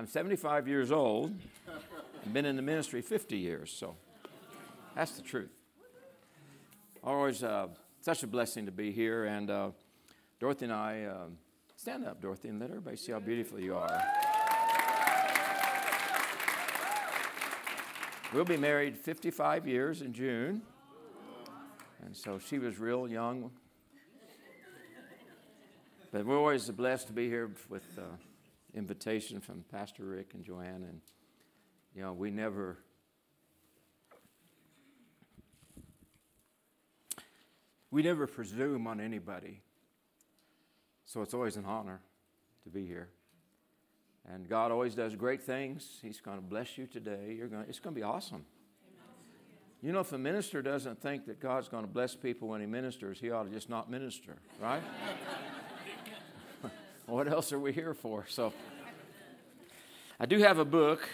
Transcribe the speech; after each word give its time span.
I'm 0.00 0.06
75 0.06 0.66
years 0.66 0.90
old. 0.92 1.38
I've 1.68 2.32
been 2.32 2.46
in 2.46 2.56
the 2.56 2.62
ministry 2.62 3.02
50 3.02 3.36
years, 3.36 3.70
so 3.70 3.96
that's 4.96 5.10
the 5.10 5.20
truth. 5.20 5.50
Always 7.04 7.44
uh, 7.44 7.66
such 8.00 8.22
a 8.22 8.26
blessing 8.26 8.64
to 8.64 8.72
be 8.72 8.92
here, 8.92 9.26
and 9.26 9.50
uh, 9.50 9.70
Dorothy 10.38 10.64
and 10.64 10.72
I, 10.72 11.02
uh, 11.02 11.24
stand 11.76 12.06
up, 12.06 12.22
Dorothy, 12.22 12.48
and 12.48 12.58
let 12.58 12.70
everybody 12.70 12.96
see 12.96 13.12
how 13.12 13.20
beautiful 13.20 13.60
you 13.60 13.76
are. 13.76 14.02
We'll 18.32 18.46
be 18.46 18.56
married 18.56 18.96
55 18.96 19.68
years 19.68 20.00
in 20.00 20.14
June. 20.14 20.62
And 22.06 22.16
so 22.16 22.38
she 22.38 22.58
was 22.58 22.78
real 22.78 23.06
young. 23.06 23.50
But 26.10 26.24
we're 26.24 26.38
always 26.38 26.70
blessed 26.70 27.08
to 27.08 27.12
be 27.12 27.28
here 27.28 27.50
with 27.68 27.84
uh, 27.98 28.16
invitation 28.74 29.40
from 29.40 29.64
Pastor 29.70 30.04
Rick 30.04 30.32
and 30.34 30.44
Joanne. 30.44 30.84
And, 30.88 31.00
you 31.94 32.02
know, 32.02 32.12
we 32.12 32.30
never. 32.30 32.78
We 37.92 38.04
never 38.04 38.28
presume 38.28 38.86
on 38.86 39.00
anybody. 39.00 39.62
So 41.06 41.22
it's 41.22 41.34
always 41.34 41.56
an 41.56 41.64
honor 41.64 42.00
to 42.62 42.68
be 42.68 42.86
here. 42.86 43.08
And 44.32 44.48
God 44.48 44.70
always 44.70 44.94
does 44.94 45.16
great 45.16 45.42
things. 45.42 45.98
He's 46.00 46.20
going 46.20 46.36
to 46.36 46.42
bless 46.42 46.78
you 46.78 46.86
today. 46.86 47.34
You're 47.36 47.48
going 47.48 47.64
to, 47.64 47.68
it's 47.68 47.80
going 47.80 47.94
to 47.94 47.98
be 47.98 48.04
awesome. 48.04 48.44
You 49.82 49.92
know, 49.92 50.00
if 50.00 50.12
a 50.12 50.18
minister 50.18 50.60
doesn't 50.60 51.00
think 51.00 51.26
that 51.26 51.40
God's 51.40 51.68
going 51.68 51.84
to 51.84 51.90
bless 51.90 52.14
people 52.14 52.48
when 52.48 52.60
he 52.60 52.66
ministers, 52.66 53.18
he 53.18 53.30
ought 53.30 53.44
to 53.44 53.50
just 53.50 53.70
not 53.70 53.90
minister, 53.90 54.36
right? 54.60 54.82
what 57.10 57.26
else 57.26 57.52
are 57.52 57.58
we 57.58 57.72
here 57.72 57.92
for? 57.92 58.24
So, 58.28 58.52
I 60.20 60.26
do 60.26 60.38
have 60.38 60.58
a 60.58 60.64
book 60.64 61.08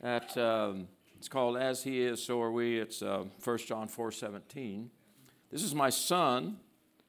that 0.00 0.36
um, 0.36 0.88
it's 1.16 1.28
called 1.28 1.56
"As 1.56 1.82
He 1.82 2.02
Is, 2.02 2.22
So 2.22 2.40
Are 2.42 2.52
We." 2.52 2.78
It's 2.78 3.00
uh, 3.00 3.24
1 3.42 3.58
John 3.58 3.88
four 3.88 4.12
seventeen. 4.12 4.90
This 5.50 5.62
is 5.62 5.74
my 5.74 5.88
son. 5.88 6.58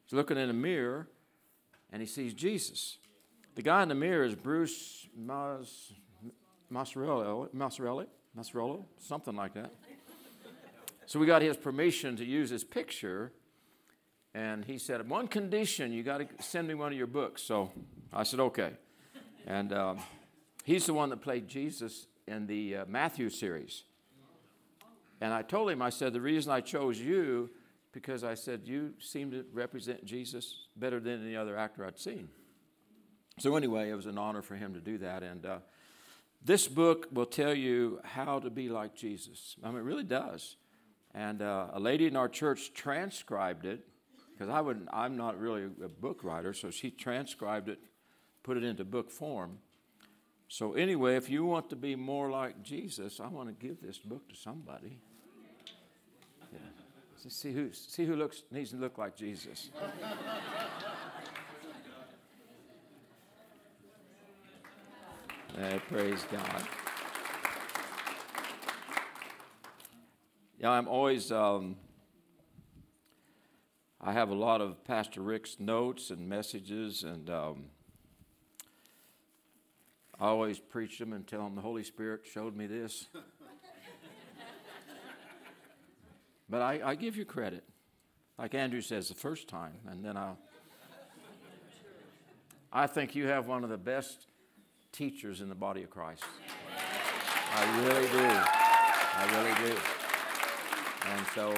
He's 0.06 0.14
looking 0.14 0.38
in 0.38 0.50
a 0.50 0.54
mirror, 0.54 1.10
and 1.92 2.02
he 2.02 2.08
sees 2.08 2.34
Jesus. 2.34 2.98
The 3.56 3.62
guy 3.62 3.84
in 3.84 3.90
the 3.90 3.96
mirror 3.96 4.24
is 4.24 4.36
Bruce 4.36 5.08
Mas, 5.14 5.92
Masarello, 6.72 7.50
Masarello, 7.54 8.86
something 9.00 9.36
like 9.36 9.54
that. 9.56 9.74
So 11.08 11.20
we 11.20 11.26
got 11.26 11.42
his 11.42 11.58
permission 11.58 12.16
to 12.18 12.26
use 12.26 12.50
his 12.50 12.64
picture. 12.64 13.32
And 14.34 14.66
he 14.66 14.78
said, 14.78 15.10
One 15.10 15.28
condition, 15.28 15.92
you 15.92 16.04
got 16.04 16.20
to 16.20 16.28
send 16.44 16.68
me 16.68 16.74
one 16.74 16.92
of 16.92 16.98
your 16.98 17.08
books. 17.08 17.42
So 17.42 17.72
I 18.14 18.24
said, 18.24 18.40
Okay. 18.40 18.72
And 19.46 19.72
um, 19.72 20.00
he's 20.64 20.86
the 20.86 20.94
one 20.94 21.10
that 21.10 21.22
played 21.22 21.48
Jesus 21.48 22.08
in 22.28 22.48
the 22.48 22.78
uh, 22.78 22.86
Matthew 22.88 23.30
series. 23.30 23.84
And 25.22 25.34
I 25.34 25.42
told 25.42 25.70
him, 25.70 25.82
I 25.82 25.90
said, 25.90 26.14
The 26.14 26.22
reason 26.22 26.52
I 26.52 26.62
chose 26.62 27.00
you, 27.00 27.50
because 27.92 28.24
I 28.24 28.34
said, 28.34 28.62
You 28.66 28.94
seem 29.00 29.32
to 29.32 29.46
represent 29.54 30.06
Jesus 30.06 30.68
better 30.76 31.00
than 31.00 31.26
any 31.26 31.36
other 31.36 31.58
actor 31.58 31.86
I'd 31.86 32.00
seen. 32.00 32.30
So, 33.40 33.56
anyway, 33.56 33.92
it 33.92 33.96
was 33.96 34.08
an 34.08 34.18
honor 34.18 34.42
for 34.42 34.56
him 34.56 34.74
to 34.74 34.80
do 34.80 34.98
that. 35.00 35.22
And 35.24 35.46
uh, 35.46 35.60
this 36.44 36.68
book 36.68 37.08
will 37.12 37.26
tell 37.26 37.54
you 37.54 38.00
how 38.04 38.40
to 38.40 38.50
be 38.50 38.70
like 38.70 38.96
Jesus. 38.96 39.56
I 39.64 39.68
mean, 39.68 39.78
it 39.78 39.84
really 39.84 40.04
does. 40.04 40.58
And 41.14 41.42
uh, 41.42 41.68
a 41.74 41.80
lady 41.80 42.08
in 42.08 42.16
our 42.16 42.30
church 42.30 42.74
transcribed 42.74 43.66
it 43.66 43.86
because 44.34 44.54
I 44.54 44.62
would 44.62 44.88
I'm 44.94 45.18
not 45.18 45.40
really 45.40 45.64
a 45.84 45.88
book 45.88 46.24
writer, 46.24 46.54
so 46.54 46.70
she 46.70 46.92
transcribed 46.92 47.70
it, 47.70 47.80
put 48.48 48.56
it 48.56 48.64
into 48.64 48.86
book 48.86 49.12
form. 49.12 49.58
So 50.48 50.72
anyway, 50.72 51.18
if 51.18 51.30
you 51.30 51.44
want 51.44 51.70
to 51.72 51.76
be 51.76 51.98
more 51.98 52.32
like 52.32 52.64
Jesus, 52.64 53.20
I 53.20 53.28
want 53.28 53.50
to 53.50 53.68
give 53.68 53.82
this 53.82 53.98
book 53.98 54.30
to 54.30 54.36
somebody. 54.38 55.00
Yeah. 56.54 56.60
See 57.28 57.52
who 57.52 57.74
see 57.74 58.06
who 58.06 58.16
looks 58.16 58.44
needs 58.50 58.70
to 58.72 58.78
look 58.78 58.98
like 58.98 59.18
Jesus. 59.18 59.70
hey, 65.58 65.82
praise 65.90 66.26
God. 66.32 66.68
Yeah, 70.58 70.70
I'm 70.72 70.88
always, 70.88 71.34
um, 71.34 71.76
I 74.00 74.14
have 74.14 74.30
a 74.30 74.36
lot 74.36 74.62
of 74.62 74.86
Pastor 74.86 75.22
Rick's 75.22 75.60
notes 75.60 76.12
and 76.12 76.30
messages, 76.30 77.04
and 77.04 77.30
um, 77.30 77.66
I 80.20 80.28
always 80.28 80.60
preach 80.60 80.98
them 80.98 81.14
and 81.14 81.28
tell 81.28 81.44
them 81.44 81.56
the 81.56 81.62
Holy 81.62 81.84
Spirit 81.84 82.22
showed 82.32 82.56
me 82.56 82.66
this. 82.66 83.06
but 86.50 86.62
I, 86.62 86.82
I 86.84 86.96
give 86.96 87.16
you 87.16 87.26
credit. 87.26 87.64
Like 88.40 88.56
Andrew 88.56 88.82
says, 88.82 89.10
the 89.10 89.16
first 89.16 89.48
time, 89.48 89.74
and 89.88 90.04
then 90.04 90.18
I'll. 90.18 90.38
I 92.72 92.86
think 92.86 93.16
you 93.16 93.28
have 93.28 93.48
one 93.48 93.64
of 93.64 93.70
the 93.70 93.78
best 93.78 94.28
teachers 94.92 95.42
in 95.42 95.50
the 95.50 95.56
body 95.56 95.84
of 95.84 95.90
Christ. 95.90 96.24
I 97.54 97.80
really 97.82 98.08
do. 98.10 98.28
I 99.20 99.26
really 99.36 99.70
do. 99.72 99.78
And 101.06 101.26
so 101.34 101.54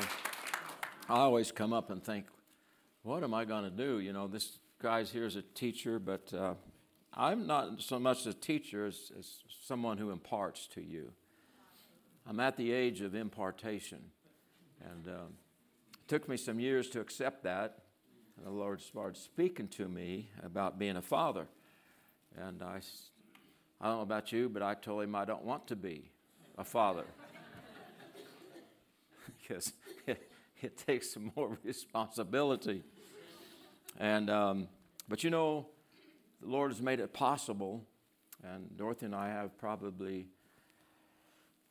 I 1.09 1.17
always 1.19 1.51
come 1.51 1.73
up 1.73 1.89
and 1.89 2.03
think, 2.03 2.25
what 3.03 3.23
am 3.23 3.33
I 3.33 3.45
going 3.45 3.63
to 3.63 3.69
do? 3.69 3.99
You 3.99 4.13
know, 4.13 4.27
this 4.27 4.59
guy's 4.81 5.09
here 5.11 5.25
as 5.25 5.35
a 5.35 5.41
teacher, 5.41 5.99
but 5.99 6.31
uh, 6.33 6.53
I'm 7.13 7.47
not 7.47 7.81
so 7.81 7.99
much 7.99 8.25
a 8.25 8.33
teacher 8.33 8.85
as, 8.85 9.11
as 9.17 9.39
someone 9.65 9.97
who 9.97 10.11
imparts 10.11 10.67
to 10.75 10.81
you. 10.81 11.11
I'm 12.27 12.39
at 12.39 12.57
the 12.57 12.71
age 12.71 13.01
of 13.01 13.15
impartation. 13.15 13.99
And 14.83 15.07
uh, 15.07 15.27
it 15.93 16.07
took 16.07 16.29
me 16.29 16.37
some 16.37 16.59
years 16.59 16.89
to 16.89 16.99
accept 16.99 17.43
that. 17.43 17.79
And 18.37 18.45
the 18.45 18.51
Lord 18.51 18.81
started 18.81 19.17
speaking 19.17 19.67
to 19.69 19.87
me 19.87 20.29
about 20.43 20.77
being 20.77 20.95
a 20.95 21.01
father. 21.01 21.47
And 22.37 22.61
I, 22.61 22.79
I 23.81 23.87
don't 23.87 23.97
know 23.97 24.01
about 24.01 24.31
you, 24.31 24.47
but 24.47 24.61
I 24.61 24.75
told 24.75 25.03
him 25.03 25.15
I 25.15 25.25
don't 25.25 25.43
want 25.43 25.67
to 25.67 25.75
be 25.75 26.11
a 26.57 26.63
father 26.63 27.05
because 29.41 29.73
it, 30.05 30.29
it, 30.61 30.77
takes 30.77 31.11
some 31.13 31.31
more 31.35 31.57
responsibility. 31.63 32.83
And, 33.99 34.29
um, 34.29 34.67
but 35.07 35.23
you 35.23 35.31
know, 35.31 35.67
the 36.41 36.47
Lord 36.47 36.71
has 36.71 36.81
made 36.81 36.99
it 36.99 37.13
possible, 37.13 37.85
and 38.43 38.75
Dorothy 38.77 39.05
and 39.07 39.15
I 39.15 39.29
have 39.29 39.57
probably, 39.57 40.27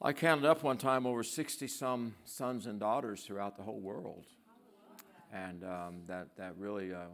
I 0.00 0.12
counted 0.12 0.44
up 0.44 0.62
one 0.62 0.78
time 0.78 1.06
over 1.06 1.22
60 1.22 1.66
some 1.68 2.14
sons 2.24 2.66
and 2.66 2.78
daughters 2.78 3.24
throughout 3.24 3.56
the 3.56 3.62
whole 3.62 3.80
world. 3.80 4.26
And 5.32 5.62
um, 5.64 6.02
that, 6.06 6.28
that 6.36 6.56
really 6.56 6.94
uh, 6.94 7.08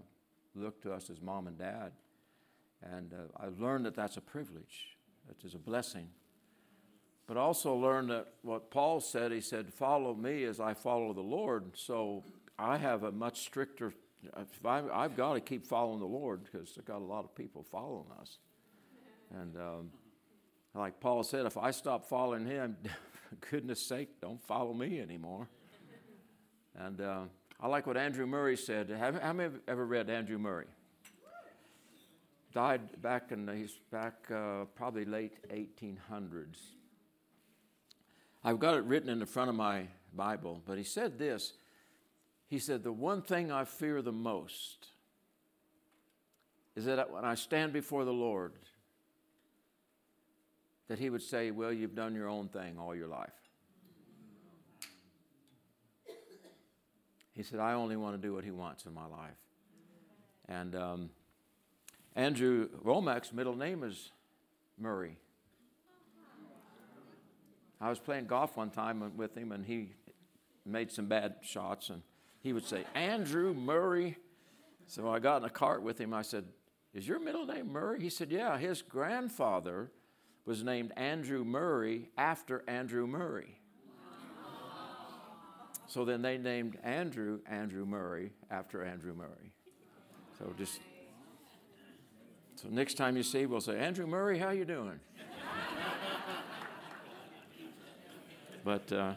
looked 0.54 0.82
to 0.82 0.92
us 0.92 1.10
as 1.10 1.20
mom 1.20 1.46
and 1.48 1.58
dad. 1.58 1.92
And 2.82 3.12
uh, 3.12 3.44
I've 3.44 3.60
learned 3.60 3.86
that 3.86 3.96
that's 3.96 4.16
a 4.16 4.20
privilege, 4.20 4.96
that 5.26 5.44
is 5.44 5.54
a 5.54 5.58
blessing 5.58 6.08
but 7.26 7.36
also 7.36 7.74
learned 7.74 8.10
that 8.10 8.28
what 8.42 8.70
Paul 8.70 9.00
said, 9.00 9.32
he 9.32 9.40
said, 9.40 9.72
Follow 9.72 10.14
me 10.14 10.44
as 10.44 10.60
I 10.60 10.74
follow 10.74 11.12
the 11.12 11.22
Lord. 11.22 11.72
So 11.74 12.24
I 12.58 12.76
have 12.76 13.02
a 13.02 13.12
much 13.12 13.40
stricter, 13.40 13.94
I, 14.64 15.02
have 15.02 15.16
got 15.16 15.34
to 15.34 15.40
keep 15.40 15.66
following 15.66 16.00
the 16.00 16.06
Lord 16.06 16.44
because 16.44 16.74
I've 16.78 16.84
got 16.84 16.98
a 16.98 17.04
lot 17.04 17.24
of 17.24 17.34
people 17.34 17.62
following 17.62 18.06
us. 18.20 18.38
And 19.40 19.56
um, 19.56 19.90
like 20.74 21.00
Paul 21.00 21.22
said, 21.22 21.46
if 21.46 21.56
I 21.56 21.70
stop 21.70 22.08
following 22.08 22.46
him, 22.46 22.76
goodness 23.50 23.80
sake, 23.80 24.20
don't 24.20 24.42
follow 24.42 24.72
me 24.72 25.00
anymore. 25.00 25.48
And 26.76 27.00
uh, 27.00 27.22
I 27.60 27.68
like 27.68 27.86
what 27.86 27.96
Andrew 27.96 28.26
Murray 28.26 28.56
said. 28.56 28.90
Have, 28.90 29.20
how 29.20 29.32
many 29.32 29.52
have 29.52 29.60
ever 29.68 29.86
read 29.86 30.10
Andrew 30.10 30.38
Murray? 30.38 30.66
Died 32.52 33.02
back 33.02 33.32
in, 33.32 33.48
he's 33.48 33.78
back 33.90 34.14
uh, 34.30 34.64
probably 34.76 35.04
late 35.04 35.32
1800s. 35.48 36.58
I've 38.44 38.60
got 38.60 38.76
it 38.76 38.84
written 38.84 39.08
in 39.08 39.18
the 39.18 39.26
front 39.26 39.48
of 39.48 39.56
my 39.56 39.86
Bible, 40.14 40.62
but 40.64 40.78
he 40.78 40.84
said 40.84 41.18
this. 41.18 41.54
He 42.54 42.60
said, 42.60 42.84
The 42.84 42.92
one 42.92 43.20
thing 43.20 43.50
I 43.50 43.64
fear 43.64 44.00
the 44.00 44.12
most 44.12 44.86
is 46.76 46.84
that 46.84 47.10
when 47.10 47.24
I 47.24 47.34
stand 47.34 47.72
before 47.72 48.04
the 48.04 48.12
Lord, 48.12 48.52
that 50.86 51.00
he 51.00 51.10
would 51.10 51.22
say, 51.22 51.50
Well, 51.50 51.72
you've 51.72 51.96
done 51.96 52.14
your 52.14 52.28
own 52.28 52.46
thing 52.46 52.78
all 52.78 52.94
your 52.94 53.08
life. 53.08 53.32
He 57.32 57.42
said, 57.42 57.58
I 57.58 57.72
only 57.72 57.96
want 57.96 58.14
to 58.14 58.24
do 58.24 58.32
what 58.32 58.44
he 58.44 58.52
wants 58.52 58.86
in 58.86 58.94
my 58.94 59.06
life. 59.06 59.34
And 60.48 60.76
um, 60.76 61.10
Andrew 62.14 62.68
Wommack's 62.84 63.32
middle 63.32 63.56
name 63.56 63.82
is 63.82 64.12
Murray. 64.78 65.16
I 67.80 67.88
was 67.90 67.98
playing 67.98 68.26
golf 68.26 68.56
one 68.56 68.70
time 68.70 69.16
with 69.16 69.36
him, 69.36 69.50
and 69.50 69.66
he 69.66 69.94
made 70.64 70.92
some 70.92 71.06
bad 71.06 71.38
shots, 71.42 71.90
and 71.90 72.00
he 72.44 72.52
would 72.52 72.66
say, 72.66 72.84
Andrew 72.94 73.54
Murray. 73.54 74.18
So 74.86 75.08
I 75.08 75.18
got 75.18 75.38
in 75.38 75.44
a 75.44 75.50
cart 75.50 75.82
with 75.82 75.98
him. 75.98 76.12
I 76.12 76.20
said, 76.20 76.44
Is 76.92 77.08
your 77.08 77.18
middle 77.18 77.46
name 77.46 77.72
Murray? 77.72 78.02
He 78.02 78.10
said, 78.10 78.30
Yeah. 78.30 78.58
His 78.58 78.82
grandfather 78.82 79.90
was 80.44 80.62
named 80.62 80.92
Andrew 80.94 81.42
Murray 81.42 82.10
after 82.18 82.62
Andrew 82.68 83.06
Murray. 83.06 83.58
So 85.86 86.04
then 86.04 86.20
they 86.20 86.36
named 86.36 86.76
Andrew 86.84 87.40
Andrew 87.46 87.86
Murray 87.86 88.32
after 88.50 88.84
Andrew 88.84 89.14
Murray. 89.14 89.54
So 90.38 90.52
just 90.58 90.80
so 92.56 92.68
next 92.68 92.94
time 92.94 93.16
you 93.16 93.22
see, 93.22 93.46
we'll 93.46 93.62
say, 93.62 93.78
Andrew 93.78 94.06
Murray, 94.06 94.38
how 94.38 94.50
you 94.50 94.66
doing? 94.66 95.00
but 98.64 98.92
uh, 98.92 99.14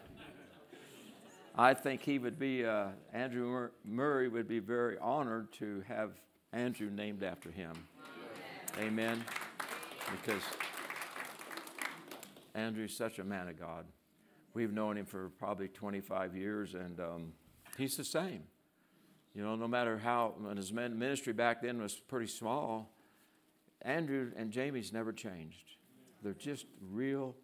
I 1.60 1.74
think 1.74 2.04
he 2.04 2.20
would 2.20 2.38
be 2.38 2.64
uh, 2.64 2.90
Andrew 3.14 3.70
Murray 3.84 4.28
would 4.28 4.48
be 4.48 4.60
very 4.60 4.96
honored 5.00 5.52
to 5.54 5.84
have 5.88 6.12
Andrew 6.54 6.92
named 6.92 7.24
after 7.24 7.50
him. 7.50 7.74
Amen. 8.80 9.24
Because 10.12 10.44
Andrew's 12.54 12.96
such 12.96 13.18
a 13.18 13.24
man 13.24 13.48
of 13.48 13.60
God. 13.60 13.86
We've 14.54 14.72
known 14.72 14.98
him 14.98 15.08
for 15.08 15.30
probably 15.40 15.68
25 15.68 16.36
years, 16.36 16.76
and 16.76 17.00
um, 17.00 17.34
he's 17.76 17.98
the 17.98 18.04
same. 18.04 18.44
You 19.34 19.42
know, 19.42 19.56
no 19.56 19.68
matter 19.68 19.98
how, 19.98 20.36
when 20.38 20.58
his 20.58 20.72
ministry 20.72 21.34
back 21.34 21.64
then 21.64 21.82
was 21.82 21.96
pretty 21.96 22.28
small, 22.28 22.92
Andrew 23.82 24.32
and 24.36 24.52
Jamie's 24.52 24.94
never 24.94 25.12
changed. 25.12 25.78
They're 26.22 26.34
just 26.34 26.68
real 26.92 27.36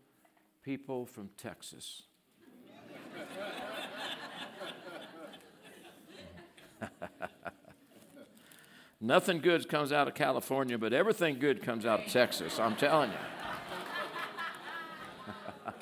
people 0.64 1.08
from 1.08 1.30
Texas. 1.36 2.04
Nothing 9.02 9.40
good 9.40 9.68
comes 9.68 9.92
out 9.92 10.08
of 10.08 10.14
California, 10.16 10.78
but 10.78 10.94
everything 10.94 11.40
good 11.40 11.62
comes 11.62 11.86
out 11.86 12.06
of 12.06 12.12
Texas, 12.12 12.60
I'm 12.60 12.76
telling 12.76 13.12
you. 13.12 13.18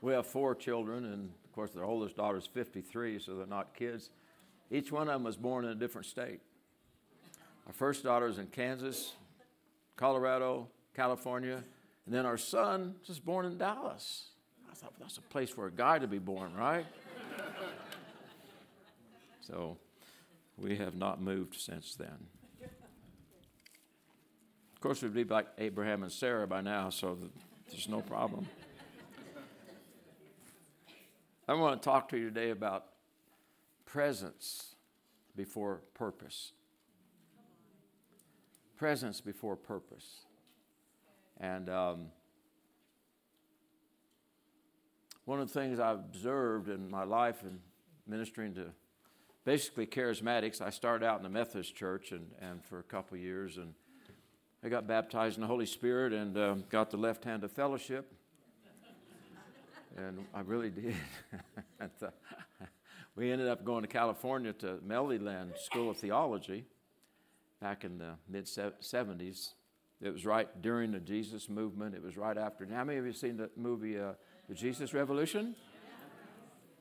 we 0.00 0.12
have 0.12 0.26
four 0.26 0.54
children, 0.54 1.04
and 1.06 1.30
of 1.44 1.52
course, 1.52 1.72
their 1.72 1.84
oldest 1.84 2.16
daughter 2.16 2.38
is 2.38 2.46
53, 2.46 3.18
so 3.18 3.34
they're 3.34 3.46
not 3.46 3.74
kids. 3.74 4.10
Each 4.70 4.90
one 4.92 5.08
of 5.08 5.14
them 5.14 5.24
was 5.24 5.36
born 5.36 5.64
in 5.64 5.70
a 5.72 5.74
different 5.74 6.06
state. 6.06 6.40
Our 7.66 7.72
first 7.72 8.04
daughter 8.04 8.26
is 8.26 8.38
in 8.38 8.46
Kansas, 8.46 9.14
Colorado, 9.96 10.68
California, 10.94 11.62
and 12.06 12.14
then 12.14 12.26
our 12.26 12.36
son 12.36 12.96
was 13.06 13.20
born 13.20 13.46
in 13.46 13.56
Dallas. 13.58 14.31
Thought 14.82 14.94
that's 14.98 15.18
a 15.18 15.22
place 15.22 15.50
for 15.50 15.66
a 15.66 15.70
guy 15.70 15.98
to 15.98 16.08
be 16.08 16.18
born, 16.18 16.54
right? 16.54 16.86
so 19.40 19.78
we 20.58 20.76
have 20.76 20.96
not 20.96 21.20
moved 21.20 21.54
since 21.54 21.94
then. 21.94 22.26
Of 24.74 24.80
course, 24.80 25.02
we'd 25.02 25.14
be 25.14 25.22
like 25.24 25.46
Abraham 25.58 26.02
and 26.02 26.10
Sarah 26.10 26.46
by 26.46 26.60
now, 26.60 26.90
so 26.90 27.16
there's 27.70 27.88
no 27.88 28.00
problem. 28.00 28.48
I 31.48 31.54
want 31.54 31.80
to 31.80 31.84
talk 31.84 32.08
to 32.08 32.16
you 32.16 32.24
today 32.24 32.50
about 32.50 32.86
presence 33.84 34.74
before 35.36 35.82
purpose. 35.94 36.52
Presence 38.76 39.20
before 39.20 39.54
purpose. 39.54 40.26
And 41.38 41.68
um, 41.68 42.06
one 45.24 45.40
of 45.40 45.52
the 45.52 45.54
things 45.58 45.78
I've 45.78 45.98
observed 45.98 46.68
in 46.68 46.90
my 46.90 47.04
life 47.04 47.42
in 47.42 47.58
ministering 48.06 48.54
to 48.54 48.66
basically 49.44 49.86
charismatics, 49.86 50.60
I 50.60 50.70
started 50.70 51.04
out 51.04 51.18
in 51.18 51.22
the 51.22 51.28
Methodist 51.28 51.74
church 51.74 52.12
and, 52.12 52.30
and 52.40 52.64
for 52.64 52.78
a 52.78 52.82
couple 52.82 53.16
years, 53.16 53.56
and 53.56 53.74
I 54.64 54.68
got 54.68 54.86
baptized 54.86 55.36
in 55.36 55.42
the 55.42 55.48
Holy 55.48 55.66
Spirit 55.66 56.12
and 56.12 56.36
uh, 56.36 56.54
got 56.70 56.90
the 56.90 56.96
left 56.96 57.24
hand 57.24 57.44
of 57.44 57.52
fellowship 57.52 58.12
and 59.96 60.24
I 60.34 60.40
really 60.40 60.70
did. 60.70 60.94
We 63.14 63.30
ended 63.30 63.46
up 63.46 63.62
going 63.62 63.82
to 63.82 63.88
California 63.88 64.54
to 64.54 64.78
Melodyland 64.78 65.58
School 65.58 65.90
of 65.90 65.98
Theology 65.98 66.64
back 67.60 67.84
in 67.84 67.98
the 67.98 68.14
mid 68.26 68.46
70s. 68.46 69.50
It 70.00 70.10
was 70.10 70.24
right 70.24 70.48
during 70.62 70.92
the 70.92 70.98
Jesus 70.98 71.50
movement. 71.50 71.94
It 71.94 72.02
was 72.02 72.16
right 72.16 72.38
after. 72.38 72.66
How 72.72 72.84
many 72.84 72.98
of 72.98 73.04
you 73.04 73.12
seen 73.12 73.36
the 73.36 73.50
movie 73.54 73.98
uh, 73.98 74.12
The 74.48 74.54
Jesus 74.54 74.92
Revolution? 74.92 75.54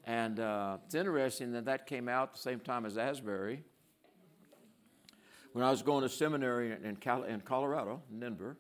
And 0.05 0.39
uh, 0.39 0.77
it's 0.85 0.95
interesting 0.95 1.51
that 1.51 1.65
that 1.65 1.85
came 1.85 2.09
out 2.09 2.29
at 2.29 2.33
the 2.33 2.39
same 2.39 2.59
time 2.59 2.85
as 2.85 2.97
Asbury. 2.97 3.63
When 5.53 5.63
I 5.63 5.69
was 5.69 5.83
going 5.83 6.01
to 6.01 6.09
seminary 6.09 6.75
in, 6.83 6.95
Cal- 6.95 7.23
in 7.23 7.41
Colorado, 7.41 8.01
in 8.11 8.19
Denver, 8.19 8.57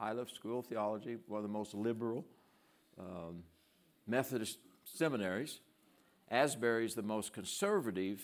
Iliff 0.00 0.30
School 0.30 0.60
of 0.60 0.66
Theology, 0.66 1.16
one 1.26 1.38
of 1.38 1.42
the 1.42 1.48
most 1.48 1.74
liberal 1.74 2.24
um, 2.98 3.42
Methodist 4.06 4.58
seminaries. 4.84 5.60
Asbury 6.30 6.84
is 6.84 6.94
the 6.94 7.02
most 7.02 7.32
conservative 7.32 8.22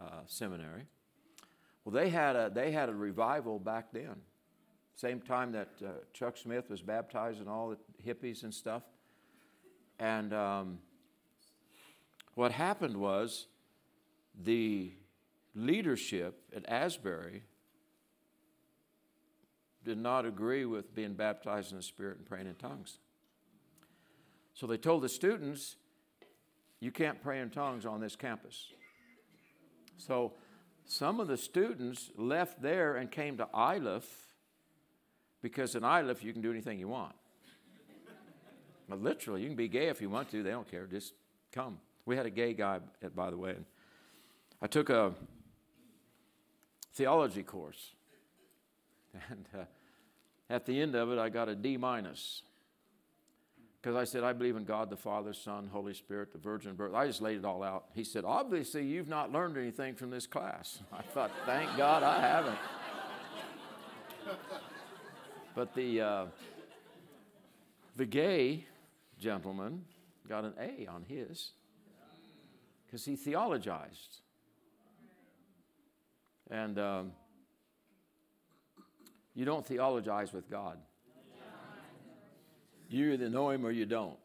uh, 0.00 0.20
seminary. 0.26 0.86
Well, 1.84 1.94
they 1.94 2.10
had, 2.10 2.36
a, 2.36 2.50
they 2.54 2.72
had 2.72 2.88
a 2.88 2.94
revival 2.94 3.58
back 3.58 3.86
then. 3.92 4.16
Same 4.96 5.20
time 5.20 5.52
that 5.52 5.70
uh, 5.82 5.88
Chuck 6.12 6.36
Smith 6.36 6.68
was 6.68 6.82
baptized 6.82 7.40
and 7.40 7.48
all 7.48 7.70
the 7.70 7.78
hippies 8.06 8.42
and 8.42 8.52
stuff. 8.52 8.82
And 9.98 10.32
um, 10.32 10.78
what 12.34 12.52
happened 12.52 12.96
was 12.96 13.46
the 14.42 14.92
leadership 15.54 16.40
at 16.54 16.68
Asbury 16.68 17.42
did 19.84 19.98
not 19.98 20.24
agree 20.24 20.64
with 20.64 20.94
being 20.94 21.14
baptized 21.14 21.70
in 21.70 21.76
the 21.76 21.82
Spirit 21.82 22.18
and 22.18 22.26
praying 22.26 22.46
in 22.46 22.54
tongues. 22.54 22.98
So 24.54 24.66
they 24.66 24.76
told 24.76 25.02
the 25.02 25.08
students, 25.08 25.76
you 26.80 26.90
can't 26.90 27.22
pray 27.22 27.40
in 27.40 27.50
tongues 27.50 27.84
on 27.86 28.00
this 28.00 28.16
campus. 28.16 28.66
So 29.96 30.32
some 30.86 31.20
of 31.20 31.28
the 31.28 31.36
students 31.36 32.10
left 32.16 32.62
there 32.62 32.96
and 32.96 33.10
came 33.10 33.36
to 33.38 33.48
Iliff 33.54 34.04
because 35.42 35.74
in 35.74 35.84
Iliff 35.84 36.24
you 36.24 36.32
can 36.32 36.42
do 36.42 36.50
anything 36.50 36.78
you 36.78 36.88
want. 36.88 37.14
But 38.88 39.02
literally, 39.02 39.42
you 39.42 39.48
can 39.48 39.56
be 39.56 39.68
gay 39.68 39.88
if 39.88 40.00
you 40.00 40.10
want 40.10 40.30
to. 40.30 40.42
They 40.42 40.50
don't 40.50 40.70
care. 40.70 40.86
Just 40.86 41.14
come. 41.52 41.78
We 42.06 42.16
had 42.16 42.26
a 42.26 42.30
gay 42.30 42.52
guy, 42.52 42.80
by 43.14 43.30
the 43.30 43.36
way. 43.36 43.50
And 43.50 43.64
I 44.60 44.66
took 44.66 44.90
a 44.90 45.12
theology 46.94 47.42
course. 47.42 47.92
And 49.30 49.46
uh, 49.54 49.64
at 50.50 50.66
the 50.66 50.80
end 50.80 50.96
of 50.96 51.12
it, 51.12 51.20
I 51.20 51.28
got 51.28 51.48
a 51.48 51.54
D 51.54 51.76
minus. 51.76 52.42
Because 53.80 53.96
I 53.96 54.04
said, 54.04 54.24
I 54.24 54.32
believe 54.32 54.56
in 54.56 54.64
God 54.64 54.90
the 54.90 54.96
Father, 54.96 55.32
Son, 55.32 55.68
Holy 55.70 55.94
Spirit, 55.94 56.32
the 56.32 56.38
virgin 56.38 56.74
birth. 56.74 56.94
I 56.94 57.06
just 57.06 57.20
laid 57.20 57.38
it 57.38 57.44
all 57.44 57.62
out. 57.62 57.84
He 57.94 58.02
said, 58.02 58.24
Obviously, 58.24 58.84
you've 58.84 59.08
not 59.08 59.30
learned 59.30 59.56
anything 59.56 59.94
from 59.94 60.10
this 60.10 60.26
class. 60.26 60.80
I 60.92 61.02
thought, 61.02 61.30
Thank 61.46 61.76
God 61.76 62.02
I 62.02 62.20
haven't. 62.20 62.58
but 65.54 65.74
the, 65.74 66.00
uh, 66.00 66.26
the 67.94 68.06
gay 68.06 68.66
gentleman 69.24 69.82
got 70.28 70.44
an 70.44 70.52
A 70.60 70.86
on 70.86 71.02
his 71.08 71.52
because 72.86 73.06
he 73.06 73.16
theologized. 73.16 74.20
And 76.50 76.78
um, 76.78 77.12
you 79.34 79.46
don't 79.46 79.66
theologize 79.66 80.34
with 80.34 80.50
God. 80.50 80.76
You 82.90 83.12
either 83.12 83.30
know 83.30 83.48
him 83.48 83.64
or 83.64 83.70
you 83.70 83.86
don't. 83.86 84.18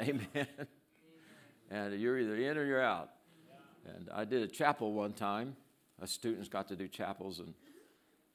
Amen. 0.00 0.26
and 1.70 2.00
you're 2.00 2.18
either 2.18 2.34
in 2.34 2.58
or 2.58 2.64
you're 2.64 2.82
out. 2.82 3.10
And 3.86 4.08
I 4.12 4.24
did 4.24 4.42
a 4.42 4.48
chapel 4.48 4.92
one 4.92 5.12
time. 5.12 5.54
Us 6.02 6.10
students 6.10 6.48
got 6.48 6.66
to 6.68 6.76
do 6.76 6.88
chapels, 6.88 7.38
and 7.38 7.54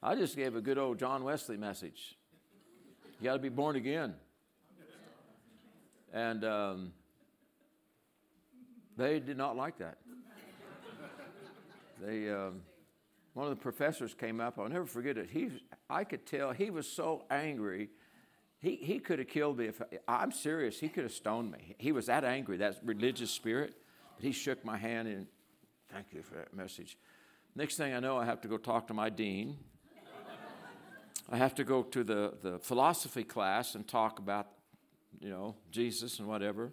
I 0.01 0.15
just 0.15 0.35
gave 0.35 0.55
a 0.55 0.61
good 0.61 0.77
old 0.77 0.99
John 0.99 1.23
Wesley 1.23 1.57
message. 1.57 2.15
You 3.19 3.25
got 3.25 3.33
to 3.33 3.39
be 3.39 3.49
born 3.49 3.75
again. 3.75 4.13
And 6.15 6.43
um, 6.43 6.93
they 8.97 9.19
did 9.19 9.37
not 9.37 9.55
like 9.55 9.77
that. 9.77 9.99
They, 12.01 12.31
um, 12.31 12.61
one 13.33 13.45
of 13.45 13.51
the 13.51 13.61
professors 13.61 14.15
came 14.15 14.41
up. 14.41 14.57
I'll 14.57 14.67
never 14.67 14.87
forget 14.87 15.17
it. 15.17 15.29
He, 15.29 15.49
I 15.89 16.03
could 16.03 16.25
tell 16.25 16.53
he 16.53 16.71
was 16.71 16.89
so 16.89 17.25
angry 17.29 17.89
he, 18.65 18.77
he 18.77 18.97
could 18.97 19.19
have 19.19 19.27
killed 19.27 19.59
me 19.59 19.65
if 19.65 19.79
I'm 20.07 20.31
serious. 20.31 20.79
He 20.79 20.89
could 20.89 21.03
have 21.03 21.13
stoned 21.13 21.51
me. 21.51 21.75
He 21.77 21.91
was 21.91 22.07
that 22.07 22.23
angry, 22.23 22.57
that 22.57 22.77
religious 22.83 23.29
spirit. 23.29 23.75
But 24.15 24.25
he 24.25 24.31
shook 24.31 24.65
my 24.65 24.75
hand 24.75 25.07
and 25.07 25.27
thank 25.93 26.07
you 26.11 26.23
for 26.23 26.33
that 26.33 26.51
message. 26.51 26.97
Next 27.55 27.77
thing 27.77 27.93
I 27.93 27.99
know, 27.99 28.17
I 28.17 28.25
have 28.25 28.41
to 28.41 28.47
go 28.47 28.57
talk 28.57 28.87
to 28.87 28.93
my 28.95 29.11
dean. 29.11 29.57
I 31.29 31.37
have 31.37 31.53
to 31.55 31.63
go 31.63 31.83
to 31.83 32.03
the, 32.03 32.33
the 32.41 32.57
philosophy 32.57 33.23
class 33.23 33.75
and 33.75 33.87
talk 33.87 34.17
about, 34.17 34.47
you 35.19 35.29
know, 35.29 35.55
Jesus 35.71 36.19
and 36.19 36.27
whatever. 36.27 36.71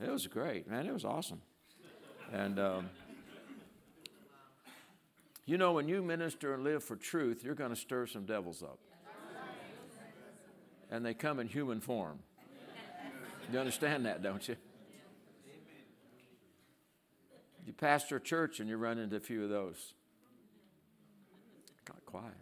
It 0.00 0.10
was 0.10 0.26
great, 0.26 0.68
man. 0.68 0.86
It 0.86 0.92
was 0.92 1.04
awesome. 1.04 1.42
And, 2.32 2.58
um, 2.58 2.90
You 5.48 5.56
know, 5.56 5.72
when 5.72 5.88
you 5.88 6.02
minister 6.02 6.52
and 6.52 6.62
live 6.62 6.84
for 6.84 6.94
truth, 6.94 7.42
you're 7.42 7.54
going 7.54 7.70
to 7.70 7.76
stir 7.76 8.04
some 8.04 8.26
devils 8.26 8.62
up. 8.62 8.78
And 10.90 11.02
they 11.02 11.14
come 11.14 11.40
in 11.40 11.48
human 11.48 11.80
form. 11.80 12.18
You 13.50 13.58
understand 13.58 14.04
that, 14.04 14.22
don't 14.22 14.46
you? 14.46 14.56
You 17.64 17.72
pastor 17.72 18.16
a 18.16 18.20
church 18.20 18.60
and 18.60 18.68
you 18.68 18.76
run 18.76 18.98
into 18.98 19.16
a 19.16 19.20
few 19.20 19.42
of 19.42 19.48
those. 19.48 19.94
Got 21.86 22.04
quiet. 22.04 22.34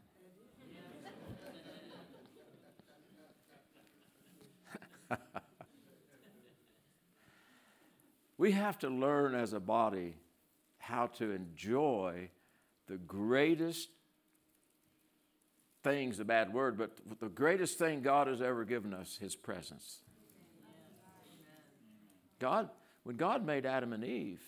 We 8.47 8.53
have 8.53 8.79
to 8.79 8.89
learn 8.89 9.35
as 9.35 9.53
a 9.55 9.59
body 9.59 10.15
how 10.79 11.09
to 11.09 11.33
enjoy 11.33 12.29
the 12.87 12.97
greatest 12.97 13.89
thing's 15.83 16.21
a 16.21 16.25
bad 16.25 16.55
word, 16.55 16.79
but 16.79 16.93
the 17.19 17.29
greatest 17.29 17.77
thing 17.77 18.03
God 18.03 18.29
has 18.29 18.41
ever 18.41 18.65
given 18.65 18.95
us, 18.95 19.19
His 19.21 19.35
presence. 19.35 19.99
God, 22.39 22.71
when 23.03 23.17
God 23.17 23.45
made 23.45 23.67
Adam 23.67 23.93
and 23.93 24.05
Eve, 24.05 24.43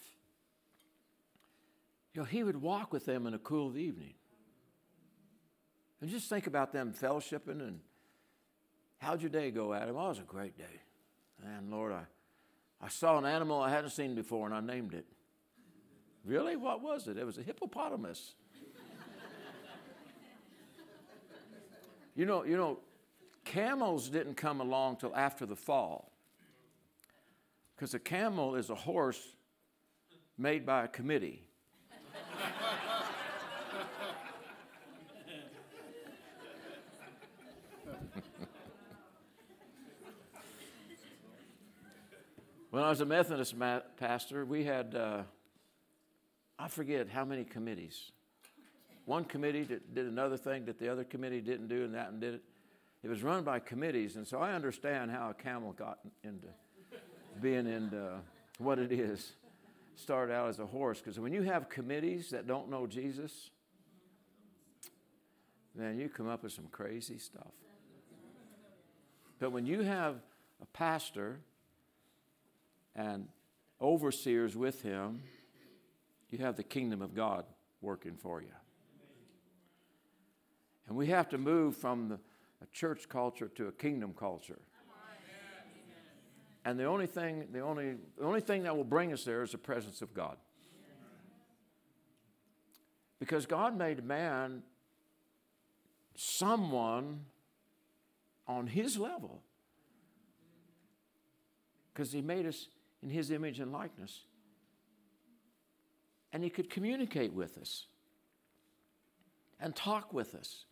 you 2.15 2.21
know, 2.21 2.25
He 2.25 2.45
would 2.45 2.63
walk 2.63 2.93
with 2.93 3.05
them 3.05 3.27
in 3.27 3.33
the 3.33 3.39
cool 3.39 3.67
of 3.67 3.75
the 3.75 3.83
evening. 3.83 4.15
And 6.01 6.09
just 6.09 6.29
think 6.29 6.47
about 6.47 6.73
them 6.73 6.95
fellowshipping 6.95 7.61
and 7.61 7.81
how'd 8.99 9.23
your 9.23 9.31
day 9.31 9.51
go, 9.51 9.75
Adam? 9.75 9.97
Oh, 9.97 10.07
it 10.07 10.09
was 10.11 10.19
a 10.21 10.23
great 10.23 10.57
day. 10.57 10.83
And 11.45 11.73
Lord, 11.73 11.93
I, 11.93 12.05
I 12.81 12.89
saw 12.89 13.19
an 13.19 13.25
animal 13.25 13.61
I 13.61 13.71
hadn't 13.71 13.91
seen 13.91 14.15
before 14.15 14.47
and 14.47 14.55
I 14.55 14.61
named 14.61 14.95
it. 14.95 15.07
Really? 16.25 16.57
What 16.57 16.83
was 16.83 17.09
it? 17.09 17.17
It 17.17 17.25
was 17.25 17.39
a 17.39 17.43
hippopotamus. 17.43 18.35
you 22.15 22.27
know, 22.27 22.45
you 22.45 22.57
know, 22.57 22.79
camels 23.45 24.09
didn't 24.09 24.37
come 24.37 24.61
along 24.61 24.97
till 24.97 25.15
after 25.17 25.47
the 25.47 25.57
fall. 25.57 26.13
Because 27.75 27.95
a 27.95 27.99
camel 27.99 28.55
is 28.55 28.71
a 28.71 28.75
horse 28.75 29.37
made 30.37 30.67
by 30.67 30.85
a 30.85 30.89
committee. 30.89 31.48
When 42.71 42.83
I 42.83 42.91
was 42.91 43.01
a 43.01 43.07
Methodist 43.07 43.57
ma- 43.57 43.81
pastor, 43.97 44.45
we 44.45 44.65
had, 44.65 44.95
uh, 44.95 45.23
I 46.59 46.69
forget 46.69 47.09
how 47.09 47.25
many 47.25 47.45
committees. 47.45 48.13
One 49.07 49.25
committee 49.25 49.65
did 49.65 50.07
another 50.07 50.37
thing 50.37 50.67
that 50.67 50.79
the 50.79 50.91
other 50.91 51.05
committee 51.05 51.41
didn't 51.41 51.69
do, 51.69 51.85
and 51.85 51.95
that 51.95 52.11
and 52.11 52.21
did 52.21 52.35
it. 52.35 52.43
It 53.03 53.09
was 53.09 53.23
run 53.23 53.43
by 53.43 53.59
committees, 53.61 54.17
and 54.17 54.27
so 54.27 54.41
I 54.41 54.53
understand 54.53 55.11
how 55.11 55.31
a 55.31 55.35
camel 55.35 55.73
got 55.73 56.01
into 56.23 56.49
being 57.41 57.67
in 57.67 57.95
uh, 57.95 58.19
what 58.59 58.79
it 58.79 58.93
is. 58.93 59.33
Started 59.95 60.33
out 60.33 60.49
as 60.49 60.59
a 60.59 60.67
horse, 60.67 60.99
because 60.99 61.19
when 61.19 61.33
you 61.33 61.43
have 61.43 61.69
committees 61.69 62.31
that 62.31 62.47
don't 62.47 62.71
know 62.71 62.87
Jesus, 62.87 63.51
man, 65.75 65.99
you 65.99 66.09
come 66.09 66.29
up 66.29 66.43
with 66.43 66.53
some 66.53 66.67
crazy 66.71 67.19
stuff. 67.19 67.53
But 69.39 69.53
when 69.53 69.67
you 69.67 69.83
have 69.83 70.17
a 70.61 70.67
pastor 70.67 71.39
and 72.99 73.29
overseers 73.81 74.57
with 74.57 74.83
him, 74.83 75.23
you 76.31 76.39
have 76.39 76.57
the 76.57 76.65
kingdom 76.65 77.01
of 77.01 77.15
God 77.15 77.45
working 77.81 78.17
for 78.17 78.43
you. 78.43 78.49
And 80.89 80.97
we 80.97 81.07
have 81.07 81.29
to 81.29 81.39
move 81.39 81.77
from 81.77 82.09
the, 82.09 82.19
a 82.61 82.67
church 82.73 83.09
culture 83.09 83.49
to 83.55 83.69
a 83.69 83.73
kingdom 83.73 84.15
culture. 84.19 84.59
And 86.65 86.79
the 86.79 86.85
only 86.85 87.07
thing, 87.07 87.47
the 87.53 87.61
only, 87.61 87.95
the 88.19 88.25
only 88.25 88.41
thing 88.41 88.65
that 88.65 88.77
will 88.77 88.85
bring 88.85 89.13
us 89.13 89.25
there 89.25 89.43
is 89.43 89.53
the 89.53 89.59
presence 89.59 90.03
of 90.03 90.13
God. 90.13 90.37
Because 93.21 93.47
God 93.47 93.79
made 93.79 94.05
man 94.05 94.63
someone 96.17 97.27
on 98.47 98.67
his 98.67 98.99
level. 98.99 99.41
Because 101.93 102.13
he 102.13 102.23
made 102.23 102.45
us 102.45 102.67
in 103.03 103.11
his 103.11 103.31
image 103.31 103.61
and 103.61 103.73
likeness. 103.73 104.25
And 106.33 106.45
he 106.45 106.51
could 106.51 106.69
communicate 106.69 107.33
with 107.33 107.57
us 107.59 107.87
and 109.61 109.75
talk 109.75 110.13
with 110.13 110.35
us 110.35 110.65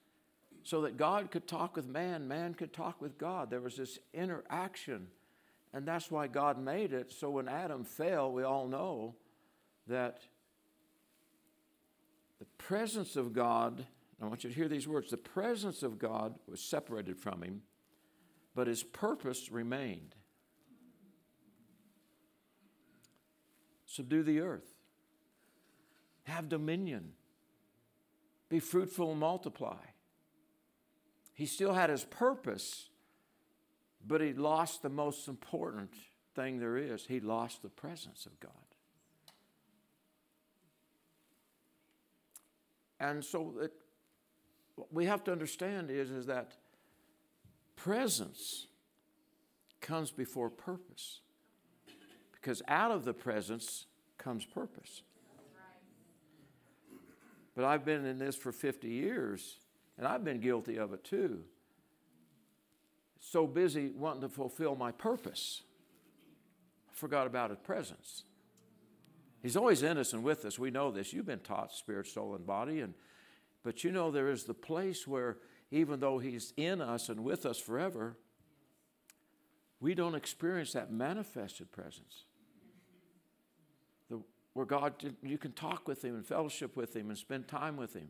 so 0.63 0.83
that 0.83 0.97
God 0.97 1.31
could 1.31 1.47
talk 1.47 1.77
with 1.77 1.87
man, 1.87 2.29
man 2.29 2.55
could 2.55 2.73
talk 2.73 3.01
with 3.01 3.17
God. 3.17 3.51
There 3.51 3.61
was 3.61 3.77
this 3.77 3.99
interaction 4.13 5.09
and 5.77 5.87
that's 5.87 6.11
why 6.11 6.27
God 6.27 6.59
made 6.59 6.95
it. 6.95 7.13
So 7.13 7.29
when 7.29 7.49
Adam 7.49 7.85
fell, 7.85 8.33
we 8.33 8.43
all 8.45 8.67
know 8.67 9.15
that 9.87 10.21
the 12.39 12.47
presence 12.57 13.15
of 13.15 13.35
God, 13.35 13.85
I 14.23 14.25
want 14.25 14.43
you 14.43 14.49
to 14.49 14.57
hear 14.57 14.69
these 14.69 14.89
words 14.89 15.11
the 15.11 15.19
presence 15.19 15.83
of 15.83 15.99
God 15.99 16.35
was 16.49 16.63
separated 16.63 17.19
from 17.19 17.43
him, 17.43 17.61
but 18.55 18.67
his 18.69 18.83
purpose 18.83 19.53
remained. 19.53 20.15
Subdue 23.97 24.23
the 24.23 24.41
earth, 24.41 24.75
have 26.25 26.49
dominion, 26.49 27.13
be 28.49 28.61
fruitful 28.61 29.11
and 29.11 29.21
multiply. 29.21 29.79
He 31.35 31.47
still 31.47 31.75
had 31.75 31.91
his 31.91 32.05
purpose 32.05 32.89
but 34.07 34.21
he 34.21 34.33
lost 34.33 34.83
the 34.83 34.89
most 34.89 35.29
important 35.29 35.91
thing 36.35 36.59
there 36.59 36.77
is 36.77 37.07
he 37.07 37.21
lost 37.21 37.63
the 37.63 37.69
presence 37.69 38.27
of 38.27 38.39
God. 38.39 38.53
And 42.99 43.25
so 43.25 43.55
it, 43.61 43.73
what 44.77 44.93
we 44.93 45.07
have 45.07 45.25
to 45.25 45.33
understand 45.33 45.91
is, 45.91 46.11
is 46.11 46.27
that 46.27 46.53
presence 47.75 48.69
comes 49.81 50.11
before 50.11 50.49
purpose. 50.49 51.21
Because 52.47 52.63
out 52.69 52.93
of 52.93 53.05
the 53.05 53.13
presence 53.13 53.87
comes 54.19 54.45
purpose. 54.45 55.03
But 57.57 57.65
I've 57.65 57.85
been 57.85 58.05
in 58.05 58.19
this 58.21 58.37
for 58.37 58.53
50 58.53 58.87
years, 58.87 59.59
and 59.99 60.07
I've 60.07 60.23
been 60.23 60.39
guilty 60.39 60.77
of 60.77 60.93
it 60.93 61.03
too 61.03 61.43
so 63.27 63.47
busy 63.47 63.91
wanting 63.91 64.23
to 64.23 64.29
fulfill 64.29 64.77
my 64.77 64.93
purpose, 64.93 65.63
I 66.89 66.95
forgot 66.95 67.27
about 67.27 67.51
his 67.51 67.59
presence. 67.59 68.25
He's 69.43 69.57
always 69.57 69.83
in 69.83 69.99
us 69.99 70.13
and 70.13 70.23
with 70.23 70.45
us. 70.45 70.59
We 70.59 70.71
know 70.71 70.91
this. 70.91 71.13
You've 71.13 71.27
been 71.27 71.41
taught 71.41 71.73
spirit, 71.73 72.07
soul, 72.07 72.35
and 72.35 72.47
body. 72.47 72.81
And, 72.81 72.95
but 73.63 73.85
you 73.85 73.91
know, 73.91 74.11
there 74.11 74.31
is 74.31 74.45
the 74.45 74.55
place 74.55 75.07
where, 75.07 75.39
even 75.71 76.01
though 76.01 76.19
He's 76.19 76.53
in 76.57 76.81
us 76.81 77.09
and 77.09 77.25
with 77.25 77.45
us 77.45 77.59
forever, 77.59 78.17
we 79.81 79.95
don't 79.95 80.15
experience 80.15 80.73
that 80.73 80.91
manifested 80.91 81.71
presence. 81.71 82.25
Where 84.57 84.67
God, 84.67 84.95
you 85.23 85.39
can 85.39 85.53
talk 85.53 85.87
with 85.87 86.05
Him 86.05 86.15
and 86.15 86.27
fellowship 86.27 86.77
with 86.77 86.97
Him 86.97 87.11
and 87.11 87.19
spend 87.19 87.47
time 87.47 87.77
with 87.77 87.95
Him. 87.95 88.09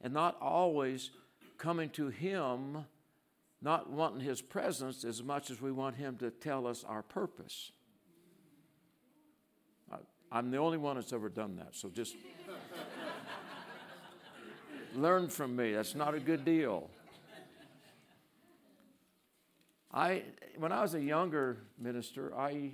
And 0.00 0.14
not 0.14 0.36
always 0.40 1.10
coming 1.58 1.90
to 1.90 2.08
Him 2.08 2.84
not 3.62 3.90
wanting 3.90 4.20
his 4.20 4.42
presence 4.42 5.04
as 5.04 5.22
much 5.22 5.50
as 5.50 5.60
we 5.60 5.72
want 5.72 5.96
him 5.96 6.16
to 6.18 6.30
tell 6.30 6.66
us 6.66 6.84
our 6.84 7.02
purpose. 7.02 7.72
I, 10.30 10.38
am 10.38 10.50
the 10.50 10.58
only 10.58 10.78
one 10.78 10.96
that's 10.96 11.12
ever 11.12 11.28
done 11.28 11.56
that, 11.56 11.74
so 11.74 11.88
just 11.88 12.14
learn 14.94 15.28
from 15.28 15.56
me. 15.56 15.72
That's 15.72 15.94
not 15.94 16.14
a 16.14 16.20
good 16.20 16.44
deal. 16.44 16.90
I, 19.92 20.24
when 20.58 20.72
I 20.72 20.82
was 20.82 20.94
a 20.94 21.00
younger 21.00 21.58
minister, 21.78 22.36
I, 22.36 22.72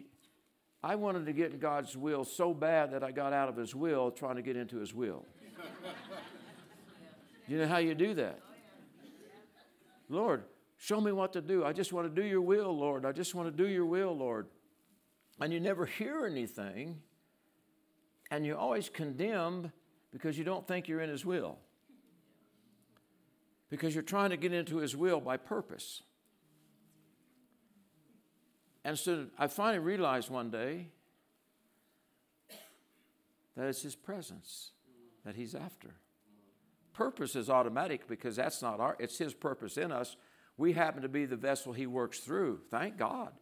I 0.85 0.97
wanted 0.97 1.27
to 1.27 1.33
get 1.33 1.53
in 1.53 1.59
God's 1.59 1.97
will 1.97 2.25
so 2.25 2.53
bad 2.53 2.93
that 2.93 3.05
I 3.05 3.13
got 3.13 3.33
out 3.33 3.49
of 3.49 3.57
His 3.57 3.75
will 3.75 4.11
trying 4.11 4.37
to 4.37 4.43
get 4.43 4.57
into 4.57 4.79
His 4.79 4.93
will. 4.95 5.25
you 7.49 7.59
know 7.59 7.69
how 7.69 7.79
you 7.79 7.95
do 7.95 8.15
that? 8.15 8.41
Oh, 8.43 8.55
Lord, 10.09 10.45
Show 10.83 11.01
me 11.01 11.13
what 11.13 11.33
to 11.35 11.41
do. 11.41 11.65
I 11.65 11.73
just 11.73 11.93
want 11.93 12.13
to 12.13 12.23
do 12.23 12.27
your 12.27 12.41
will, 12.41 12.77
Lord. 12.77 13.07
I 13.07 13.13
just 13.13 13.37
want 13.37 13.47
to 13.47 13.57
do 13.57 13.71
your 13.71 13.87
will, 13.87 14.17
Lord. 14.17 14.49
And 15.41 15.53
you 15.53 15.61
never 15.61 15.87
hear 15.87 16.27
anything, 16.27 16.99
and 18.33 18.45
you're 18.45 18.59
always 18.59 18.89
condemned 18.89 19.71
because 20.11 20.37
you 20.37 20.43
don't 20.43 20.67
think 20.67 20.89
you're 20.89 21.01
in 21.01 21.09
His 21.09 21.25
will. 21.25 21.61
Because 23.71 23.95
you're 23.95 24.03
trying 24.03 24.31
to 24.31 24.37
get 24.37 24.53
into 24.53 24.79
His 24.79 24.97
will 24.97 25.21
by 25.21 25.37
purpose. 25.37 26.03
And 28.85 28.99
so 28.99 29.27
I 29.39 29.47
finally 29.47 29.79
realized 29.79 30.29
one 30.29 30.51
day 30.51 30.89
that 33.57 33.67
it's 33.67 33.83
His 33.83 33.95
presence 33.95 34.71
that 35.25 35.37
He's 35.37 35.55
after. 35.55 35.95
purpose 36.93 37.37
is 37.37 37.49
automatic 37.49 38.07
because 38.09 38.37
that's 38.37 38.61
not 38.61 38.81
our, 38.81 38.97
it's 38.99 39.19
His 39.19 39.35
purpose 39.35 39.77
in 39.77 39.93
us. 39.93 40.17
We 40.57 40.73
happen 40.73 41.03
to 41.03 41.09
be 41.09 41.25
the 41.27 41.37
vessel 41.37 41.73
He 41.73 41.87
works 41.87 42.21
through. 42.21 42.61
Thank 42.71 42.97
God. 42.97 43.33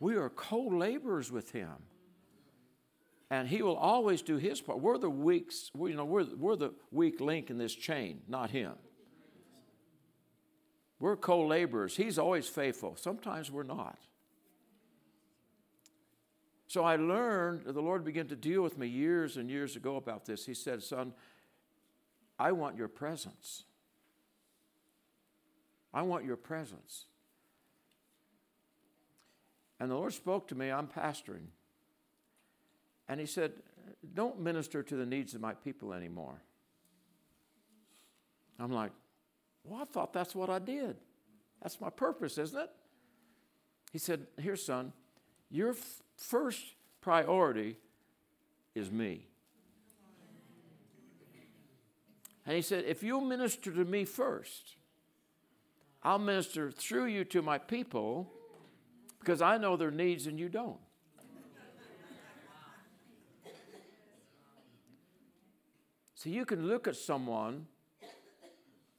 We 0.00 0.16
are 0.16 0.30
co 0.30 0.60
laborers 0.60 1.30
with 1.30 1.50
Him. 1.50 1.72
And 3.30 3.48
He 3.48 3.62
will 3.62 3.76
always 3.76 4.22
do 4.22 4.36
His 4.36 4.60
part. 4.60 4.80
We're 4.80 4.98
the 4.98 5.10
weak, 5.10 5.52
we, 5.74 5.90
you 5.90 5.96
know, 5.96 6.04
we're, 6.04 6.26
we're 6.36 6.56
the 6.56 6.72
weak 6.92 7.20
link 7.20 7.50
in 7.50 7.58
this 7.58 7.74
chain, 7.74 8.20
not 8.28 8.50
Him. 8.50 8.72
We're 11.00 11.16
co 11.16 11.46
laborers. 11.46 11.96
He's 11.96 12.18
always 12.18 12.46
faithful. 12.46 12.96
Sometimes 12.96 13.50
we're 13.50 13.64
not. 13.64 13.98
So 16.74 16.82
I 16.82 16.96
learned, 16.96 17.66
the 17.66 17.80
Lord 17.80 18.04
began 18.04 18.26
to 18.26 18.34
deal 18.34 18.60
with 18.60 18.76
me 18.76 18.88
years 18.88 19.36
and 19.36 19.48
years 19.48 19.76
ago 19.76 19.94
about 19.94 20.24
this. 20.24 20.44
He 20.44 20.54
said, 20.54 20.82
Son, 20.82 21.12
I 22.36 22.50
want 22.50 22.76
your 22.76 22.88
presence. 22.88 23.62
I 25.92 26.02
want 26.02 26.24
your 26.24 26.34
presence. 26.34 27.04
And 29.78 29.88
the 29.88 29.94
Lord 29.94 30.14
spoke 30.14 30.48
to 30.48 30.56
me, 30.56 30.72
I'm 30.72 30.88
pastoring. 30.88 31.46
And 33.08 33.20
He 33.20 33.26
said, 33.26 33.52
Don't 34.12 34.40
minister 34.40 34.82
to 34.82 34.96
the 34.96 35.06
needs 35.06 35.32
of 35.36 35.40
my 35.40 35.54
people 35.54 35.92
anymore. 35.92 36.42
I'm 38.58 38.72
like, 38.72 38.90
Well, 39.62 39.80
I 39.80 39.84
thought 39.84 40.12
that's 40.12 40.34
what 40.34 40.50
I 40.50 40.58
did. 40.58 40.96
That's 41.62 41.80
my 41.80 41.90
purpose, 41.90 42.36
isn't 42.36 42.58
it? 42.58 42.70
He 43.92 43.98
said, 43.98 44.26
Here, 44.40 44.56
son, 44.56 44.92
your 45.54 45.70
f- 45.70 46.02
first 46.16 46.74
priority 47.00 47.76
is 48.74 48.90
me. 48.90 49.28
And 52.44 52.56
he 52.56 52.60
said, 52.60 52.84
If 52.86 53.04
you'll 53.04 53.20
minister 53.20 53.70
to 53.70 53.84
me 53.84 54.04
first, 54.04 54.76
I'll 56.02 56.18
minister 56.18 56.72
through 56.72 57.06
you 57.06 57.24
to 57.26 57.40
my 57.40 57.58
people 57.58 58.28
because 59.20 59.40
I 59.40 59.56
know 59.56 59.76
their 59.76 59.92
needs 59.92 60.26
and 60.26 60.40
you 60.40 60.48
don't. 60.48 60.78
So 66.16 66.30
you 66.30 66.44
can 66.44 66.66
look 66.66 66.88
at 66.88 66.96
someone 66.96 67.66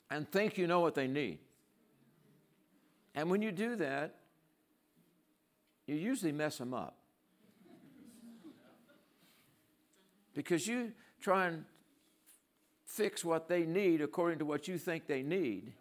and 0.10 0.32
think 0.32 0.58
you 0.58 0.68
know 0.68 0.80
what 0.80 0.96
they 0.96 1.08
need. 1.08 1.40
And 3.14 3.30
when 3.30 3.42
you 3.42 3.52
do 3.52 3.76
that, 3.78 4.16
you 5.88 5.96
usually 5.96 6.32
mess 6.32 6.58
them 6.58 6.74
up. 6.74 6.98
Because 10.34 10.68
you 10.68 10.92
try 11.22 11.48
and 11.48 11.66
fix 12.86 13.24
what 13.24 13.48
they 13.48 13.66
need 13.66 14.02
according 14.02 14.40
to 14.40 14.46
what 14.46 14.68
you 14.68 14.78
think 14.78 15.08
they 15.08 15.24
need. 15.24 15.74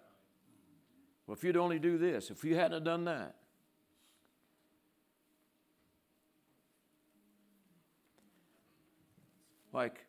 Well, 1.26 1.34
if 1.36 1.42
you'd 1.42 1.56
only 1.56 1.78
do 1.78 1.98
this, 1.98 2.30
if 2.30 2.44
you 2.44 2.54
hadn't 2.54 2.84
done 2.84 3.04
that. 3.04 3.34
Like 9.72 10.04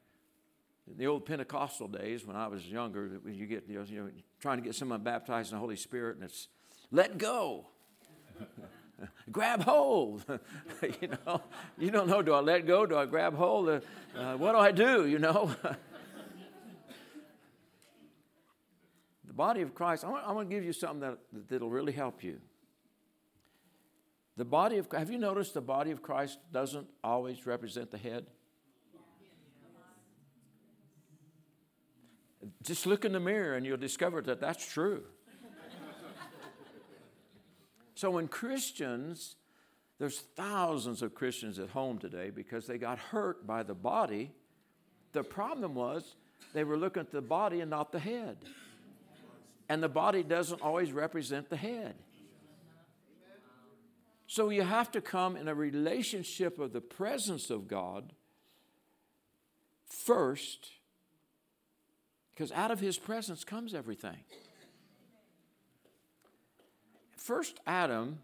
in 0.91 0.97
the 0.97 1.07
old 1.07 1.25
Pentecostal 1.25 1.87
days 1.87 2.25
when 2.25 2.35
I 2.35 2.47
was 2.47 2.65
younger, 2.67 3.19
you 3.25 3.45
get 3.47 3.67
you 3.67 3.79
know, 3.79 4.09
trying 4.39 4.57
to 4.57 4.63
get 4.63 4.75
someone 4.75 5.01
baptized 5.01 5.51
in 5.51 5.55
the 5.55 5.59
Holy 5.59 5.75
Spirit, 5.75 6.17
and 6.17 6.25
it's 6.25 6.47
let 6.91 7.17
go. 7.17 7.65
Grab 9.31 9.63
hold. 9.63 10.23
you 11.01 11.09
know, 11.25 11.41
you 11.77 11.91
don't 11.91 12.07
know. 12.07 12.21
Do 12.21 12.33
I 12.33 12.39
let 12.39 12.65
go? 12.65 12.85
Do 12.85 12.97
I 12.97 13.05
grab 13.05 13.35
hold? 13.35 13.69
Uh, 13.69 13.79
uh, 14.17 14.35
what 14.37 14.51
do 14.53 14.57
I 14.57 14.71
do? 14.71 15.07
You 15.07 15.19
know. 15.19 15.55
the 19.25 19.33
body 19.33 19.61
of 19.61 19.73
Christ. 19.73 20.03
I 20.03 20.09
want, 20.09 20.27
I 20.27 20.31
want, 20.31 20.49
to 20.49 20.55
give 20.55 20.63
you 20.63 20.73
something 20.73 20.99
that 21.01 21.17
that'll 21.49 21.69
really 21.69 21.93
help 21.93 22.23
you. 22.23 22.39
The 24.37 24.45
body 24.45 24.77
of 24.77 24.87
have 24.91 25.09
you 25.09 25.17
noticed 25.17 25.53
the 25.53 25.61
body 25.61 25.91
of 25.91 26.01
Christ 26.01 26.39
doesn't 26.51 26.87
always 27.03 27.45
represent 27.45 27.91
the 27.91 27.97
head? 27.97 28.25
Just 32.61 32.85
look 32.85 33.05
in 33.05 33.11
the 33.11 33.19
mirror 33.19 33.55
and 33.55 33.65
you'll 33.65 33.77
discover 33.77 34.21
that 34.21 34.39
that's 34.39 34.65
true. 34.65 35.03
So 37.95 38.11
when 38.11 38.27
Christians, 38.27 39.37
there's 39.99 40.19
thousands 40.19 41.01
of 41.01 41.15
Christians 41.15 41.59
at 41.59 41.69
home 41.69 41.97
today 41.97 42.29
because 42.29 42.67
they 42.67 42.77
got 42.77 42.99
hurt 42.99 43.47
by 43.47 43.63
the 43.63 43.73
body. 43.73 44.31
The 45.13 45.23
problem 45.23 45.75
was 45.75 46.15
they 46.53 46.65
were 46.65 46.77
looking 46.77 47.01
at 47.01 47.11
the 47.11 47.21
body 47.21 47.61
and 47.61 47.69
not 47.69 47.93
the 47.93 47.99
head. 47.99 48.37
And 49.69 49.81
the 49.81 49.89
body 49.89 50.23
doesn't 50.23 50.61
always 50.61 50.91
represent 50.91 51.49
the 51.49 51.55
head. 51.55 51.95
So 54.27 54.49
you 54.49 54.63
have 54.63 54.91
to 54.91 55.01
come 55.01 55.37
in 55.37 55.47
a 55.47 55.55
relationship 55.55 56.59
of 56.59 56.73
the 56.73 56.81
presence 56.81 57.49
of 57.49 57.67
God 57.67 58.11
first, 59.87 60.71
because 62.33 62.51
out 62.51 62.71
of 62.71 62.79
His 62.79 62.97
presence 62.97 63.43
comes 63.43 63.73
everything 63.73 64.17
first 67.25 67.59
Adam, 67.65 68.19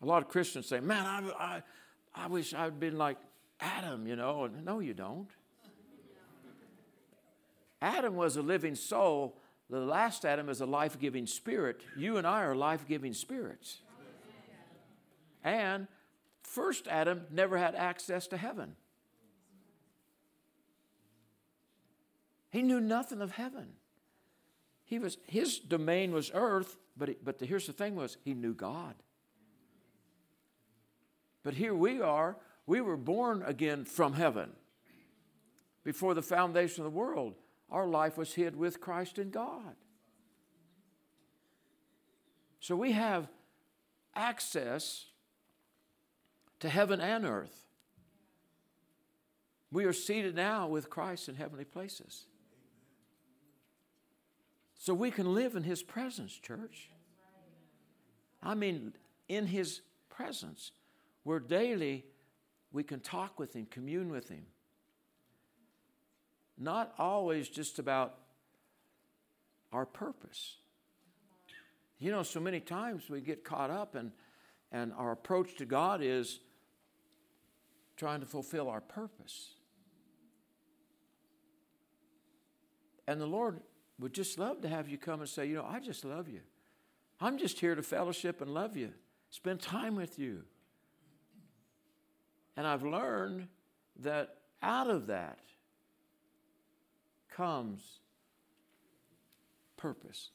a 0.00 0.06
lot 0.06 0.22
of 0.22 0.28
Christians 0.28 0.66
say, 0.66 0.78
man, 0.78 1.04
I, 1.04 1.30
I, 1.44 1.62
I 2.14 2.26
wish 2.28 2.54
I'd 2.54 2.78
been 2.78 2.96
like 2.96 3.18
Adam, 3.58 4.06
you 4.06 4.14
know. 4.14 4.44
And 4.44 4.64
No, 4.64 4.78
you 4.78 4.94
don't. 4.94 5.28
Adam 7.82 8.14
was 8.14 8.36
a 8.36 8.42
living 8.42 8.76
soul. 8.76 9.36
The 9.68 9.80
last 9.80 10.24
Adam 10.24 10.48
is 10.48 10.60
a 10.60 10.66
life 10.66 11.00
giving 11.00 11.26
spirit. 11.26 11.80
You 11.96 12.16
and 12.16 12.26
I 12.26 12.42
are 12.42 12.54
life 12.54 12.86
giving 12.86 13.12
spirits. 13.12 13.78
And 15.42 15.88
first 16.42 16.86
Adam 16.86 17.22
never 17.30 17.58
had 17.58 17.74
access 17.74 18.26
to 18.28 18.36
heaven. 18.36 18.76
He 22.50 22.62
knew 22.62 22.80
nothing 22.80 23.20
of 23.20 23.32
heaven. 23.32 23.68
He 24.84 24.98
was, 24.98 25.18
his 25.26 25.58
domain 25.58 26.12
was 26.12 26.30
earth, 26.34 26.76
but, 26.96 27.24
but 27.24 27.38
the, 27.38 27.46
here's 27.46 27.66
the 27.66 27.72
thing 27.72 27.94
was, 27.94 28.16
he 28.24 28.34
knew 28.34 28.54
God. 28.54 28.94
But 31.42 31.54
here 31.54 31.74
we 31.74 32.00
are, 32.00 32.36
we 32.66 32.80
were 32.80 32.96
born 32.96 33.42
again 33.46 33.84
from 33.84 34.12
heaven. 34.12 34.50
Before 35.82 36.14
the 36.14 36.22
foundation 36.22 36.84
of 36.84 36.92
the 36.92 36.98
world, 36.98 37.34
our 37.70 37.86
life 37.86 38.18
was 38.18 38.34
hid 38.34 38.56
with 38.56 38.80
Christ 38.80 39.18
in 39.18 39.30
God. 39.30 39.76
So 42.60 42.76
we 42.76 42.92
have 42.92 43.28
access 44.14 45.06
to 46.58 46.68
heaven 46.68 47.00
and 47.00 47.24
earth. 47.24 47.64
We 49.72 49.84
are 49.84 49.92
seated 49.92 50.34
now 50.34 50.66
with 50.66 50.90
Christ 50.90 51.28
in 51.28 51.36
heavenly 51.36 51.64
places. 51.64 52.26
So 54.80 54.94
we 54.94 55.10
can 55.10 55.34
live 55.34 55.56
in 55.56 55.62
His 55.62 55.82
presence, 55.82 56.32
church. 56.32 56.88
I 58.42 58.54
mean, 58.54 58.94
in 59.28 59.46
His 59.46 59.82
presence, 60.08 60.72
where 61.22 61.38
daily 61.38 62.06
we 62.72 62.82
can 62.82 63.00
talk 63.00 63.38
with 63.38 63.52
Him, 63.52 63.66
commune 63.70 64.10
with 64.10 64.30
Him. 64.30 64.46
Not 66.56 66.94
always 66.98 67.50
just 67.50 67.78
about 67.78 68.14
our 69.70 69.84
purpose. 69.84 70.56
You 71.98 72.10
know, 72.10 72.22
so 72.22 72.40
many 72.40 72.60
times 72.60 73.10
we 73.10 73.20
get 73.20 73.44
caught 73.44 73.70
up 73.70 73.94
and, 73.94 74.12
and 74.72 74.94
our 74.94 75.12
approach 75.12 75.56
to 75.56 75.66
God 75.66 76.00
is 76.02 76.40
trying 77.98 78.20
to 78.20 78.26
fulfill 78.26 78.70
our 78.70 78.80
purpose. 78.80 79.50
And 83.06 83.20
the 83.20 83.26
Lord 83.26 83.60
would 84.00 84.14
just 84.14 84.38
love 84.38 84.62
to 84.62 84.68
have 84.68 84.88
you 84.88 84.98
come 84.98 85.20
and 85.20 85.28
say, 85.28 85.46
you 85.46 85.54
know, 85.54 85.66
I 85.66 85.78
just 85.78 86.04
love 86.04 86.28
you. 86.28 86.40
I'm 87.20 87.38
just 87.38 87.60
here 87.60 87.74
to 87.74 87.82
fellowship 87.82 88.40
and 88.40 88.52
love 88.52 88.76
you, 88.76 88.90
spend 89.28 89.60
time 89.60 89.94
with 89.94 90.18
you. 90.18 90.42
And 92.56 92.66
I've 92.66 92.82
learned 92.82 93.48
that 94.00 94.36
out 94.62 94.88
of 94.88 95.06
that 95.06 95.38
comes 97.30 98.00
purpose. 99.76 100.30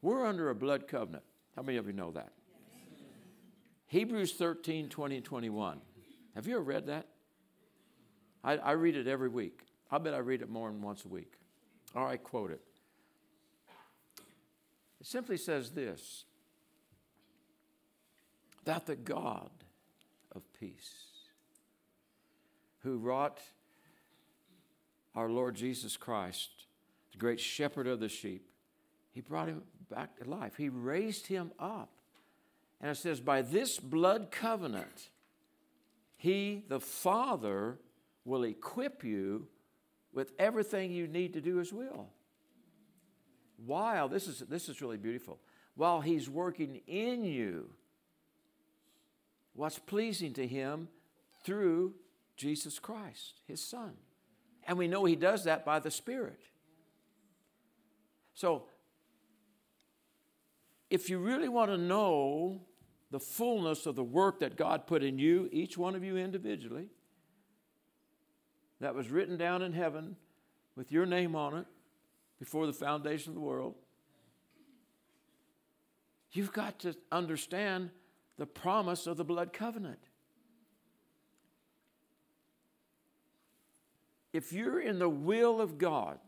We're 0.00 0.26
under 0.26 0.50
a 0.50 0.54
blood 0.54 0.86
covenant. 0.86 1.24
How 1.56 1.62
many 1.62 1.76
of 1.78 1.86
you 1.86 1.92
know 1.92 2.12
that? 2.12 2.32
Hebrews 3.86 4.32
13, 4.34 4.88
20, 4.88 5.16
and 5.16 5.24
21. 5.24 5.80
Have 6.34 6.46
you 6.46 6.54
ever 6.54 6.62
read 6.62 6.86
that? 6.86 7.06
I, 8.44 8.58
I 8.58 8.72
read 8.72 8.96
it 8.96 9.08
every 9.08 9.28
week. 9.28 9.62
I 9.90 9.98
bet 9.98 10.14
I 10.14 10.18
read 10.18 10.42
it 10.42 10.50
more 10.50 10.70
than 10.70 10.82
once 10.82 11.04
a 11.04 11.08
week. 11.08 11.37
Or 11.94 12.06
I 12.06 12.16
quote 12.16 12.50
it. 12.50 12.60
It 15.00 15.06
simply 15.06 15.36
says 15.36 15.70
this 15.70 16.24
that 18.64 18.86
the 18.86 18.96
God 18.96 19.50
of 20.32 20.42
peace, 20.58 20.92
who 22.80 22.98
wrought 22.98 23.40
our 25.14 25.30
Lord 25.30 25.54
Jesus 25.54 25.96
Christ, 25.96 26.50
the 27.12 27.18
great 27.18 27.40
shepherd 27.40 27.86
of 27.86 27.98
the 27.98 28.10
sheep, 28.10 28.46
he 29.10 29.22
brought 29.22 29.48
him 29.48 29.62
back 29.90 30.16
to 30.18 30.28
life. 30.28 30.56
He 30.56 30.68
raised 30.68 31.26
him 31.26 31.50
up. 31.58 31.90
And 32.80 32.90
it 32.90 32.96
says, 32.96 33.20
by 33.20 33.42
this 33.42 33.78
blood 33.78 34.30
covenant, 34.30 35.08
he, 36.16 36.62
the 36.68 36.78
Father, 36.78 37.78
will 38.24 38.44
equip 38.44 39.02
you 39.02 39.48
with 40.12 40.32
everything 40.38 40.92
you 40.92 41.06
need 41.06 41.34
to 41.34 41.40
do 41.40 41.56
his 41.56 41.72
will. 41.72 42.08
While, 43.64 44.08
this 44.08 44.26
is, 44.26 44.40
this 44.40 44.68
is 44.68 44.80
really 44.80 44.96
beautiful, 44.96 45.38
while 45.74 46.00
he's 46.00 46.28
working 46.28 46.80
in 46.86 47.24
you 47.24 47.70
what's 49.54 49.78
pleasing 49.78 50.32
to 50.34 50.46
him 50.46 50.88
through 51.42 51.92
Jesus 52.36 52.78
Christ, 52.78 53.40
his 53.46 53.60
Son. 53.60 53.94
And 54.64 54.78
we 54.78 54.86
know 54.86 55.04
he 55.04 55.16
does 55.16 55.44
that 55.44 55.64
by 55.64 55.80
the 55.80 55.90
Spirit. 55.90 56.40
So, 58.34 58.64
if 60.90 61.10
you 61.10 61.18
really 61.18 61.48
want 61.48 61.70
to 61.72 61.76
know 61.76 62.60
the 63.10 63.18
fullness 63.18 63.86
of 63.86 63.96
the 63.96 64.04
work 64.04 64.40
that 64.40 64.56
God 64.56 64.86
put 64.86 65.02
in 65.02 65.18
you, 65.18 65.48
each 65.50 65.76
one 65.76 65.96
of 65.96 66.04
you 66.04 66.16
individually, 66.16 66.88
that 68.80 68.94
was 68.94 69.10
written 69.10 69.36
down 69.36 69.62
in 69.62 69.72
heaven 69.72 70.16
with 70.76 70.92
your 70.92 71.06
name 71.06 71.34
on 71.34 71.56
it 71.56 71.66
before 72.38 72.66
the 72.66 72.72
foundation 72.72 73.30
of 73.30 73.34
the 73.34 73.40
world, 73.40 73.74
you've 76.32 76.52
got 76.52 76.78
to 76.80 76.94
understand 77.10 77.90
the 78.36 78.46
promise 78.46 79.06
of 79.06 79.16
the 79.16 79.24
blood 79.24 79.52
covenant. 79.52 79.98
If 84.32 84.52
you're 84.52 84.80
in 84.80 84.98
the 84.98 85.08
will 85.08 85.60
of 85.60 85.78
God, 85.78 86.18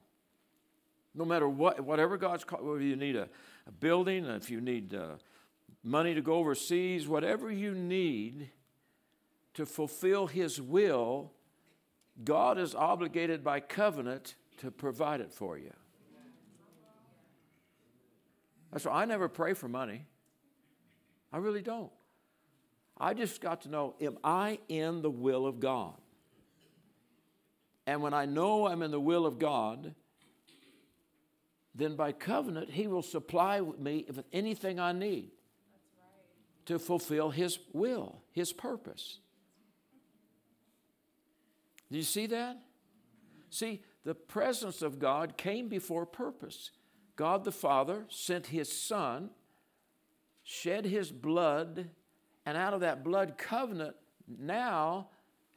no 1.15 1.25
matter 1.25 1.49
what, 1.49 1.81
whatever 1.81 2.17
God's 2.17 2.45
called, 2.45 2.65
whether 2.65 2.81
you 2.81 2.97
need 2.97 3.15
a, 3.15 3.29
a 3.67 3.73
building, 3.73 4.25
if 4.25 4.51
you 4.51 4.61
need 4.61 4.95
uh, 4.95 5.17
money 5.83 6.15
to 6.15 6.23
go 6.23 6.35
overseas, 6.35 7.07
whatever 7.07 7.51
you 7.51 7.75
need 7.75 8.51
to 9.55 9.67
fulfill 9.67 10.27
His 10.27 10.61
will, 10.61 11.33
God 12.25 12.59
is 12.59 12.75
obligated 12.75 13.43
by 13.43 13.61
covenant 13.61 14.35
to 14.59 14.71
provide 14.71 15.21
it 15.21 15.33
for 15.33 15.57
you. 15.57 15.73
That's 18.73 18.85
why 18.85 19.03
I 19.03 19.05
never 19.05 19.29
pray 19.29 19.55
for 19.55 19.69
money. 19.69 20.07
I 21.33 21.39
really 21.39 21.63
don't. 21.63 21.91
I 22.97 23.15
just 23.15 23.41
got 23.41 23.63
to 23.63 23.69
know 23.69 23.95
am 24.01 24.19
I 24.23 24.59
in 24.69 25.03
the 25.03 25.11
will 25.11 25.47
of 25.47 25.61
God? 25.61 25.95
And 27.87 28.03
when 28.03 28.15
I 28.15 28.27
know 28.27 28.67
I'm 28.67 28.83
in 28.83 28.91
the 28.91 29.01
will 29.01 29.27
of 29.27 29.39
God, 29.39 29.95
then 31.75 31.97
by 31.97 32.13
covenant, 32.13 32.71
He 32.71 32.87
will 32.87 33.03
supply 33.03 33.61
me 33.61 34.05
with 34.07 34.25
anything 34.33 34.79
I 34.79 34.93
need 34.93 35.31
to 36.67 36.79
fulfill 36.79 37.31
His 37.31 37.59
will, 37.73 38.23
His 38.33 38.53
purpose. 38.53 39.19
Do 41.91 41.99
you 41.99 42.05
see 42.05 42.27
that? 42.27 42.59
See, 43.51 43.83
the 44.05 44.15
presence 44.15 44.83
of 44.83 44.99
God 44.99 45.37
came 45.37 45.69
before 45.69 46.07
purpose. 46.07 46.71
God 47.17 47.45
the 47.45 47.53
Father 47.53 48.07
sent 48.09 48.47
His 48.47 48.73
Son, 48.73 49.31
shed 50.43 50.85
His 50.85 51.11
blood, 51.11 51.91
and 52.47 52.57
out 52.57 52.75
of 52.75 52.81
that 52.81 53.05
blood 53.05 53.37
covenant, 53.37 53.97
now, 54.39 55.09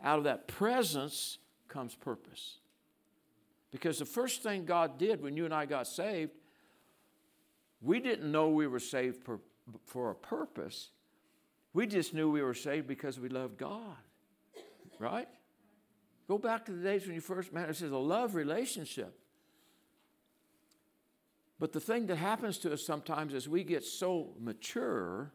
out 0.04 0.18
of 0.18 0.24
that 0.26 0.48
presence, 0.48 1.38
comes 1.68 1.96
purpose. 1.96 2.58
Because 3.72 4.00
the 4.00 4.06
first 4.06 4.44
thing 4.44 4.66
God 4.66 4.98
did 4.98 5.22
when 5.22 5.38
you 5.38 5.46
and 5.46 5.54
I 5.54 5.66
got 5.66 5.88
saved, 5.88 6.32
we 7.82 8.00
didn't 8.00 8.32
know 8.32 8.50
we 8.50 8.68
were 8.68 8.80
saved 8.80 9.24
for, 9.24 9.40
for 9.86 10.12
a 10.12 10.16
purpose. 10.16 10.90
We 11.74 11.88
just 11.88 12.14
knew 12.14 12.30
we 12.30 12.42
were 12.42 12.54
saved 12.54 12.88
because 12.88 13.20
we 13.20 13.30
loved 13.30 13.58
God. 13.58 13.98
Right? 15.00 15.28
Go 16.34 16.40
back 16.40 16.66
to 16.66 16.72
the 16.72 16.82
days 16.82 17.06
when 17.06 17.14
you 17.14 17.22
first 17.22 17.54
met. 17.54 17.70
Is 17.70 17.84
a 17.84 17.96
love 17.96 18.34
relationship. 18.34 19.16
But 21.60 21.74
the 21.74 21.80
thing 21.80 22.08
that 22.08 22.16
happens 22.16 22.58
to 22.60 22.74
us 22.74 22.84
sometimes 22.84 23.36
is 23.36 23.48
we 23.48 23.64
get 23.64 23.84
so 23.84 24.34
mature. 24.40 25.32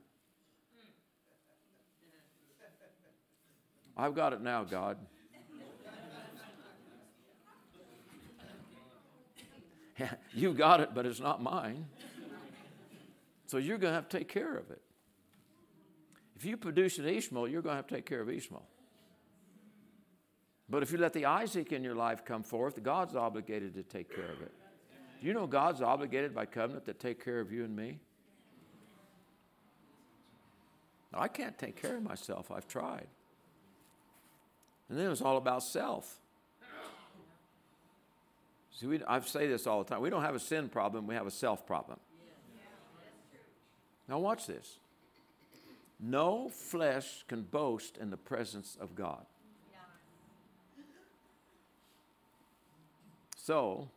I've 3.97 4.17
got 4.17 4.33
it 4.33 4.41
now, 4.41 4.65
God. 4.65 4.99
You've 10.35 10.57
got 10.57 10.81
it, 10.81 10.97
but 10.97 11.07
it's 11.07 11.21
not 11.21 11.41
mine. 11.41 11.87
So 13.47 13.59
you're 13.59 13.79
going 13.79 13.93
to 13.93 13.95
have 13.95 14.09
to 14.09 14.19
take 14.19 14.27
care 14.27 14.57
of 14.57 14.69
it. 14.73 14.83
If 16.35 16.45
you 16.45 16.57
produce 16.57 16.99
an 16.99 17.07
Ishmael, 17.07 17.47
you're 17.47 17.63
going 17.63 17.75
to 17.75 17.77
have 17.77 17.87
to 17.87 17.95
take 17.95 18.07
care 18.07 18.21
of 18.21 18.29
Ishmael. 18.29 18.67
But 20.71 20.83
if 20.83 20.93
you 20.93 20.99
let 20.99 21.13
the 21.13 21.25
Isaac 21.25 21.73
in 21.73 21.83
your 21.83 21.95
life 21.95 22.25
come 22.25 22.43
forth, 22.43 22.83
God's 22.83 23.17
obligated 23.17 23.75
to 23.75 23.83
take 23.83 24.15
care 24.15 24.31
of 24.31 24.43
it. 24.43 24.53
Do 25.21 25.27
you 25.27 25.33
know 25.33 25.47
God's 25.47 25.81
obligated 25.81 26.35
by 26.35 26.47
covenant 26.47 26.85
to 26.87 26.93
take 26.93 27.25
care 27.25 27.41
of 27.41 27.51
you 27.51 27.65
and 27.65 27.75
me? 27.75 27.99
I 31.15 31.29
can't 31.29 31.57
take 31.59 31.81
care 31.81 31.97
of 31.97 32.03
myself. 32.03 32.51
I've 32.51 32.69
tried. 32.69 33.07
And 34.89 34.99
then 34.99 35.07
it 35.07 35.11
was 35.11 35.23
all 35.23 35.37
about 35.37 35.63
self. 35.63 36.19
See, 38.73 38.87
we, 38.87 39.03
I 39.09 39.19
say 39.21 39.49
this 39.49 39.67
all 39.67 39.83
the 39.83 39.89
time. 39.89 40.01
We 40.01 40.11
don't 40.11 40.23
have 40.23 40.35
a 40.35 40.41
sin 40.41 40.69
problem, 40.69 41.07
we 41.07 41.15
have 41.15 41.27
a 41.27 41.33
self 41.33 41.67
problem. 41.67 41.99
Now, 44.09 44.19
watch 44.19 44.47
this. 44.47 44.79
No 46.01 46.49
flesh 46.49 47.25
can 47.27 47.43
boast 47.43 47.99
in 47.99 48.11
the 48.11 48.17
presence 48.17 48.77
of 48.81 48.95
God. 48.95 49.27
So, 53.49 53.89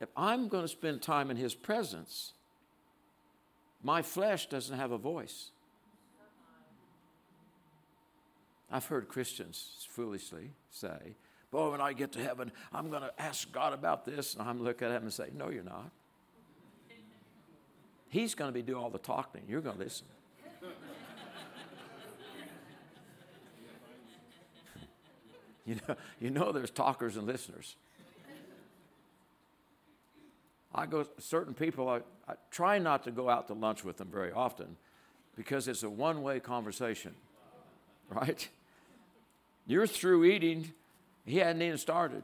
if 0.00 0.08
I'm 0.16 0.48
going 0.48 0.64
to 0.64 0.68
spend 0.68 1.02
time 1.02 1.30
in 1.30 1.36
His 1.36 1.54
presence, 1.54 2.32
my 3.82 4.00
flesh 4.00 4.46
doesn't 4.48 4.74
have 4.74 4.90
a 4.90 4.96
voice. 4.96 5.50
I've 8.72 8.86
heard 8.86 9.06
Christians 9.06 9.86
foolishly 9.90 10.52
say, 10.70 11.14
Boy, 11.50 11.72
when 11.72 11.82
I 11.82 11.92
get 11.92 12.12
to 12.12 12.22
heaven, 12.22 12.52
I'm 12.72 12.88
going 12.88 13.02
to 13.02 13.12
ask 13.18 13.52
God 13.52 13.74
about 13.74 14.06
this. 14.06 14.32
And 14.32 14.48
I'm 14.48 14.62
looking 14.62 14.88
at 14.88 14.94
him 14.94 15.02
and 15.02 15.12
say, 15.12 15.26
No, 15.34 15.50
you're 15.50 15.62
not. 15.62 15.90
He's 18.08 18.34
going 18.34 18.48
to 18.48 18.54
be 18.54 18.62
doing 18.62 18.82
all 18.82 18.88
the 18.88 18.98
talking. 18.98 19.42
You're 19.46 19.60
going 19.60 19.76
to 19.76 19.84
listen. 19.84 20.06
you, 25.66 25.74
know, 25.86 25.96
you 26.18 26.30
know 26.30 26.50
there's 26.50 26.70
talkers 26.70 27.18
and 27.18 27.26
listeners. 27.26 27.76
I 30.74 30.86
go, 30.86 31.06
certain 31.18 31.54
people, 31.54 31.88
I, 31.88 32.00
I 32.28 32.34
try 32.50 32.78
not 32.78 33.04
to 33.04 33.10
go 33.10 33.28
out 33.28 33.48
to 33.48 33.54
lunch 33.54 33.84
with 33.84 33.96
them 33.96 34.08
very 34.08 34.32
often 34.32 34.76
because 35.36 35.68
it's 35.68 35.82
a 35.82 35.90
one 35.90 36.22
way 36.22 36.38
conversation, 36.38 37.14
right? 38.10 38.48
You're 39.66 39.86
through 39.86 40.24
eating, 40.24 40.72
he 41.24 41.38
hadn't 41.38 41.62
even 41.62 41.78
started. 41.78 42.22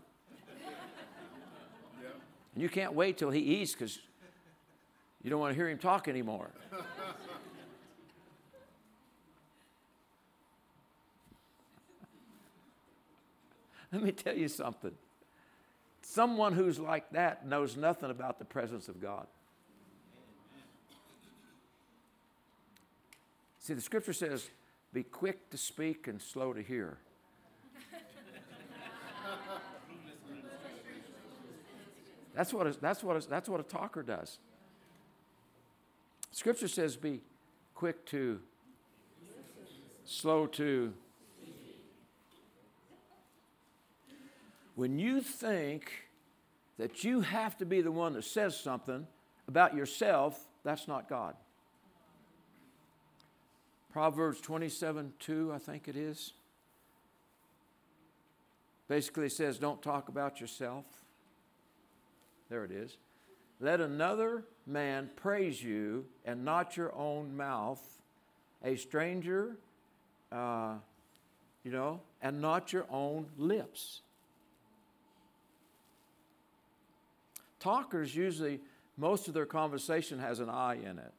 And 2.54 2.62
you 2.62 2.68
can't 2.68 2.94
wait 2.94 3.18
till 3.18 3.30
he 3.30 3.40
eats 3.40 3.72
because 3.72 3.98
you 5.22 5.30
don't 5.30 5.40
want 5.40 5.52
to 5.52 5.56
hear 5.56 5.68
him 5.68 5.78
talk 5.78 6.08
anymore. 6.08 6.50
Let 13.92 14.02
me 14.02 14.12
tell 14.12 14.36
you 14.36 14.48
something. 14.48 14.92
Someone 16.16 16.54
who's 16.54 16.78
like 16.78 17.10
that 17.10 17.46
knows 17.46 17.76
nothing 17.76 18.10
about 18.10 18.38
the 18.38 18.46
presence 18.46 18.88
of 18.88 19.02
God. 19.02 19.26
See, 23.58 23.74
the 23.74 23.82
scripture 23.82 24.14
says, 24.14 24.48
be 24.94 25.02
quick 25.02 25.50
to 25.50 25.58
speak 25.58 26.08
and 26.08 26.22
slow 26.22 26.54
to 26.54 26.62
hear. 26.62 26.96
That's 32.34 32.54
what, 32.54 32.66
a, 32.66 32.80
that's, 32.80 33.04
what 33.04 33.22
a, 33.22 33.28
that's 33.28 33.50
what 33.50 33.60
a 33.60 33.64
talker 33.64 34.02
does. 34.02 34.38
Scripture 36.30 36.68
says 36.68 36.96
be 36.96 37.20
quick 37.74 38.06
to, 38.06 38.40
slow 40.06 40.46
to. 40.46 40.94
When 44.76 44.98
you 44.98 45.20
think 45.20 46.04
that 46.78 47.04
you 47.04 47.20
have 47.20 47.56
to 47.58 47.66
be 47.66 47.80
the 47.80 47.92
one 47.92 48.12
that 48.14 48.24
says 48.24 48.58
something 48.58 49.06
about 49.48 49.74
yourself, 49.74 50.38
that's 50.64 50.88
not 50.88 51.08
God. 51.08 51.34
Proverbs 53.92 54.40
27 54.40 55.14
2, 55.18 55.52
I 55.54 55.58
think 55.58 55.88
it 55.88 55.96
is. 55.96 56.32
basically 58.88 59.28
says, 59.28 59.58
don't 59.58 59.80
talk 59.80 60.08
about 60.08 60.40
yourself. 60.40 60.84
There 62.50 62.64
it 62.64 62.70
is. 62.70 62.98
Let 63.58 63.80
another 63.80 64.44
man 64.66 65.10
praise 65.16 65.62
you 65.62 66.04
and 66.24 66.44
not 66.44 66.76
your 66.76 66.94
own 66.94 67.36
mouth, 67.36 67.82
a 68.62 68.76
stranger, 68.76 69.56
uh, 70.30 70.74
you 71.64 71.70
know, 71.70 72.00
and 72.20 72.40
not 72.40 72.72
your 72.72 72.86
own 72.90 73.26
lips. 73.38 74.02
Talkers 77.66 78.14
usually, 78.14 78.60
most 78.96 79.26
of 79.26 79.34
their 79.34 79.44
conversation 79.44 80.20
has 80.20 80.38
an 80.38 80.48
I 80.48 80.74
in 80.74 81.00
it. 81.00 81.12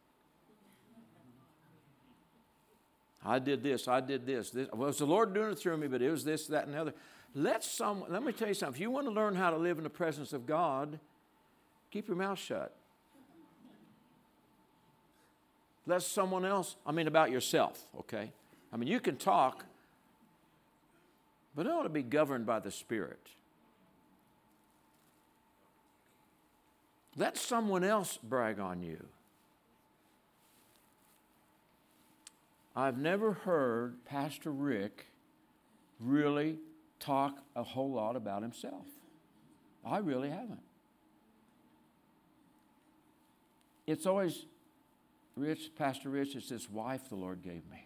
I 3.25 3.39
did 3.39 3.62
this, 3.62 3.89
I 3.89 3.99
did 3.99 4.25
this. 4.25 4.51
this. 4.51 4.69
Well, 4.71 4.88
was 4.88 4.99
the 4.99 5.05
Lord 5.05 5.33
doing 5.33 5.51
it 5.51 5.60
through 5.60 5.75
me, 5.75 5.88
but 5.88 6.01
it 6.01 6.10
was 6.10 6.23
this, 6.23 6.47
that, 6.47 6.63
and 6.63 6.73
the 6.73 6.79
other. 6.79 6.93
Let 7.36 7.65
some, 7.65 8.05
let 8.07 8.23
me 8.23 8.31
tell 8.31 8.47
you 8.47 8.53
something. 8.53 8.75
If 8.75 8.79
you 8.79 8.89
want 8.89 9.07
to 9.07 9.12
learn 9.12 9.36
how 9.36 9.49
to 9.49 9.57
live 9.57 9.77
in 9.77 9.83
the 9.83 9.89
presence 9.89 10.31
of 10.31 10.45
God, 10.45 10.97
keep 11.91 12.07
your 12.07 12.15
mouth 12.15 12.39
shut. 12.39 12.73
Let 15.86 16.01
someone 16.01 16.45
else, 16.45 16.77
I 16.86 16.93
mean, 16.93 17.07
about 17.07 17.29
yourself, 17.29 17.83
okay? 17.99 18.31
I 18.71 18.77
mean, 18.77 18.88
you 18.88 19.01
can 19.01 19.17
talk, 19.17 19.65
but 21.53 21.65
it 21.65 21.73
ought 21.73 21.83
to 21.83 21.89
be 21.89 22.03
governed 22.03 22.45
by 22.45 22.60
the 22.60 22.71
Spirit. 22.71 23.19
Let 27.17 27.36
someone 27.36 27.84
else 27.84 28.17
brag 28.21 28.60
on 28.60 28.84
you. 28.84 29.03
I've 32.75 32.99
never 32.99 33.34
heard 33.34 34.06
Pastor 34.06 34.51
Rick 34.51 35.08
really 35.99 36.60
talk 36.99 37.39
a 37.56 37.63
whole 37.63 37.91
lot 37.91 38.15
about 38.15 38.43
himself. 38.43 38.86
I 39.84 39.97
really 39.97 40.30
haven't. 40.30 40.62
It's 43.88 44.06
always, 44.06 44.45
Rich, 45.36 45.71
Pastor 45.75 46.10
Rich, 46.10 46.36
it's 46.36 46.49
this 46.49 46.69
wife 46.69 47.10
the 47.10 47.15
Lord 47.15 47.41
gave 47.41 47.63
me. 47.71 47.84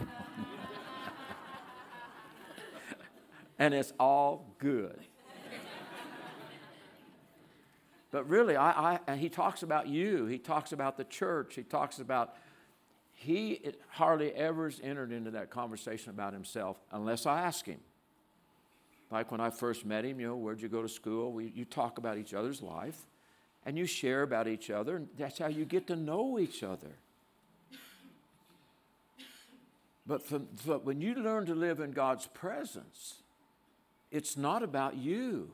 and 3.58 3.74
it's 3.74 3.92
all 3.98 4.54
good. 4.58 5.04
But 8.10 8.28
really, 8.28 8.56
I, 8.56 8.94
I, 8.94 9.00
and 9.06 9.20
he 9.20 9.28
talks 9.28 9.62
about 9.62 9.86
you. 9.88 10.26
He 10.26 10.38
talks 10.38 10.72
about 10.72 10.96
the 10.96 11.04
church. 11.04 11.54
He 11.54 11.62
talks 11.62 12.00
about, 12.00 12.36
he 13.14 13.60
hardly 13.88 14.32
ever 14.32 14.64
has 14.64 14.80
entered 14.82 15.12
into 15.12 15.30
that 15.32 15.50
conversation 15.50 16.10
about 16.10 16.32
himself 16.32 16.76
unless 16.90 17.26
I 17.26 17.42
ask 17.42 17.66
him. 17.66 17.80
Like 19.10 19.30
when 19.30 19.40
I 19.40 19.50
first 19.50 19.84
met 19.84 20.04
him, 20.04 20.20
you 20.20 20.28
know, 20.28 20.36
where'd 20.36 20.60
you 20.60 20.68
go 20.68 20.82
to 20.82 20.88
school? 20.88 21.32
We, 21.32 21.52
you 21.54 21.64
talk 21.64 21.98
about 21.98 22.18
each 22.18 22.34
other's 22.34 22.62
life 22.62 22.98
and 23.66 23.76
you 23.76 23.86
share 23.86 24.22
about 24.22 24.48
each 24.48 24.70
other, 24.70 24.96
and 24.96 25.08
that's 25.18 25.38
how 25.38 25.48
you 25.48 25.64
get 25.64 25.86
to 25.88 25.96
know 25.96 26.38
each 26.38 26.62
other. 26.62 26.96
But, 30.06 30.22
for, 30.26 30.40
but 30.66 30.84
when 30.84 31.00
you 31.00 31.14
learn 31.14 31.46
to 31.46 31.54
live 31.54 31.78
in 31.78 31.92
God's 31.92 32.26
presence, 32.26 33.16
it's 34.10 34.36
not 34.36 34.62
about 34.62 34.96
you, 34.96 35.52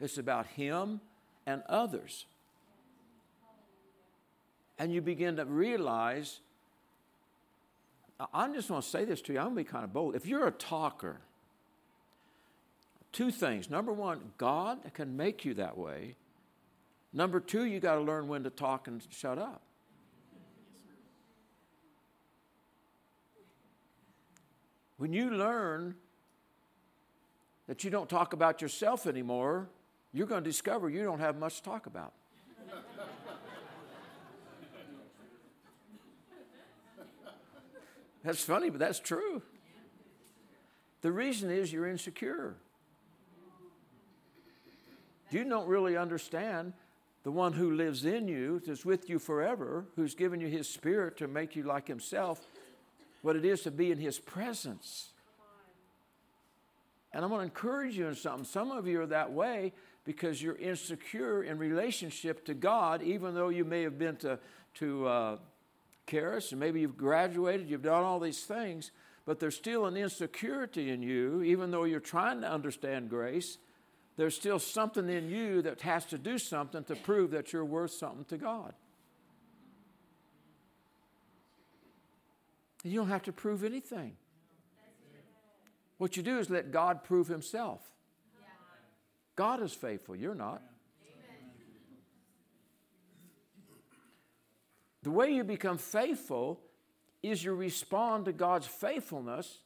it's 0.00 0.18
about 0.18 0.46
Him 0.46 1.00
and 1.48 1.62
others. 1.66 2.26
And 4.78 4.92
you 4.92 5.00
begin 5.00 5.36
to 5.36 5.46
realize, 5.46 6.40
I'm 8.34 8.52
just 8.52 8.68
going 8.68 8.82
to 8.82 8.86
say 8.86 9.06
this 9.06 9.22
to 9.22 9.32
you, 9.32 9.38
I'm 9.38 9.46
going 9.46 9.56
to 9.56 9.64
be 9.64 9.70
kind 9.72 9.82
of 9.82 9.92
bold. 9.94 10.14
If 10.14 10.26
you're 10.26 10.46
a 10.46 10.52
talker, 10.52 11.20
two 13.12 13.30
things. 13.30 13.70
Number 13.70 13.94
one, 13.94 14.20
God 14.36 14.78
can 14.92 15.16
make 15.16 15.46
you 15.46 15.54
that 15.54 15.78
way. 15.78 16.16
Number 17.14 17.40
two, 17.40 17.64
you 17.64 17.80
got 17.80 17.94
to 17.94 18.02
learn 18.02 18.28
when 18.28 18.44
to 18.44 18.50
talk 18.50 18.86
and 18.86 19.02
shut 19.08 19.38
up. 19.38 19.62
When 24.98 25.14
you 25.14 25.30
learn 25.30 25.94
that 27.68 27.84
you 27.84 27.90
don't 27.90 28.10
talk 28.10 28.34
about 28.34 28.60
yourself 28.60 29.06
anymore, 29.06 29.68
you're 30.12 30.26
going 30.26 30.42
to 30.42 30.50
discover 30.50 30.88
you 30.88 31.04
don't 31.04 31.20
have 31.20 31.38
much 31.38 31.56
to 31.58 31.62
talk 31.62 31.86
about. 31.86 32.12
that's 38.24 38.42
funny, 38.42 38.70
but 38.70 38.78
that's 38.78 39.00
true. 39.00 39.42
The 41.02 41.12
reason 41.12 41.50
is 41.50 41.72
you're 41.72 41.86
insecure. 41.86 42.56
You 45.30 45.44
don't 45.44 45.68
really 45.68 45.96
understand 45.96 46.72
the 47.22 47.30
one 47.30 47.52
who 47.52 47.72
lives 47.72 48.04
in 48.04 48.26
you, 48.26 48.60
that's 48.64 48.84
with 48.84 49.10
you 49.10 49.18
forever, 49.18 49.84
who's 49.96 50.14
given 50.14 50.40
you 50.40 50.48
his 50.48 50.68
spirit 50.68 51.18
to 51.18 51.28
make 51.28 51.54
you 51.54 51.62
like 51.62 51.86
himself, 51.86 52.40
what 53.22 53.36
it 53.36 53.44
is 53.44 53.62
to 53.62 53.70
be 53.70 53.92
in 53.92 53.98
his 53.98 54.18
presence. 54.18 55.10
And 57.12 57.24
I'm 57.24 57.30
going 57.30 57.40
to 57.40 57.44
encourage 57.44 57.96
you 57.98 58.06
in 58.06 58.14
something. 58.14 58.44
Some 58.44 58.70
of 58.70 58.86
you 58.86 59.00
are 59.02 59.06
that 59.06 59.32
way 59.32 59.72
because 60.08 60.42
you're 60.42 60.56
insecure 60.56 61.42
in 61.42 61.58
relationship 61.58 62.42
to 62.46 62.54
God, 62.54 63.02
even 63.02 63.34
though 63.34 63.50
you 63.50 63.62
may 63.62 63.82
have 63.82 63.98
been 63.98 64.16
to, 64.16 64.38
to 64.76 65.06
uh, 65.06 65.36
Charis 66.06 66.50
and 66.50 66.58
maybe 66.58 66.80
you've 66.80 66.96
graduated, 66.96 67.68
you've 67.68 67.82
done 67.82 68.04
all 68.04 68.18
these 68.18 68.40
things, 68.44 68.90
but 69.26 69.38
there's 69.38 69.54
still 69.54 69.84
an 69.84 69.98
insecurity 69.98 70.88
in 70.88 71.02
you, 71.02 71.42
even 71.42 71.70
though 71.70 71.84
you're 71.84 72.00
trying 72.00 72.40
to 72.40 72.50
understand 72.50 73.10
grace. 73.10 73.58
There's 74.16 74.34
still 74.34 74.58
something 74.58 75.10
in 75.10 75.28
you 75.28 75.60
that 75.60 75.82
has 75.82 76.06
to 76.06 76.16
do 76.16 76.38
something 76.38 76.84
to 76.84 76.96
prove 76.96 77.32
that 77.32 77.52
you're 77.52 77.66
worth 77.66 77.90
something 77.90 78.24
to 78.30 78.38
God. 78.38 78.72
You 82.82 82.98
don't 82.98 83.10
have 83.10 83.24
to 83.24 83.32
prove 83.32 83.62
anything. 83.62 84.16
What 85.98 86.16
you 86.16 86.22
do 86.22 86.38
is 86.38 86.48
let 86.48 86.72
God 86.72 87.04
prove 87.04 87.28
Himself. 87.28 87.82
God 89.38 89.62
is 89.62 89.72
faithful, 89.72 90.16
you're 90.16 90.34
not. 90.34 90.60
The 95.04 95.12
way 95.12 95.30
you 95.30 95.44
become 95.44 95.78
faithful 95.78 96.58
is 97.22 97.44
you 97.44 97.54
respond 97.54 98.24
to 98.24 98.32
God's 98.32 98.66
faithfulness 98.66 99.58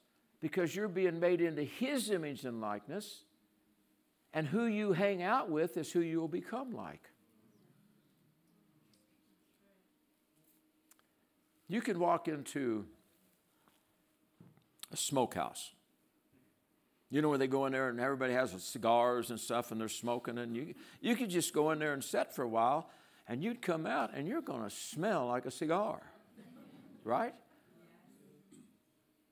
because 0.43 0.77
you're 0.77 0.89
being 0.89 1.19
made 1.19 1.41
into 1.41 1.63
His 1.63 2.11
image 2.11 2.45
and 2.45 2.61
likeness, 2.61 3.23
and 4.35 4.47
who 4.47 4.67
you 4.67 4.93
hang 4.93 5.23
out 5.23 5.49
with 5.49 5.79
is 5.79 5.91
who 5.91 6.01
you 6.01 6.21
will 6.21 6.29
become 6.29 6.73
like. 6.73 7.09
You 11.67 11.81
can 11.81 11.99
walk 11.99 12.29
into 12.29 12.85
a 14.93 14.99
smokehouse 14.99 15.73
you 17.13 17.21
know 17.21 17.29
where 17.29 17.37
they 17.37 17.47
go 17.47 17.67
in 17.67 17.73
there 17.73 17.91
and 17.91 18.01
everybody 18.01 18.33
has 18.33 18.55
cigars 18.65 19.31
and 19.31 19.39
stuff 19.39 19.71
and 19.71 19.79
they're 19.79 19.89
smoking 19.89 20.39
and 20.39 20.57
you 20.57 20.75
you 21.03 21.15
could 21.15 21.29
just 21.29 21.53
go 21.53 21.71
in 21.71 21.79
there 21.79 21.93
and 21.93 22.03
sit 22.03 22.33
for 22.33 22.43
a 22.43 22.49
while 22.49 22.89
and 23.29 23.45
you'd 23.45 23.61
come 23.61 23.87
out 23.87 24.13
and 24.15 24.27
you're 24.27 24.41
going 24.41 24.65
to 24.65 24.71
smell 24.71 25.27
like 25.27 25.45
a 25.45 25.51
cigar. 25.51 26.01
Right? 27.05 27.35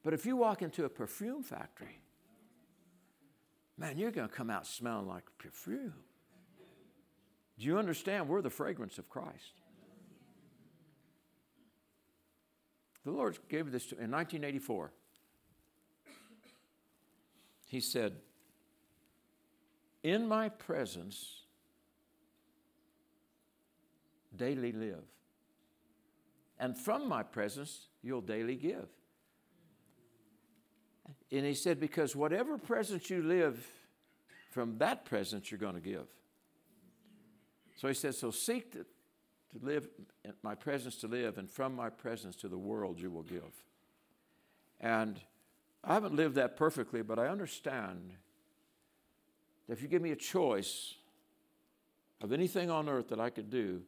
But 0.03 0.13
if 0.13 0.27
you 0.27 0.37
walk 0.37 0.61
into 0.61 0.85
a 0.85 0.89
perfume 0.91 1.43
factory, 1.43 2.01
man, 3.79 3.97
you're 3.97 4.11
going 4.11 4.29
to 4.29 4.35
come 4.35 4.51
out 4.51 4.67
smelling 4.67 5.09
like 5.09 5.25
perfume. 5.39 5.95
Do 7.59 7.67
you 7.67 7.79
understand? 7.79 8.29
We're 8.29 8.43
the 8.43 8.51
fragrance 8.51 8.99
of 8.99 9.09
Christ. 9.09 9.61
The 13.05 13.11
Lord 13.11 13.39
gave 13.49 13.73
this 13.73 13.87
to 13.87 13.95
in 13.97 14.11
1984 14.11 14.93
he 17.71 17.81
said, 17.81 18.17
In 20.03 20.27
my 20.27 20.49
presence, 20.49 21.43
daily 24.37 24.73
live. 24.73 25.05
And 26.59 26.77
from 26.77 27.09
my 27.09 27.23
presence, 27.23 27.87
you'll 28.03 28.23
daily 28.23 28.57
give. 28.57 28.89
And 31.31 31.47
he 31.47 31.55
said, 31.55 31.79
Because 31.79 32.17
whatever 32.17 32.59
presence 32.59 33.09
you 33.09 33.23
live, 33.23 33.65
from 34.51 34.79
that 34.79 35.05
presence 35.05 35.53
you're 35.53 35.61
going 35.61 35.77
to 35.77 35.81
give. 35.81 36.09
So 37.77 37.87
he 37.87 37.95
said, 37.95 38.17
So 38.17 38.33
seek 38.33 38.73
to, 38.73 38.79
to 38.79 39.65
live, 39.65 39.87
my 40.43 40.57
presence 40.57 40.97
to 41.03 41.07
live, 41.07 41.39
and 41.39 41.49
from 41.49 41.77
my 41.77 41.89
presence 41.89 42.35
to 42.37 42.49
the 42.49 42.59
world 42.59 42.99
you 42.99 43.13
will 43.13 43.23
give. 43.23 43.63
And 44.81 45.21
I 45.83 45.95
haven't 45.95 46.15
lived 46.15 46.35
that 46.35 46.57
perfectly, 46.57 47.03
but 47.03 47.19
I 47.19 47.29
understand 47.29 48.13
that 49.67 49.73
if 49.73 49.83
you 49.83 49.89
give 49.89 50.03
me 50.03 50.11
a 50.11 50.17
choice 50.17 50.95
of 52.21 52.33
anything 52.33 52.71
on 52.71 52.89
earth 52.89 53.09
that 53.09 53.21
I 53.21 53.31
could 53.31 53.51
do, 53.51 53.83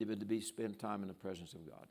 it 0.00 0.08
would 0.08 0.26
be 0.26 0.40
spend 0.40 0.78
time 0.78 1.02
in 1.02 1.08
the 1.08 1.14
presence 1.14 1.54
of 1.54 1.68
God. 1.68 1.86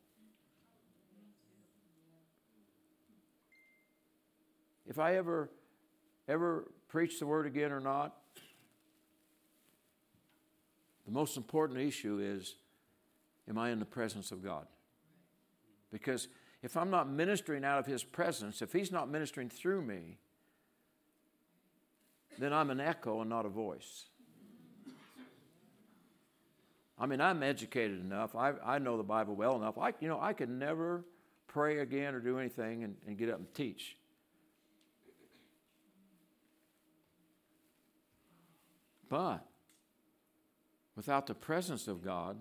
if 4.92 5.00
I 5.00 5.16
ever, 5.16 5.50
ever 6.28 6.70
preach 6.90 7.18
the 7.18 7.26
word 7.26 7.46
again 7.48 7.72
or 7.72 7.80
not, 7.80 8.14
the 11.06 11.12
most 11.12 11.38
important 11.38 11.80
issue 11.80 12.20
is 12.22 12.56
am 13.50 13.58
I 13.58 13.70
in 13.70 13.80
the 13.80 13.86
presence 13.86 14.34
of 14.34 14.44
God? 14.44 14.68
Because 15.94 16.28
if 16.64 16.78
I'm 16.78 16.90
not 16.90 17.10
ministering 17.10 17.64
out 17.64 17.80
of 17.80 17.86
His 17.86 18.04
presence, 18.04 18.62
if 18.62 18.72
He's 18.74 18.92
not 18.92 19.10
ministering 19.10 19.50
through 19.50 19.82
me, 19.82 20.18
then 22.38 22.54
I'm 22.54 22.70
an 22.70 22.80
echo 22.80 23.22
and 23.22 23.30
not 23.30 23.46
a 23.46 23.50
voice. 23.50 24.06
I 26.98 27.08
mean, 27.08 27.20
I'm 27.20 27.42
educated 27.42 28.00
enough. 28.00 28.36
I, 28.36 28.54
I 28.64 28.78
know 28.78 28.96
the 28.96 29.04
Bible 29.04 29.34
well 29.34 29.56
enough. 29.56 29.78
I, 29.80 29.94
you 30.00 30.08
know, 30.08 30.20
I 30.22 30.34
could 30.34 30.50
never 30.50 31.04
pray 31.48 31.80
again 31.80 32.14
or 32.14 32.20
do 32.20 32.38
anything 32.38 32.84
and, 32.84 32.96
and 33.08 33.18
get 33.18 33.30
up 33.30 33.40
and 33.40 33.54
teach. 33.56 33.98
But 39.10 39.46
without 40.96 41.26
the 41.26 41.34
presence 41.34 41.88
of 41.88 42.04
God, 42.04 42.38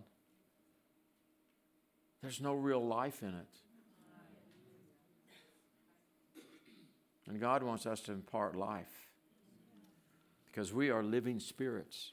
there's 2.21 2.41
no 2.41 2.53
real 2.53 2.87
life 2.87 3.23
in 3.23 3.31
it. 3.31 3.49
And 7.31 7.41
God 7.41 7.63
wants 7.63 7.87
us 7.87 8.01
to 8.01 8.13
impart 8.13 8.57
life 8.57 9.09
because 10.47 10.73
we 10.73 10.91
are 10.91 11.01
living 11.01 11.39
spirits. 11.39 12.11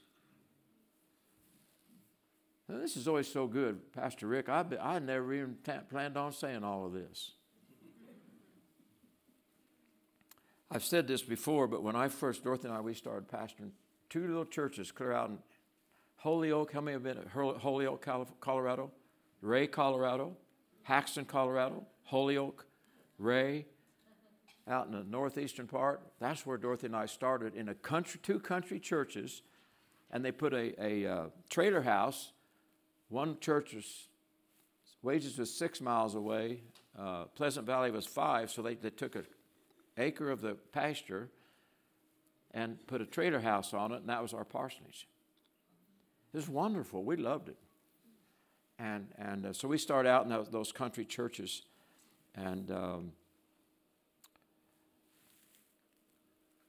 Now, 2.70 2.78
this 2.78 2.96
is 2.96 3.08
always 3.08 3.28
so 3.28 3.48
good, 3.48 3.92
Pastor 3.94 4.28
Rick. 4.28 4.48
I, 4.48 4.64
I 4.80 5.00
never 5.00 5.34
even 5.34 5.58
t- 5.64 5.72
planned 5.90 6.18
on 6.18 6.34
saying 6.34 6.64
all 6.64 6.86
of 6.86 6.94
this. 6.94 7.32
I've 10.70 10.84
said 10.84 11.08
this 11.08 11.24
before, 11.24 11.66
but 11.66 11.82
when 11.82 11.96
I 11.96 12.10
first, 12.10 12.44
Dorothy 12.44 12.68
and 12.68 12.78
I, 12.78 12.82
we 12.82 12.94
started 12.94 13.28
pastoring 13.28 13.72
two 14.12 14.28
little 14.28 14.46
churches 14.46 14.92
clear 14.92 15.14
out 15.14 15.32
in 15.32 15.40
Holyoke. 16.18 16.74
How 16.74 16.82
many 16.82 16.94
have 16.94 17.04
been 17.04 17.18
at 17.18 17.30
Holyoke, 17.30 18.06
Colorado? 18.40 18.92
Wray, 19.42 19.66
Colorado, 19.66 20.38
Haxtun, 20.88 21.26
Colorado, 21.26 21.88
Holyoke, 22.04 22.68
Wray, 23.18 23.66
out 24.70 24.88
in 24.88 24.92
the 24.92 25.04
northeastern 25.04 25.68
part. 25.68 26.02
That's 26.20 26.46
where 26.46 26.58
Dorothy 26.58 26.88
and 26.88 26.96
I 26.96 27.06
started 27.06 27.56
in 27.56 27.70
a 27.70 27.74
country, 27.74 28.20
two 28.22 28.40
country 28.40 28.80
churches, 28.80 29.42
and 30.12 30.24
they 30.24 30.32
put 30.32 30.54
a, 30.54 30.74
a 30.84 31.12
uh, 31.12 31.24
trailer 31.50 31.82
house. 31.82 32.32
One 33.10 33.38
church's 33.40 34.08
wages 35.02 35.38
was 35.38 35.54
six 35.54 35.80
miles 35.80 36.16
away. 36.16 36.62
Uh, 36.98 37.26
Pleasant 37.36 37.66
Valley 37.66 37.92
was 37.92 38.06
five, 38.06 38.52
so 38.52 38.62
they, 38.62 38.76
they 38.76 38.90
took 38.90 39.16
an 39.16 39.26
acre 39.98 40.32
of 40.32 40.42
the 40.42 40.56
pasture 40.72 41.30
and 42.52 42.86
put 42.88 43.02
a 43.02 43.06
trailer 43.06 43.40
house 43.40 43.74
on 43.74 43.92
it, 43.92 43.98
and 43.98 44.10
that 44.10 44.22
was 44.22 44.34
our 44.34 44.44
parsonage. 44.46 45.08
It 46.34 46.38
was 46.38 46.50
wonderful. 46.50 47.04
We 47.04 47.16
loved 47.16 47.50
it. 47.50 47.58
And, 48.80 49.08
and 49.18 49.46
uh, 49.46 49.54
so 49.54 49.68
we 49.68 49.78
started 49.78 50.10
out 50.10 50.24
in 50.24 50.30
those, 50.30 50.50
those 50.50 50.72
country 50.72 51.06
churches. 51.06 51.64
And, 52.36 52.70
um, 52.72 53.12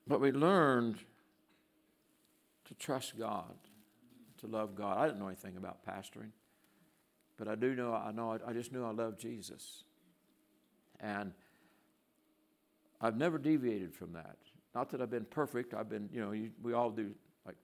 but 0.09 0.21
we 0.21 0.33
learned 0.33 0.97
to 2.65 2.75
trust 2.75 3.19
God, 3.19 3.55
to 4.39 4.47
love 4.47 4.75
God. 4.75 4.99
I 4.99 5.07
didn't 5.07 5.21
know 5.21 5.27
anything 5.27 5.57
about 5.57 5.85
pastoring, 5.87 6.31
but 7.37 7.47
I 7.47 7.55
do 7.55 7.75
know, 7.75 7.93
I 7.93 8.11
know, 8.11 8.39
I 8.47 8.53
just 8.53 8.73
knew 8.73 8.85
I 8.85 8.91
loved 8.91 9.21
Jesus. 9.21 9.85
And 11.01 11.33
I've 13.01 13.17
never 13.17 13.39
deviated 13.39 13.95
from 13.95 14.13
that. 14.15 14.37
Not 14.75 14.91
that 14.91 15.01
I've 15.01 15.11
been 15.11 15.27
perfect. 15.27 15.75
I've 15.75 15.89
been, 15.89 16.09
you 16.13 16.21
know, 16.21 16.33
you, 16.33 16.51
we 16.63 16.73
all 16.73 16.91
do, 16.91 17.13
like 17.47 17.57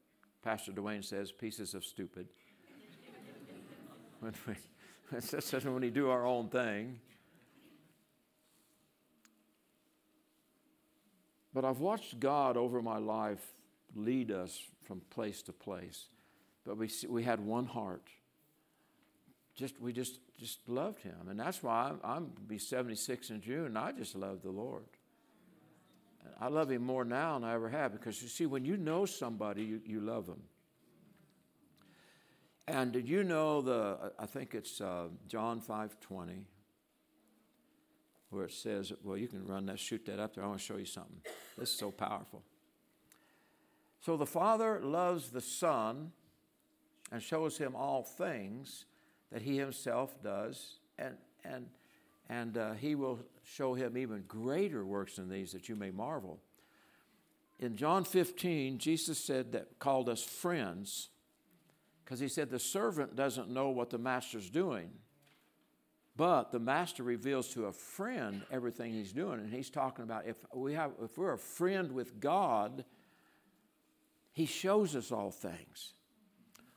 Pastor 0.43 0.73
Dwayne 0.73 1.05
says, 1.05 1.33
pieces 1.33 1.75
of 1.75 1.85
stupid 1.85 2.29
when 4.21 4.33
we, 4.47 4.55
when 5.71 5.81
we 5.81 5.91
do 5.91 6.11
our 6.11 6.27
own 6.27 6.49
thing. 6.49 7.01
But 11.55 11.65
I've 11.65 11.79
watched 11.79 12.21
God 12.21 12.57
over 12.57 12.83
my 12.83 12.99
life 12.99 13.55
lead 13.95 14.31
us 14.31 14.61
from 14.83 15.01
place 15.11 15.41
to 15.43 15.53
place. 15.53 16.09
But 16.65 16.77
we, 16.77 16.91
we 17.09 17.23
had 17.23 17.41
one 17.41 17.67
heart. 17.67 18.09
Just 19.55 19.81
we 19.81 19.93
just 19.93 20.19
just 20.37 20.69
loved 20.69 21.01
Him, 21.01 21.29
and 21.29 21.39
that's 21.39 21.63
why 21.63 21.91
I'm, 21.91 22.01
I'm 22.03 22.33
be 22.49 22.59
76 22.59 23.31
in 23.31 23.41
June. 23.41 23.67
And 23.67 23.79
I 23.79 23.93
just 23.93 24.17
love 24.17 24.43
the 24.43 24.51
Lord. 24.51 24.85
I 26.41 26.49
love 26.49 26.71
Him 26.71 26.83
more 26.83 27.05
now 27.05 27.39
than 27.39 27.49
I 27.49 27.55
ever 27.55 27.69
have 27.69 27.93
because 27.93 28.21
you 28.21 28.29
see, 28.29 28.47
when 28.47 28.65
you 28.65 28.77
know 28.77 29.07
somebody, 29.07 29.63
you, 29.63 29.81
you 29.87 30.01
love 30.01 30.27
them. 30.27 30.43
And 32.67 32.93
did 32.93 33.09
you 33.09 33.25
know 33.25 33.61
the, 33.61 34.13
I 34.19 34.27
think 34.27 34.55
it's 34.55 34.81
uh, 34.81 35.09
John 35.29 35.61
5.20, 35.61 36.45
where 38.35 38.45
it 38.45 38.53
says, 38.53 38.93
well, 39.03 39.17
you 39.17 39.29
can 39.29 39.47
run 39.47 39.67
that, 39.67 39.79
shoot 39.79 40.05
that 40.07 40.19
up 40.19 40.35
there. 40.35 40.45
I 40.45 40.47
want 40.49 40.59
to 40.59 40.65
show 40.65 40.77
you 40.77 40.85
something. 40.85 41.21
This 41.57 41.71
is 41.71 41.77
so 41.77 41.91
powerful. 41.91 42.43
So 44.01 44.17
the 44.17 44.27
Father 44.27 44.81
loves 44.83 45.31
the 45.31 45.41
Son 45.41 46.13
and 47.11 47.23
shows 47.23 47.57
him 47.57 47.75
all 47.75 48.03
things 48.03 48.85
that 49.33 49.43
he 49.43 49.57
himself 49.57 50.23
does, 50.23 50.77
and, 50.99 51.15
and, 51.45 51.67
and 52.29 52.59
uh, 52.59 52.73
he 52.75 52.95
will 52.95 53.21
show 53.45 53.75
him 53.75 53.97
even 53.97 54.25
greater 54.29 54.85
works 54.85 55.17
than 55.17 55.29
these 55.29 55.53
that 55.53 55.69
you 55.69 55.77
may 55.77 55.91
marvel. 55.91 56.41
In 57.59 57.77
John 57.77 58.05
15, 58.05 58.79
Jesus 58.79 59.19
said 59.19 59.53
that 59.53 59.79
called 59.79 60.09
us 60.09 60.23
friends 60.23 61.09
because 62.05 62.21
he 62.21 62.29
said 62.29 62.51
the 62.51 62.59
servant 62.59 63.17
doesn't 63.17 63.49
know 63.49 63.71
what 63.71 63.91
the 63.91 63.99
master's 63.99 64.51
doing. 64.51 64.91
But 66.17 66.53
the 66.53 66.61
master 66.61 67.03
reveals 67.03 67.49
to 67.51 67.67
a 67.67 67.73
friend 67.73 68.43
everything 68.51 68.93
he's 68.93 69.13
doing. 69.13 69.41
And 69.41 69.53
he's 69.53 69.71
talking 69.71 70.05
about 70.05 70.27
if, 70.27 70.37
we 70.55 70.75
have, 70.75 70.93
if 71.03 71.19
we're 71.19 71.33
a 71.33 71.39
friend 71.39 71.93
with 71.93 72.21
God, 72.21 72.85
he 74.33 74.47
shows 74.47 74.95
us 74.95 75.11
all 75.11 75.31
things. 75.31 75.95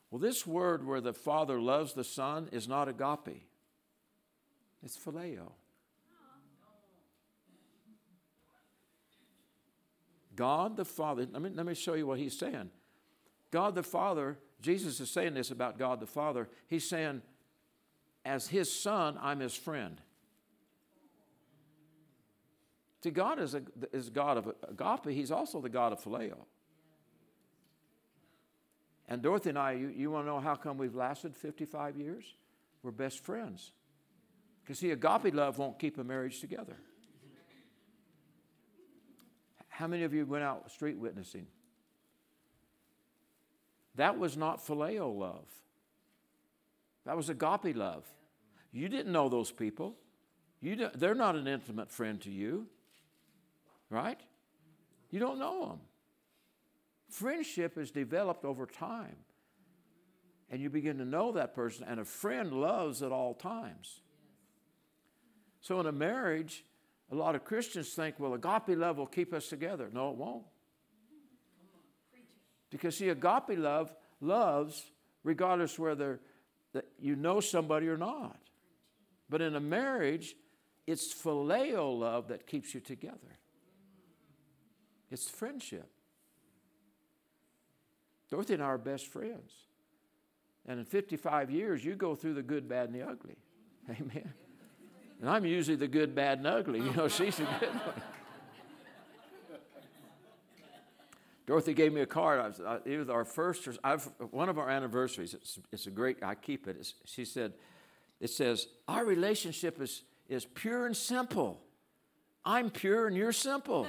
Well, 0.09 0.19
this 0.19 0.47
word 0.47 0.85
where 0.85 1.01
the 1.01 1.13
Father 1.13 1.59
loves 1.59 1.93
the 1.93 2.03
Son 2.03 2.49
is 2.51 2.67
not 2.67 2.87
agape, 2.87 3.43
it's 4.83 4.97
phileo. 4.97 5.51
God 10.35 10.77
the 10.77 10.85
Father, 10.85 11.27
let 11.31 11.41
me, 11.41 11.49
let 11.53 11.65
me 11.65 11.73
show 11.73 11.95
you 11.95 12.05
what 12.05 12.19
he's 12.19 12.37
saying. 12.37 12.69
God 13.49 13.73
the 13.73 13.81
Father 13.81 14.37
Jesus 14.61 14.99
is 14.99 15.11
saying 15.11 15.33
this 15.33 15.51
about 15.51 15.77
God 15.77 15.99
the 15.99 16.07
Father. 16.07 16.49
He's 16.67 16.89
saying, 16.89 17.21
as 18.27 18.47
his 18.47 18.71
son, 18.71 19.17
I'm 19.21 19.39
his 19.39 19.55
friend. 19.55 20.01
See, 23.01 23.09
God 23.09 23.39
is, 23.39 23.55
a, 23.55 23.61
is 23.93 24.09
God 24.09 24.37
of 24.37 24.53
agape, 24.67 25.15
he's 25.15 25.31
also 25.31 25.61
the 25.61 25.69
God 25.69 25.93
of 25.93 26.03
phileo. 26.03 26.37
And 29.07 29.21
Dorothy 29.21 29.49
and 29.49 29.57
I, 29.57 29.71
you, 29.73 29.87
you 29.95 30.11
want 30.11 30.25
to 30.25 30.31
know 30.31 30.41
how 30.41 30.55
come 30.55 30.77
we've 30.77 30.95
lasted 30.95 31.35
55 31.35 31.95
years? 31.95 32.25
We're 32.83 32.91
best 32.91 33.23
friends. 33.23 33.71
Because, 34.61 34.79
see, 34.79 34.91
agape 34.91 35.33
love 35.33 35.57
won't 35.57 35.79
keep 35.79 35.97
a 35.97 36.03
marriage 36.03 36.41
together. 36.41 36.75
How 39.69 39.87
many 39.87 40.03
of 40.03 40.13
you 40.13 40.25
went 40.25 40.43
out 40.43 40.69
street 40.69 40.97
witnessing? 40.97 41.47
That 43.95 44.19
was 44.19 44.35
not 44.35 44.65
phileo 44.65 45.17
love. 45.17 45.47
That 47.05 47.15
was 47.15 47.29
agape 47.29 47.75
love. 47.75 48.03
You 48.71 48.89
didn't 48.89 49.11
know 49.11 49.29
those 49.29 49.51
people. 49.51 49.95
You 50.61 50.89
they're 50.95 51.15
not 51.15 51.35
an 51.35 51.47
intimate 51.47 51.91
friend 51.91 52.19
to 52.21 52.31
you, 52.31 52.67
right? 53.89 54.19
You 55.09 55.19
don't 55.19 55.39
know 55.39 55.67
them. 55.67 55.79
Friendship 57.09 57.77
is 57.77 57.91
developed 57.91 58.43
over 58.43 58.65
time. 58.65 59.15
And 60.49 60.61
you 60.61 60.69
begin 60.69 60.97
to 60.99 61.05
know 61.05 61.33
that 61.33 61.53
person, 61.53 61.85
and 61.87 61.99
a 61.99 62.05
friend 62.05 62.53
loves 62.53 63.03
at 63.03 63.11
all 63.11 63.33
times. 63.33 63.99
So, 65.59 65.79
in 65.81 65.87
a 65.87 65.91
marriage, 65.91 66.63
a 67.11 67.15
lot 67.15 67.35
of 67.35 67.43
Christians 67.43 67.89
think, 67.89 68.15
well, 68.17 68.33
agape 68.33 68.77
love 68.77 68.97
will 68.97 69.07
keep 69.07 69.33
us 69.33 69.49
together. 69.49 69.89
No, 69.91 70.11
it 70.11 70.15
won't. 70.15 70.45
Because, 72.69 72.95
see, 72.95 73.09
agape 73.09 73.57
love 73.57 73.93
loves 74.21 74.91
regardless 75.23 75.77
whether 75.77 76.21
you 76.97 77.15
know 77.17 77.41
somebody 77.41 77.89
or 77.89 77.97
not. 77.97 78.39
But 79.29 79.41
in 79.41 79.55
a 79.55 79.59
marriage, 79.59 80.35
it's 80.85 81.13
phileo 81.13 81.97
love 81.99 82.29
that 82.29 82.47
keeps 82.47 82.73
you 82.73 82.79
together. 82.79 83.37
It's 85.11 85.29
friendship. 85.29 85.89
Dorothy 88.29 88.55
and 88.55 88.63
I 88.63 88.67
are 88.67 88.77
best 88.77 89.07
friends. 89.07 89.51
And 90.65 90.79
in 90.79 90.85
55 90.85 91.49
years, 91.49 91.83
you 91.83 91.95
go 91.95 92.13
through 92.13 92.33
the 92.33 92.41
good, 92.41 92.67
bad, 92.67 92.89
and 92.89 92.95
the 92.95 93.07
ugly. 93.07 93.37
Amen. 93.89 94.33
And 95.21 95.29
I'm 95.29 95.45
usually 95.45 95.77
the 95.77 95.87
good, 95.87 96.13
bad, 96.13 96.39
and 96.39 96.47
ugly. 96.47 96.79
You 96.79 96.93
know, 96.93 97.07
she's 97.07 97.37
the 97.37 97.47
good 97.59 97.69
one. 97.69 98.01
Dorothy 101.45 101.73
gave 101.73 101.93
me 101.93 102.01
a 102.01 102.05
card. 102.05 102.41
I 102.41 102.47
was, 102.49 102.59
I, 102.59 102.79
it 102.83 102.97
was 102.97 103.09
our 103.09 103.23
first, 103.23 103.69
I've, 103.81 104.03
one 104.31 104.49
of 104.49 104.59
our 104.59 104.69
anniversaries. 104.69 105.33
It's, 105.33 105.57
it's 105.71 105.87
a 105.87 105.91
great, 105.91 106.21
I 106.21 106.35
keep 106.35 106.67
it. 106.67 106.75
It's, 106.77 106.95
she 107.05 107.23
said, 107.23 107.53
it 108.19 108.29
says, 108.29 108.67
Our 108.87 109.05
relationship 109.05 109.81
is, 109.81 110.03
is 110.27 110.45
pure 110.45 110.85
and 110.85 110.95
simple. 110.95 111.61
I'm 112.45 112.69
pure 112.69 113.07
and 113.07 113.15
you're 113.15 113.33
simple. 113.33 113.87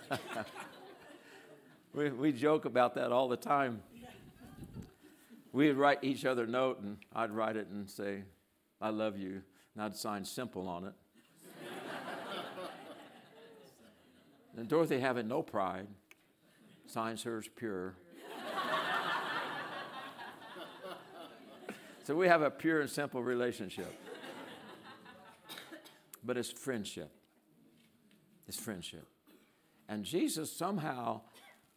we, 1.94 2.10
we 2.10 2.32
joke 2.32 2.66
about 2.66 2.96
that 2.96 3.12
all 3.12 3.28
the 3.28 3.38
time. 3.38 3.82
We'd 5.52 5.74
write 5.74 6.00
each 6.04 6.26
other 6.26 6.44
a 6.44 6.48
note, 6.48 6.80
and 6.82 6.98
I'd 7.16 7.32
write 7.32 7.56
it 7.56 7.68
and 7.68 7.90
say, 7.90 8.24
I 8.80 8.90
love 8.90 9.18
you, 9.18 9.42
and 9.74 9.84
I'd 9.84 9.96
sign 9.96 10.24
simple 10.24 10.68
on 10.68 10.86
it. 10.86 10.94
And 14.60 14.68
Dorothy, 14.68 15.00
having 15.00 15.30
no 15.30 15.42
pride, 15.42 15.88
signs 16.86 17.24
hers 17.24 17.50
pure. 17.56 17.96
so 22.04 22.14
we 22.14 22.28
have 22.28 22.42
a 22.42 22.52
pure 22.52 22.82
and 22.82 22.90
simple 22.90 23.24
relationship. 23.24 23.94
But 26.26 26.38
it's 26.38 26.52
friendship. 26.52 27.10
It's 28.50 28.60
friendship. 28.60 29.08
And 29.88 30.04
Jesus 30.04 30.52
somehow, 30.52 31.22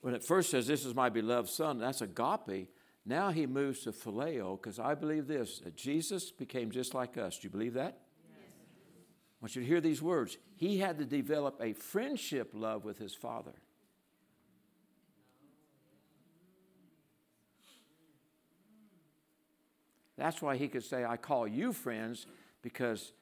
when 0.01 0.14
it 0.14 0.24
first 0.24 0.51
says, 0.51 0.66
This 0.66 0.85
is 0.85 0.95
my 0.95 1.09
beloved 1.09 1.49
Son, 1.49 1.78
that's 1.78 2.01
agape. 2.01 2.68
Now 3.07 3.30
he 3.30 3.47
moves 3.47 3.85
to 3.85 3.93
phileo 3.93 4.61
because 4.61 4.80
I 4.80 4.95
believe 4.97 5.28
this 5.28 5.61
that 5.61 5.76
Jesus 5.76 6.33
became 6.33 6.72
just 6.72 6.95
like 6.95 7.16
us. 7.16 7.39
Do 7.39 7.47
you 7.47 7.51
believe 7.51 7.74
that? 7.74 8.01
Want 9.43 9.57
you 9.57 9.62
to 9.62 9.68
hear 9.68 9.80
these 9.80 10.01
words. 10.01 10.38
He 10.55 10.78
had 10.78 10.99
to 10.99 11.05
develop 11.05 11.61
a 11.61 11.72
friendship 11.72 12.53
love 12.55 12.84
with 12.84 12.99
his 12.99 13.12
Father. 13.12 13.55
That's 20.16 20.40
why 20.40 20.57
he 20.57 20.68
could 20.68 20.84
say, 20.84 21.05
I 21.05 21.16
call 21.16 21.49
you 21.49 21.72
friends 21.72 22.26
because 22.62 23.12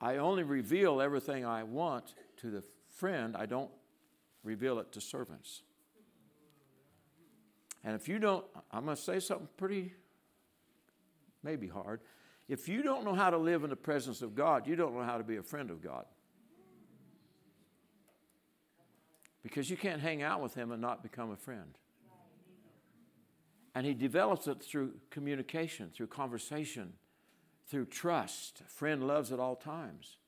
I 0.00 0.16
only 0.16 0.44
reveal 0.44 1.02
everything 1.02 1.44
I 1.44 1.62
want 1.64 2.14
to 2.38 2.50
the 2.50 2.64
friend, 2.88 3.36
I 3.36 3.44
don't 3.44 3.70
reveal 4.42 4.78
it 4.78 4.92
to 4.92 5.00
servants. 5.02 5.62
And 7.84 7.94
if 7.94 8.08
you 8.08 8.18
don't, 8.18 8.46
I'm 8.70 8.86
going 8.86 8.96
to 8.96 9.02
say 9.02 9.20
something 9.20 9.48
pretty, 9.58 9.92
maybe 11.42 11.68
hard. 11.68 12.00
If 12.52 12.68
you 12.68 12.82
don't 12.82 13.02
know 13.02 13.14
how 13.14 13.30
to 13.30 13.38
live 13.38 13.64
in 13.64 13.70
the 13.70 13.76
presence 13.76 14.20
of 14.20 14.34
God, 14.34 14.66
you 14.66 14.76
don't 14.76 14.94
know 14.94 15.04
how 15.04 15.16
to 15.16 15.24
be 15.24 15.36
a 15.36 15.42
friend 15.42 15.70
of 15.70 15.82
God. 15.82 16.04
Because 19.42 19.70
you 19.70 19.78
can't 19.78 20.02
hang 20.02 20.22
out 20.22 20.42
with 20.42 20.52
Him 20.52 20.70
and 20.70 20.82
not 20.82 21.02
become 21.02 21.30
a 21.30 21.36
friend. 21.36 21.78
And 23.74 23.86
He 23.86 23.94
develops 23.94 24.48
it 24.48 24.62
through 24.62 24.92
communication, 25.08 25.88
through 25.94 26.08
conversation, 26.08 26.92
through 27.68 27.86
trust. 27.86 28.60
A 28.60 28.70
friend 28.70 29.06
loves 29.06 29.32
at 29.32 29.40
all 29.40 29.56
times. 29.56 30.18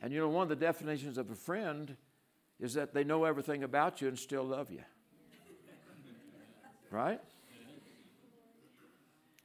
And 0.00 0.12
you 0.12 0.20
know, 0.20 0.28
one 0.28 0.44
of 0.44 0.50
the 0.50 0.54
definitions 0.54 1.18
of 1.18 1.32
a 1.32 1.34
friend 1.34 1.96
is 2.60 2.74
that 2.74 2.94
they 2.94 3.02
know 3.02 3.24
everything 3.24 3.64
about 3.64 4.00
you 4.00 4.06
and 4.06 4.16
still 4.16 4.44
love 4.44 4.70
you. 4.70 4.84
Right? 6.92 7.20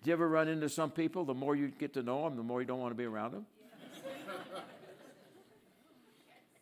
Do 0.05 0.11
you 0.11 0.13
ever 0.13 0.29
run 0.29 0.47
into 0.47 0.69
some 0.69 0.91
people, 0.91 1.25
the 1.25 1.33
more 1.33 1.55
you 1.55 1.69
get 1.69 1.95
to 1.95 2.03
know 2.03 2.25
them, 2.25 2.35
the 2.35 2.43
more 2.43 2.61
you 2.61 2.67
don't 2.67 2.79
want 2.79 2.91
to 2.91 2.95
be 2.95 3.05
around 3.05 3.31
them? 3.31 3.47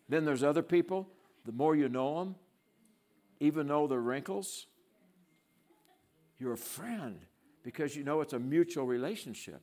then 0.07 0.23
there's 0.23 0.43
other 0.43 0.61
people, 0.61 1.09
the 1.43 1.51
more 1.51 1.75
you 1.75 1.89
know 1.89 2.19
them, 2.19 2.35
even 3.41 3.67
though 3.67 3.85
they're 3.85 3.99
wrinkles, 3.99 4.67
you're 6.39 6.53
a 6.53 6.57
friend 6.57 7.19
because 7.63 7.97
you 7.97 8.05
know 8.05 8.21
it's 8.21 8.31
a 8.31 8.39
mutual 8.39 8.85
relationship. 8.85 9.59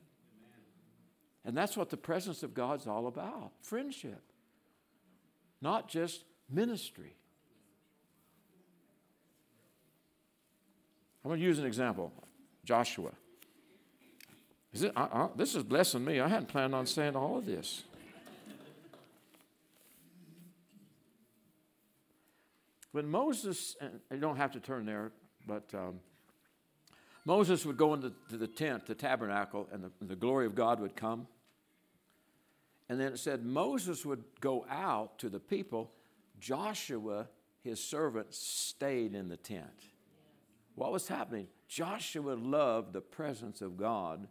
And 1.47 1.57
that's 1.57 1.75
what 1.75 1.89
the 1.89 1.97
presence 1.97 2.43
of 2.43 2.53
God's 2.53 2.87
all 2.87 3.07
about 3.07 3.53
friendship, 3.63 4.21
not 5.63 5.89
just 5.89 6.25
ministry. 6.51 7.17
I'm 11.25 11.31
going 11.31 11.41
to 11.41 11.47
use 11.47 11.59
an 11.59 11.65
example 11.65 12.13
Joshua. 12.63 13.13
Is 14.73 14.85
it, 14.85 14.93
uh, 14.95 15.29
this 15.35 15.55
is 15.55 15.65
blessing 15.65 16.05
me. 16.05 16.21
I 16.21 16.29
hadn't 16.29 16.49
planned 16.49 16.75
on 16.75 16.87
saying 16.87 17.17
all 17.17 17.39
of 17.39 17.47
this. 17.47 17.83
When 22.93 23.09
Moses, 23.09 23.77
and 23.81 24.01
you 24.11 24.19
don't 24.19 24.37
have 24.37 24.53
to 24.53 24.61
turn 24.61 24.85
there, 24.85 25.13
but 25.47 25.65
um, 25.75 26.01
Moses 27.25 27.65
would 27.65 27.77
go 27.77 27.95
into 27.95 28.13
the 28.31 28.49
tent, 28.49 28.87
the 28.87 28.95
tabernacle, 28.95 29.69
and 29.73 29.85
the, 29.85 29.91
the 30.05 30.17
glory 30.17 30.47
of 30.47 30.55
God 30.55 30.81
would 30.81 30.97
come. 30.97 31.27
And 32.89 32.99
then 32.99 33.13
it 33.13 33.19
said 33.19 33.45
Moses 33.45 34.05
would 34.05 34.25
go 34.41 34.67
out 34.69 35.19
to 35.21 35.29
the 35.29 35.39
people. 35.39 35.93
Joshua, 36.41 37.29
his 37.63 37.83
servant, 37.83 38.35
stayed 38.35 39.15
in 39.15 39.29
the 39.29 39.37
tent. 39.37 39.85
What 40.75 40.91
was 40.91 41.07
happening? 41.07 41.47
Joshua 41.69 42.33
loved 42.33 42.93
the 42.93 43.01
presence 43.01 43.61
of 43.61 43.77
God, 43.77 44.27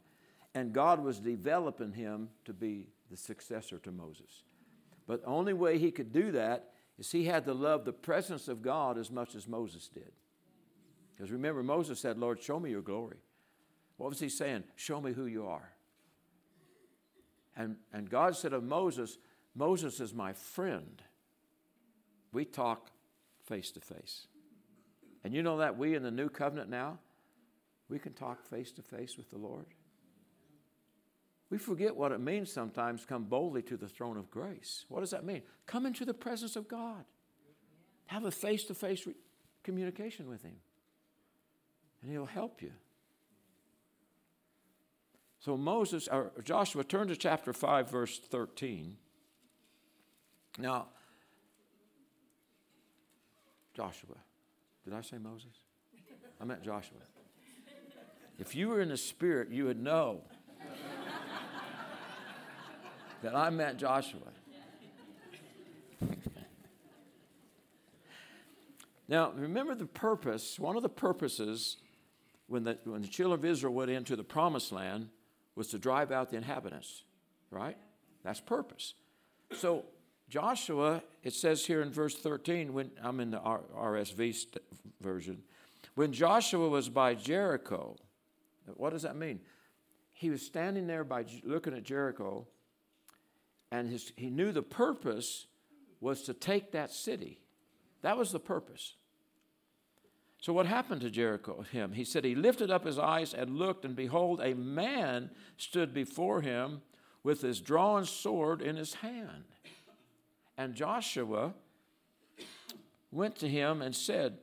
and 0.56 0.74
God 0.74 1.04
was 1.04 1.20
developing 1.20 1.94
him 1.94 2.30
to 2.46 2.54
be 2.54 2.88
the 3.10 3.18
successor 3.18 3.78
to 3.80 3.92
Moses. 3.92 4.44
But 5.08 5.22
the 5.22 5.28
only 5.28 5.54
way 5.54 5.78
he 5.78 5.92
could 5.92 6.12
do 6.12 6.32
that 6.32 6.70
is 6.98 7.12
he 7.12 7.26
had 7.26 7.46
to 7.46 7.54
love 7.54 7.86
the 7.86 7.94
presence 7.94 8.48
of 8.48 8.62
God 8.62 8.98
as 8.98 9.10
much 9.10 9.36
as 9.36 9.48
Moses 9.48 9.88
did. 9.88 10.12
Because 11.16 11.32
remember, 11.32 11.64
Moses 11.64 12.00
said, 12.00 12.18
Lord, 12.18 12.42
show 12.42 12.60
me 12.60 12.72
your 12.72 12.82
glory. 12.82 13.18
What 13.98 14.10
was 14.10 14.20
he 14.20 14.30
saying? 14.30 14.64
Show 14.76 15.02
me 15.02 15.12
who 15.12 15.26
you 15.26 15.48
are. 15.48 15.74
And, 17.58 17.76
and 17.92 18.10
God 18.10 18.36
said 18.36 18.54
of 18.54 18.64
Moses, 18.64 19.18
Moses 19.56 20.00
is 20.00 20.14
my 20.14 20.34
friend. 20.34 21.02
We 22.32 22.46
talk 22.46 22.92
face 23.44 23.72
to 23.72 23.82
face. 23.82 24.28
And 25.24 25.34
you 25.34 25.44
know 25.44 25.58
that 25.58 25.78
we 25.78 25.96
in 25.96 26.04
the 26.04 26.12
new 26.12 26.30
covenant 26.30 26.70
now, 26.70 27.00
we 27.90 28.00
can 28.00 28.14
talk 28.14 28.46
face 28.46 28.72
to 28.74 28.82
face 28.82 29.18
with 29.18 29.30
the 29.32 29.38
Lord. 29.38 29.66
We 31.50 31.58
forget 31.58 31.96
what 31.96 32.12
it 32.12 32.20
means 32.20 32.52
sometimes 32.52 33.06
come 33.06 33.24
boldly 33.24 33.64
to 33.64 33.78
the 33.78 33.88
throne 33.88 34.18
of 34.18 34.30
grace. 34.30 34.86
What 34.88 35.00
does 35.00 35.12
that 35.12 35.26
mean? 35.26 35.42
Come 35.66 35.86
into 35.86 36.06
the 36.06 36.14
presence 36.14 36.56
of 36.56 36.68
God. 36.68 37.06
Have 38.08 38.26
a 38.26 38.32
face 38.32 38.66
to 38.66 38.76
face 38.76 39.08
communication 39.64 40.28
with 40.30 40.44
Him 40.44 40.56
and 42.02 42.12
he'll 42.12 42.26
help 42.26 42.62
you. 42.62 42.72
So 45.40 45.56
Moses 45.56 46.08
or 46.08 46.32
Joshua 46.44 46.84
turn 46.84 47.08
to 47.08 47.16
chapter 47.16 47.54
5 47.54 47.90
verse 47.90 48.20
13. 48.20 48.98
Now 50.58 50.88
Joshua. 53.74 54.16
Did 54.84 54.94
I 54.94 55.02
say 55.02 55.18
Moses? 55.18 55.54
I 56.42 56.46
meant 56.46 56.64
Joshua. 56.64 56.98
If 58.38 58.56
you 58.56 58.70
were 58.70 58.82
in 58.82 58.90
the 58.90 58.98
spirit, 58.98 59.52
you 59.52 59.66
would 59.66 59.82
know 59.82 60.22
that 63.22 63.36
I 63.36 63.50
met 63.50 63.78
Joshua. 63.78 64.20
now, 69.08 69.32
remember 69.36 69.76
the 69.76 69.86
purpose, 69.86 70.60
one 70.60 70.76
of 70.76 70.84
the 70.84 70.90
purposes 70.90 71.78
when 72.48 72.64
the, 72.64 72.78
when 72.84 73.02
the 73.02 73.08
children 73.08 73.40
of 73.40 73.46
Israel 73.46 73.74
went 73.74 73.92
into 73.92 74.16
the 74.16 74.24
promised 74.24 74.72
land 74.72 75.10
was 75.56 75.68
to 75.68 75.78
drive 75.78 76.12
out 76.12 76.30
the 76.30 76.38
inhabitants, 76.38 77.04
right? 77.52 77.78
That's 78.24 78.40
purpose. 78.40 78.96
So 79.54 79.86
Joshua, 80.30 81.04
it 81.24 81.34
says 81.34 81.66
here 81.66 81.82
in 81.82 81.92
verse 81.92 82.16
13, 82.16 82.74
when 82.74 82.92
I'm 83.04 83.20
in 83.20 83.32
the 83.32 83.40
RSV 83.40 84.58
version, 85.02 85.44
when 85.96 86.14
Joshua 86.14 86.70
was 86.70 86.88
by 86.90 87.16
Jericho, 87.16 87.96
what 88.76 88.92
does 88.92 89.02
that 89.02 89.16
mean? 89.16 89.40
He 90.14 90.30
was 90.30 90.42
standing 90.42 90.86
there 90.86 91.04
by 91.04 91.26
looking 91.44 91.74
at 91.74 91.84
Jericho, 91.84 92.48
and 93.72 93.90
his, 93.90 94.12
he 94.16 94.30
knew 94.30 94.52
the 94.52 94.62
purpose 94.64 95.48
was 96.02 96.24
to 96.24 96.34
take 96.34 96.72
that 96.72 96.92
city. 96.92 97.40
That 98.02 98.18
was 98.18 98.32
the 98.32 98.40
purpose. 98.40 98.96
So, 100.42 100.54
what 100.54 100.66
happened 100.66 101.02
to 101.02 101.10
Jericho? 101.10 101.66
Him? 101.72 101.92
He 101.92 102.06
said, 102.06 102.24
He 102.24 102.34
lifted 102.34 102.72
up 102.72 102.86
his 102.86 102.98
eyes 102.98 103.34
and 103.34 103.58
looked, 103.58 103.84
and 103.84 103.96
behold, 103.96 104.40
a 104.42 104.54
man 104.54 105.32
stood 105.58 105.94
before 105.94 106.42
him 106.42 106.82
with 107.24 107.42
his 107.42 107.60
drawn 107.60 108.06
sword 108.06 108.62
in 108.62 108.78
his 108.78 108.96
hand. 108.96 109.44
And 110.58 110.76
Joshua 110.76 111.54
went 113.12 113.36
to 113.38 113.50
him 113.50 113.82
and 113.82 113.94
said, 113.94 114.38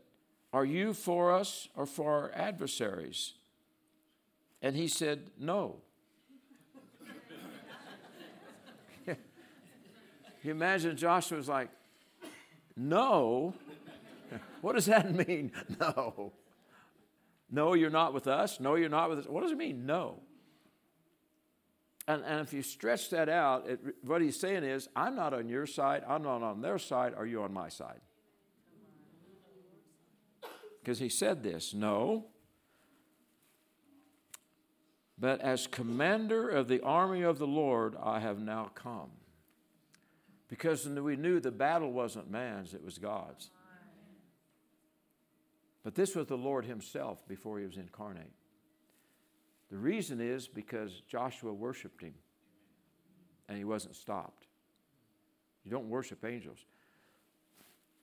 Are 0.53 0.65
you 0.67 0.93
for 0.93 1.33
us 1.33 1.69
or 1.75 1.87
for 1.87 2.13
our 2.13 2.31
adversaries? 2.35 3.35
And 4.61 4.77
he 4.77 4.89
said, 4.89 5.31
No, 5.39 5.77
You 10.47 10.53
imagine 10.53 10.97
Joshua's 10.97 11.49
like, 11.49 11.71
No. 12.77 13.53
what 14.61 14.75
does 14.75 14.87
that 14.87 15.13
mean? 15.13 15.51
No. 15.81 16.33
No, 17.51 17.75
you're 17.75 17.91
not 17.91 18.15
with 18.15 18.27
us. 18.27 18.59
No, 18.61 18.75
you're 18.75 18.89
not 18.89 19.11
with 19.11 19.21
us. 19.21 19.27
What 19.27 19.43
does 19.43 19.53
it 19.53 19.59
mean? 19.59 19.87
No. 19.87 20.21
And, 22.09 22.25
and 22.25 22.41
if 22.41 22.53
you 22.53 22.63
stretch 22.63 23.11
that 23.11 23.29
out, 23.29 23.69
it, 23.69 23.81
what 24.03 24.21
he's 24.21 24.39
saying 24.39 24.65
is, 24.65 24.89
I'm 24.95 25.17
not 25.17 25.33
on 25.35 25.49
your 25.49 25.67
side, 25.67 26.03
I'm 26.09 26.23
not 26.23 26.43
on 26.43 26.61
their 26.61 26.79
side, 26.79 27.15
are 27.15 27.27
you 27.27 27.43
on 27.43 27.53
my 27.53 27.69
side? 27.69 28.01
Because 30.81 30.99
he 30.99 31.09
said 31.09 31.43
this 31.43 31.75
no. 31.75 32.27
But 35.19 35.41
as 35.41 35.67
commander 35.67 36.49
of 36.49 36.69
the 36.69 36.81
army 36.83 37.23
of 37.23 37.39
the 37.39 37.47
Lord, 37.47 37.97
I 38.01 38.21
have 38.21 38.41
now 38.41 38.71
come. 38.75 39.11
Because 40.49 40.87
we 40.87 41.17
knew 41.17 41.41
the 41.41 41.51
battle 41.51 41.93
wasn't 41.93 42.31
man's, 42.31 42.75
it 42.75 42.85
was 42.85 42.99
God's. 42.99 43.51
But 45.83 45.95
this 45.95 46.15
was 46.15 46.27
the 46.27 46.37
Lord 46.37 46.65
Himself 46.65 47.27
before 47.27 47.59
He 47.59 47.67
was 47.67 47.77
incarnate. 47.77 48.33
The 49.71 49.77
reason 49.77 50.21
is 50.21 50.47
because 50.47 51.03
Joshua 51.09 51.53
worshiped 51.53 52.03
Him 52.03 52.15
and 53.49 53.59
he 53.59 53.65
wasn't 53.65 53.97
stopped. 53.97 54.47
You 55.65 55.71
don't 55.71 55.89
worship 55.89 56.25
angels. 56.25 56.59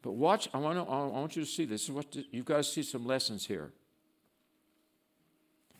But 0.02 0.14
watch, 0.14 0.50
I 0.54 0.58
want, 0.58 0.78
to, 0.78 0.92
I 0.92 1.06
want 1.06 1.36
you 1.36 1.44
to 1.44 1.50
see 1.50 1.66
this. 1.66 1.82
this 1.82 1.90
is 1.90 1.96
what 1.96 2.16
you've 2.32 2.46
got 2.46 2.58
to 2.58 2.64
see 2.64 2.84
some 2.84 3.06
lessons 3.06 3.46
here. 3.46 3.72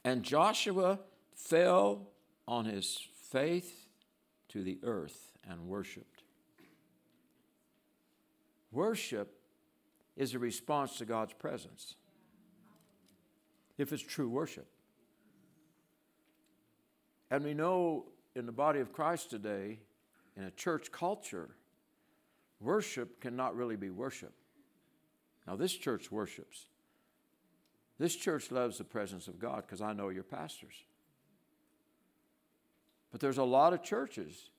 And 0.06 0.24
Joshua 0.24 1.00
fell 1.36 2.08
on 2.48 2.66
his 2.66 2.98
faith 3.30 3.88
to 4.50 4.64
the 4.64 4.80
earth 4.84 5.34
and 5.50 5.68
worshiped. 5.68 6.13
Worship 8.74 9.40
is 10.18 10.34
a 10.34 10.40
response 10.40 10.98
to 10.98 11.06
God's 11.06 11.34
presence. 11.34 11.96
If 13.78 13.94
it's 13.94 14.04
true 14.04 14.30
worship. 14.30 14.68
And 17.30 17.44
we 17.44 17.54
know 17.54 18.06
in 18.36 18.46
the 18.46 18.52
body 18.52 18.80
of 18.80 18.92
Christ 18.92 19.30
today, 19.30 19.80
in 20.36 20.44
a 20.44 20.52
church 20.52 20.92
culture, 20.92 21.50
worship 22.60 23.22
cannot 23.22 23.56
really 23.56 23.76
be 23.76 23.92
worship. 23.92 24.34
Now, 25.48 25.56
this 25.56 25.74
church 25.74 26.12
worships. 26.12 26.66
This 28.00 28.16
church 28.16 28.52
loves 28.52 28.80
the 28.80 28.84
presence 28.84 29.28
of 29.28 29.40
God 29.40 29.64
because 29.66 29.82
I 29.82 29.94
know 29.94 30.10
your 30.10 30.24
pastors. 30.24 30.74
But 33.12 33.22
there's 33.22 33.38
a 33.38 33.44
lot 33.44 33.74
of 33.74 33.84
churches 33.84 34.50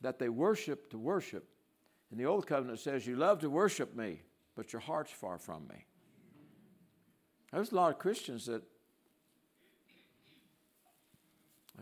that 0.00 0.20
they 0.20 0.28
worship 0.28 0.90
to 0.90 0.98
worship. 0.98 1.48
In 2.12 2.18
the 2.18 2.26
Old 2.26 2.46
Covenant, 2.46 2.78
it 2.78 2.82
says, 2.82 3.06
You 3.06 3.16
love 3.16 3.40
to 3.40 3.48
worship 3.50 3.96
me, 3.96 4.20
but 4.54 4.72
your 4.72 4.80
heart's 4.80 5.10
far 5.10 5.38
from 5.38 5.66
me. 5.68 5.86
There's 7.50 7.72
a 7.72 7.74
lot 7.74 7.90
of 7.90 7.98
Christians 7.98 8.46
that 8.46 8.62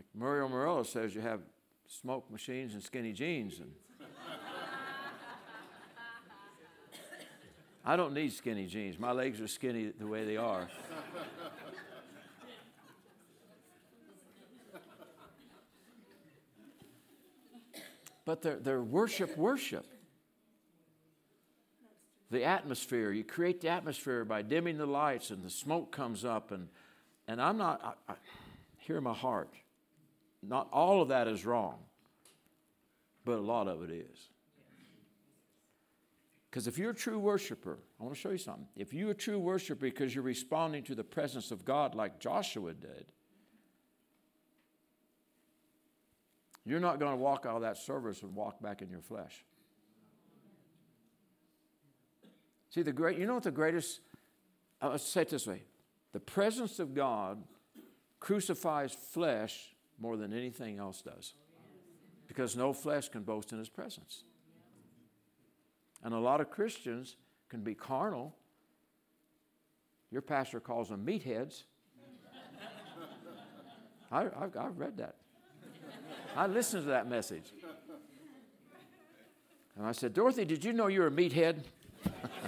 like 0.01 0.05
Mario 0.15 0.49
Murillo 0.49 0.83
says, 0.83 1.15
you 1.15 1.21
have 1.21 1.41
smoke 1.87 2.31
machines 2.31 2.73
and 2.73 2.83
skinny 2.83 3.13
jeans. 3.13 3.61
And 3.61 3.71
I 7.85 7.97
don't 7.97 8.15
need 8.15 8.33
skinny 8.33 8.67
jeans. 8.67 8.99
My 8.99 9.13
legs 9.13 9.41
are 9.43 9.49
skinny 9.49 9.93
the 9.99 10.07
way 10.07 10.25
they 10.25 10.39
are. 10.39 10.69
but 18.25 18.41
they're, 18.43 18.57
they're 18.57 18.83
worship, 18.83 19.37
worship. 19.37 19.87
The 22.31 22.45
atmosphere, 22.45 23.11
you 23.11 23.25
create 23.25 23.61
the 23.61 23.69
atmosphere 23.69 24.25
by 24.25 24.43
dimming 24.43 24.79
the 24.79 24.87
lights 24.87 25.31
and 25.31 25.43
the 25.43 25.51
smoke 25.51 25.91
comes 25.91 26.25
up. 26.25 26.53
And, 26.53 26.69
and 27.27 27.43
I'm 27.43 27.57
not, 27.57 27.99
I, 28.09 28.13
I, 28.13 28.17
hear 28.79 29.01
my 29.01 29.15
heart. 29.15 29.53
Not 30.43 30.69
all 30.73 31.03
of 31.03 31.09
that 31.09 31.29
is 31.29 31.45
wrong, 31.45 31.79
but 33.25 33.39
a 33.39 33.43
lot 33.43 33.69
of 33.69 33.83
it 33.83 33.91
is. 33.91 34.29
Because 36.51 36.67
if 36.67 36.79
you're 36.79 36.91
a 36.91 36.95
true 36.95 37.19
worshiper, 37.19 37.79
I 38.01 38.05
want 38.05 38.15
to 38.15 38.21
show 38.21 38.31
you 38.31 38.39
something. 38.39 38.67
If 38.77 38.93
you're 38.93 39.11
a 39.11 39.15
true 39.15 39.39
worshiper 39.39 39.81
because 39.81 40.15
you're 40.15 40.25
responding 40.25 40.83
to 40.85 40.95
the 40.95 41.05
presence 41.05 41.51
of 41.51 41.65
God 41.65 41.95
like 41.95 42.19
Joshua 42.19 42.75
did, 42.75 43.07
you're 46.65 46.81
not 46.81 46.99
going 46.99 47.13
to 47.13 47.17
walk 47.17 47.47
out 47.47 47.57
of 47.57 47.63
that 47.63 47.77
service 47.77 48.23
and 48.23 48.35
walk 48.35 48.61
back 48.61 48.83
in 48.83 48.91
your 48.91 49.01
flesh. 49.01 49.45
See, 52.71 52.83
the 52.83 52.93
great, 52.93 53.19
you 53.19 53.27
know 53.27 53.35
what 53.35 53.43
the 53.43 53.51
greatest, 53.51 54.01
uh, 54.81 54.91
let's 54.91 55.05
say 55.05 55.23
it 55.23 55.29
this 55.29 55.47
way 55.47 55.63
the 56.13 56.21
presence 56.21 56.79
of 56.79 56.95
God 56.95 57.43
crucifies 58.19 58.93
flesh 58.93 59.75
more 59.99 60.17
than 60.17 60.33
anything 60.33 60.79
else 60.79 61.03
does. 61.03 61.35
Because 62.27 62.57
no 62.57 62.73
flesh 62.73 63.09
can 63.09 63.23
boast 63.23 63.53
in 63.53 63.59
his 63.59 63.69
presence. 63.69 64.23
And 66.03 66.15
a 66.15 66.19
lot 66.19 66.41
of 66.41 66.51
Christians 66.51 67.17
can 67.49 67.61
be 67.63 67.75
carnal. 67.75 68.35
Your 70.11 70.23
pastor 70.23 70.61
calls 70.61 70.89
them 70.89 71.05
meatheads. 71.05 71.65
I, 74.13 74.23
I've, 74.23 74.57
I've 74.57 74.79
read 74.79 74.97
that. 74.99 75.17
I 76.37 76.47
listened 76.47 76.85
to 76.85 76.91
that 76.91 77.09
message. 77.09 77.53
And 79.77 79.87
I 79.87 79.93
said, 79.93 80.15
Dorothy, 80.15 80.45
did 80.45 80.65
you 80.65 80.73
know 80.73 80.87
you're 80.87 81.09
a 81.09 81.11
meathead? 81.11 81.65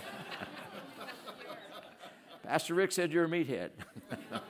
Pastor 2.53 2.75
Rick 2.75 2.93
said 2.93 3.11
you're 3.11 3.25
a 3.25 3.29
meathead. 3.29 3.71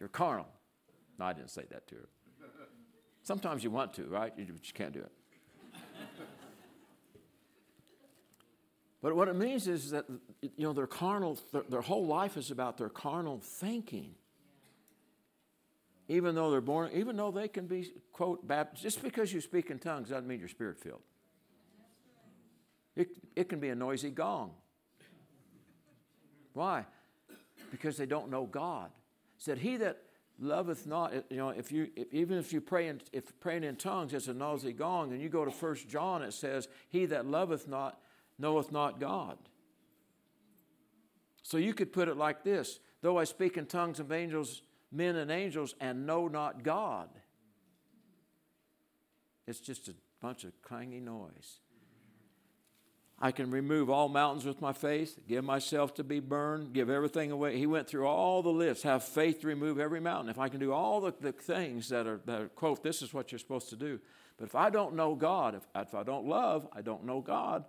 You're 0.00 0.08
carnal. 0.08 0.48
No, 1.20 1.26
I 1.26 1.32
didn't 1.34 1.52
say 1.52 1.62
that 1.70 1.86
to 1.86 1.94
her. 1.94 2.08
Sometimes 3.22 3.62
you 3.62 3.70
want 3.70 3.94
to, 3.94 4.02
right? 4.06 4.32
You 4.36 4.44
just 4.60 4.74
can't 4.74 4.92
do 4.92 4.98
it. 4.98 5.12
But 9.00 9.14
what 9.14 9.28
it 9.28 9.36
means 9.36 9.68
is 9.68 9.92
that, 9.92 10.06
you 10.40 10.50
know, 10.58 10.72
their 10.72 10.88
carnal, 10.88 11.38
their, 11.52 11.62
their, 11.68 11.80
whole 11.80 12.06
life 12.06 12.36
is 12.36 12.50
about 12.50 12.76
their 12.76 12.88
carnal 12.88 13.38
thinking. 13.38 14.16
Even 16.08 16.34
though 16.34 16.50
they're 16.50 16.60
born, 16.60 16.90
even 16.92 17.14
though 17.14 17.30
they 17.30 17.46
can 17.46 17.68
be, 17.68 17.92
quote, 18.12 18.48
baptized, 18.48 18.82
just 18.82 19.00
because 19.00 19.32
you 19.32 19.40
speak 19.40 19.70
in 19.70 19.78
tongues 19.78 20.08
doesn't 20.08 20.26
mean 20.26 20.40
you're 20.40 20.48
spirit 20.48 20.80
filled. 20.80 21.02
It, 22.96 23.10
it 23.36 23.48
can 23.48 23.60
be 23.60 23.68
a 23.68 23.76
noisy 23.76 24.10
gong. 24.10 24.54
Why? 26.54 26.86
Because 27.70 27.96
they 27.96 28.06
don't 28.06 28.30
know 28.30 28.46
God 28.46 28.90
said, 29.42 29.58
He 29.58 29.76
that 29.78 29.98
loveth 30.38 30.86
not, 30.86 31.12
you 31.30 31.36
know, 31.36 31.50
if 31.50 31.72
you 31.72 31.88
if, 31.96 32.12
even 32.12 32.38
if 32.38 32.52
you 32.52 32.60
pray 32.60 32.88
in, 32.88 33.00
if 33.12 33.38
praying 33.40 33.64
in 33.64 33.76
tongues, 33.76 34.14
it's 34.14 34.28
a 34.28 34.34
noisy 34.34 34.72
gong, 34.72 35.12
and 35.12 35.20
you 35.20 35.28
go 35.28 35.44
to 35.44 35.50
First 35.50 35.88
John, 35.88 36.22
it 36.22 36.32
says, 36.32 36.68
He 36.88 37.06
that 37.06 37.26
loveth 37.26 37.68
not 37.68 37.98
knoweth 38.38 38.72
not 38.72 39.00
God. 39.00 39.36
So 41.42 41.56
you 41.56 41.74
could 41.74 41.92
put 41.92 42.08
it 42.08 42.16
like 42.16 42.44
this 42.44 42.78
though 43.02 43.18
I 43.18 43.24
speak 43.24 43.56
in 43.56 43.66
tongues 43.66 43.98
of 43.98 44.12
angels, 44.12 44.62
men 44.92 45.16
and 45.16 45.30
angels, 45.30 45.74
and 45.80 46.06
know 46.06 46.28
not 46.28 46.62
God. 46.62 47.08
It's 49.46 49.58
just 49.58 49.88
a 49.88 49.94
bunch 50.20 50.44
of 50.44 50.52
clanging 50.62 51.04
noise. 51.04 51.58
I 53.24 53.30
can 53.30 53.52
remove 53.52 53.88
all 53.88 54.08
mountains 54.08 54.44
with 54.44 54.60
my 54.60 54.72
faith, 54.72 55.16
give 55.28 55.44
myself 55.44 55.94
to 55.94 56.02
be 56.02 56.18
burned, 56.18 56.72
give 56.72 56.90
everything 56.90 57.30
away. 57.30 57.56
He 57.56 57.66
went 57.66 57.86
through 57.86 58.04
all 58.08 58.42
the 58.42 58.50
lists, 58.50 58.82
have 58.82 59.04
faith 59.04 59.42
to 59.42 59.46
remove 59.46 59.78
every 59.78 60.00
mountain. 60.00 60.28
If 60.28 60.40
I 60.40 60.48
can 60.48 60.58
do 60.58 60.72
all 60.72 61.00
the, 61.00 61.14
the 61.20 61.30
things 61.30 61.88
that 61.90 62.08
are, 62.08 62.20
that 62.26 62.40
are, 62.40 62.48
quote, 62.48 62.82
this 62.82 63.00
is 63.00 63.14
what 63.14 63.30
you're 63.30 63.38
supposed 63.38 63.68
to 63.68 63.76
do. 63.76 64.00
But 64.36 64.46
if 64.46 64.56
I 64.56 64.70
don't 64.70 64.96
know 64.96 65.14
God, 65.14 65.54
if, 65.54 65.62
if 65.76 65.94
I 65.94 66.02
don't 66.02 66.26
love, 66.26 66.66
I 66.72 66.82
don't 66.82 67.04
know 67.04 67.20
God, 67.20 67.64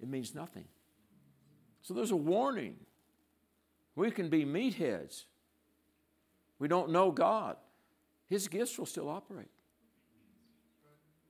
it 0.00 0.08
means 0.08 0.36
nothing. 0.36 0.66
So 1.82 1.94
there's 1.94 2.12
a 2.12 2.16
warning. 2.16 2.76
We 3.96 4.12
can 4.12 4.28
be 4.28 4.44
meatheads. 4.44 5.24
We 6.60 6.68
don't 6.68 6.90
know 6.90 7.10
God. 7.10 7.56
His 8.28 8.46
gifts 8.46 8.78
will 8.78 8.86
still 8.86 9.08
operate 9.08 9.50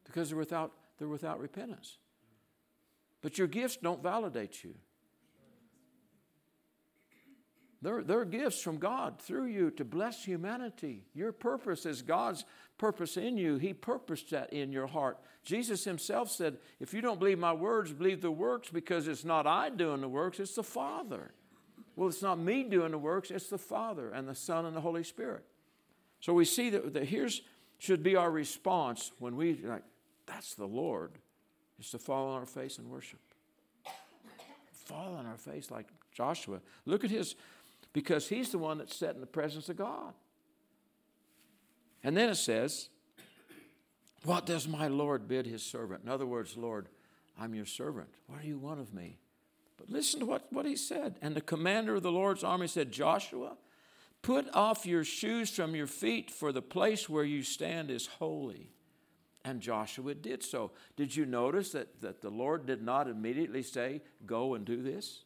because 0.04 0.28
they're 0.28 0.38
without, 0.38 0.72
they're 0.98 1.08
without 1.08 1.40
repentance. 1.40 1.96
But 3.22 3.38
your 3.38 3.46
gifts 3.46 3.76
don't 3.76 4.02
validate 4.02 4.62
you. 4.64 4.74
They're, 7.82 8.02
they're 8.02 8.24
gifts 8.24 8.60
from 8.60 8.78
God 8.78 9.20
through 9.20 9.46
you 9.46 9.70
to 9.72 9.84
bless 9.84 10.24
humanity. 10.24 11.04
Your 11.14 11.32
purpose 11.32 11.84
is 11.84 12.00
God's 12.00 12.44
purpose 12.78 13.16
in 13.16 13.36
you. 13.36 13.56
He 13.56 13.74
purposed 13.74 14.30
that 14.30 14.52
in 14.52 14.70
your 14.70 14.86
heart. 14.86 15.18
Jesus 15.42 15.82
himself 15.82 16.30
said, 16.30 16.58
If 16.78 16.94
you 16.94 17.00
don't 17.00 17.18
believe 17.18 17.40
my 17.40 17.52
words, 17.52 17.92
believe 17.92 18.22
the 18.22 18.30
works 18.30 18.70
because 18.70 19.08
it's 19.08 19.24
not 19.24 19.48
I 19.48 19.68
doing 19.68 20.00
the 20.00 20.08
works, 20.08 20.38
it's 20.38 20.54
the 20.54 20.62
Father. 20.62 21.32
Well, 21.96 22.08
it's 22.08 22.22
not 22.22 22.38
me 22.38 22.62
doing 22.62 22.92
the 22.92 22.98
works, 22.98 23.32
it's 23.32 23.48
the 23.48 23.58
Father 23.58 24.10
and 24.10 24.28
the 24.28 24.34
Son 24.34 24.64
and 24.64 24.76
the 24.76 24.80
Holy 24.80 25.02
Spirit. 25.02 25.44
So 26.20 26.32
we 26.32 26.44
see 26.44 26.70
that, 26.70 26.94
that 26.94 27.04
here's, 27.04 27.42
should 27.78 28.04
be 28.04 28.14
our 28.14 28.30
response 28.30 29.10
when 29.18 29.34
we 29.34 29.60
like, 29.64 29.82
that's 30.24 30.54
the 30.54 30.68
Lord, 30.68 31.18
is 31.78 31.90
to 31.90 31.98
fall 31.98 32.28
on 32.28 32.40
our 32.40 32.46
face 32.46 32.78
and 32.78 32.88
worship. 32.88 33.20
Fall 34.72 35.14
on 35.14 35.26
our 35.26 35.36
face 35.36 35.70
like 35.70 35.86
Joshua. 36.12 36.60
Look 36.86 37.04
at 37.04 37.10
his, 37.10 37.34
because 37.92 38.28
he's 38.28 38.50
the 38.50 38.58
one 38.58 38.78
that's 38.78 38.96
set 38.96 39.14
in 39.14 39.20
the 39.20 39.26
presence 39.26 39.68
of 39.68 39.76
God. 39.76 40.14
And 42.04 42.16
then 42.16 42.28
it 42.28 42.36
says, 42.36 42.88
What 44.24 44.46
does 44.46 44.66
my 44.66 44.88
Lord 44.88 45.28
bid 45.28 45.46
his 45.46 45.62
servant? 45.62 46.02
In 46.04 46.10
other 46.10 46.26
words, 46.26 46.56
Lord, 46.56 46.88
I'm 47.38 47.54
your 47.54 47.66
servant. 47.66 48.08
What 48.26 48.42
do 48.42 48.48
you 48.48 48.58
want 48.58 48.80
of 48.80 48.92
me? 48.92 49.18
But 49.76 49.90
listen 49.90 50.20
to 50.20 50.26
what, 50.26 50.52
what 50.52 50.66
he 50.66 50.76
said. 50.76 51.16
And 51.22 51.34
the 51.34 51.40
commander 51.40 51.96
of 51.96 52.02
the 52.02 52.12
Lord's 52.12 52.44
army 52.44 52.68
said, 52.68 52.92
Joshua, 52.92 53.56
put 54.20 54.46
off 54.54 54.86
your 54.86 55.04
shoes 55.04 55.50
from 55.50 55.74
your 55.74 55.86
feet, 55.86 56.30
for 56.30 56.52
the 56.52 56.62
place 56.62 57.08
where 57.08 57.24
you 57.24 57.42
stand 57.42 57.90
is 57.90 58.06
holy. 58.06 58.68
And 59.44 59.60
Joshua 59.60 60.14
did 60.14 60.42
so. 60.42 60.70
Did 60.96 61.16
you 61.16 61.26
notice 61.26 61.72
that, 61.72 62.00
that 62.00 62.20
the 62.22 62.30
Lord 62.30 62.66
did 62.66 62.82
not 62.82 63.08
immediately 63.08 63.62
say, 63.62 64.02
Go 64.24 64.54
and 64.54 64.64
do 64.64 64.82
this? 64.82 65.24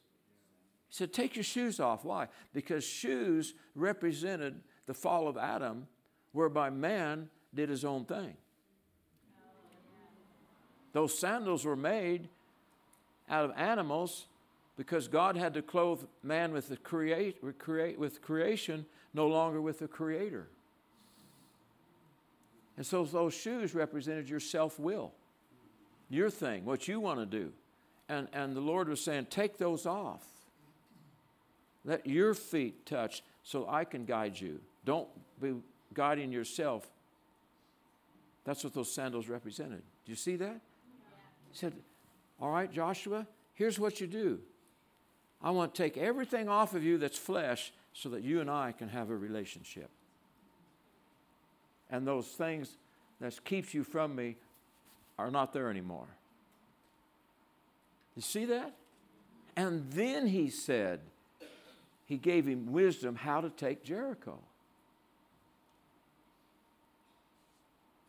He 0.89 0.95
said, 0.95 1.13
Take 1.13 1.37
your 1.37 1.45
shoes 1.45 1.81
off. 1.81 2.05
Why? 2.05 2.29
Because 2.55 2.85
shoes 2.85 3.55
represented 3.75 4.61
the 4.87 4.95
fall 4.95 5.29
of 5.29 5.37
Adam, 5.37 5.87
whereby 6.33 6.71
man 6.71 7.29
did 7.55 7.69
his 7.69 7.85
own 7.85 8.05
thing. 8.05 8.35
Those 10.93 11.19
sandals 11.19 11.65
were 11.65 11.77
made 11.77 12.29
out 13.29 13.45
of 13.45 13.53
animals 13.57 14.27
because 14.77 15.09
God 15.09 15.37
had 15.37 15.53
to 15.55 15.63
clothe 15.63 16.05
man 16.23 16.53
with, 16.53 16.69
the 16.69 16.77
create, 16.77 17.43
with 17.43 18.23
creation, 18.23 18.87
no 19.13 19.27
longer 19.27 19.61
with 19.61 19.79
the 19.79 19.89
creator. 19.89 20.49
And 22.77 22.85
so 22.85 23.05
those 23.05 23.35
shoes 23.35 23.75
represented 23.75 24.29
your 24.29 24.41
self 24.41 24.79
will, 24.79 25.13
your 26.11 26.31
thing, 26.31 26.65
what 26.65 26.87
you 26.89 27.01
want 27.01 27.21
to 27.21 27.27
do. 27.27 27.53
And, 28.09 28.29
and 28.33 28.55
the 28.55 28.61
Lord 28.61 28.89
was 28.89 29.01
saying, 29.01 29.27
Take 29.31 29.59
those 29.59 29.87
off. 29.87 30.25
Let 31.85 32.07
your 32.07 32.35
feet 32.35 32.85
touch 32.85 33.23
so 33.43 33.67
I 33.69 33.85
can 33.85 34.05
guide 34.05 34.39
you. 34.39 34.61
Don't 34.85 35.09
be 35.41 35.55
guiding 35.95 36.33
yourself. 36.33 36.87
That's 38.45 38.63
what 38.63 38.75
those 38.75 38.93
sandals 38.93 39.29
represented. 39.29 39.83
Do 40.05 40.13
you 40.13 40.17
see 40.17 40.37
that? 40.37 40.61
He 41.51 41.59
said, 41.59 41.73
All 42.41 42.51
right, 42.51 42.71
Joshua, 42.71 43.27
here's 43.55 43.79
what 43.79 44.01
you 44.01 44.07
do. 44.07 44.41
I 45.43 45.51
want 45.51 45.75
to 45.75 45.83
take 45.83 45.97
everything 45.97 46.49
off 46.49 46.75
of 46.75 46.83
you 46.83 46.99
that's 46.99 47.19
flesh 47.19 47.73
so 47.93 48.09
that 48.11 48.23
you 48.23 48.41
and 48.41 48.51
I 48.51 48.73
can 48.73 48.89
have 48.89 49.11
a 49.11 49.17
relationship. 49.17 49.91
And 51.91 52.07
those 52.07 52.27
things 52.27 52.77
that 53.21 53.45
keeps 53.45 53.75
you 53.75 53.85
from 53.85 54.15
me 54.15 54.37
are 55.19 55.31
not 55.31 55.53
there 55.53 55.71
anymore. 55.71 56.09
You 58.15 58.23
see 58.23 58.47
that? 58.47 58.75
And 59.57 59.91
then 59.91 60.27
he 60.27 60.51
said, 60.51 61.01
he 62.07 62.17
gave 62.17 62.47
him 62.47 62.73
wisdom 62.73 63.17
how 63.17 63.41
to 63.41 63.51
take 63.51 63.85
Jericho. 63.85 64.39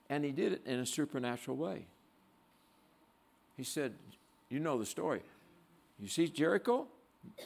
And 0.09 0.23
he 0.23 0.31
did 0.31 0.53
it 0.53 0.61
in 0.65 0.79
a 0.79 0.85
supernatural 0.85 1.57
way. 1.57 1.85
He 3.57 3.63
said, 3.63 3.93
You 4.49 4.59
know 4.59 4.77
the 4.77 4.85
story. 4.85 5.21
You 5.99 6.07
see 6.07 6.27
Jericho? 6.27 6.87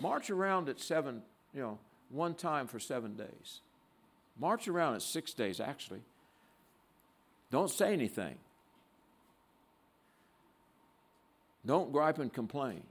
March 0.01 0.29
around 0.29 0.69
it 0.69 0.79
seven, 0.79 1.23
you 1.55 1.61
know, 1.61 1.79
one 2.09 2.35
time 2.35 2.67
for 2.67 2.79
seven 2.79 3.15
days. 3.15 3.61
March 4.37 4.67
around 4.67 4.95
it 4.95 5.01
six 5.01 5.33
days, 5.33 5.59
actually. 5.59 6.01
Don't 7.51 7.69
say 7.69 7.93
anything. 7.93 8.35
Don't 11.65 11.91
gripe 11.91 12.17
and 12.17 12.33
complain. 12.33 12.83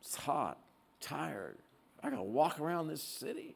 It's 0.00 0.16
hot, 0.16 0.58
tired. 1.00 1.56
I 2.02 2.10
gotta 2.10 2.22
walk 2.22 2.60
around 2.60 2.88
this 2.88 3.02
city. 3.02 3.54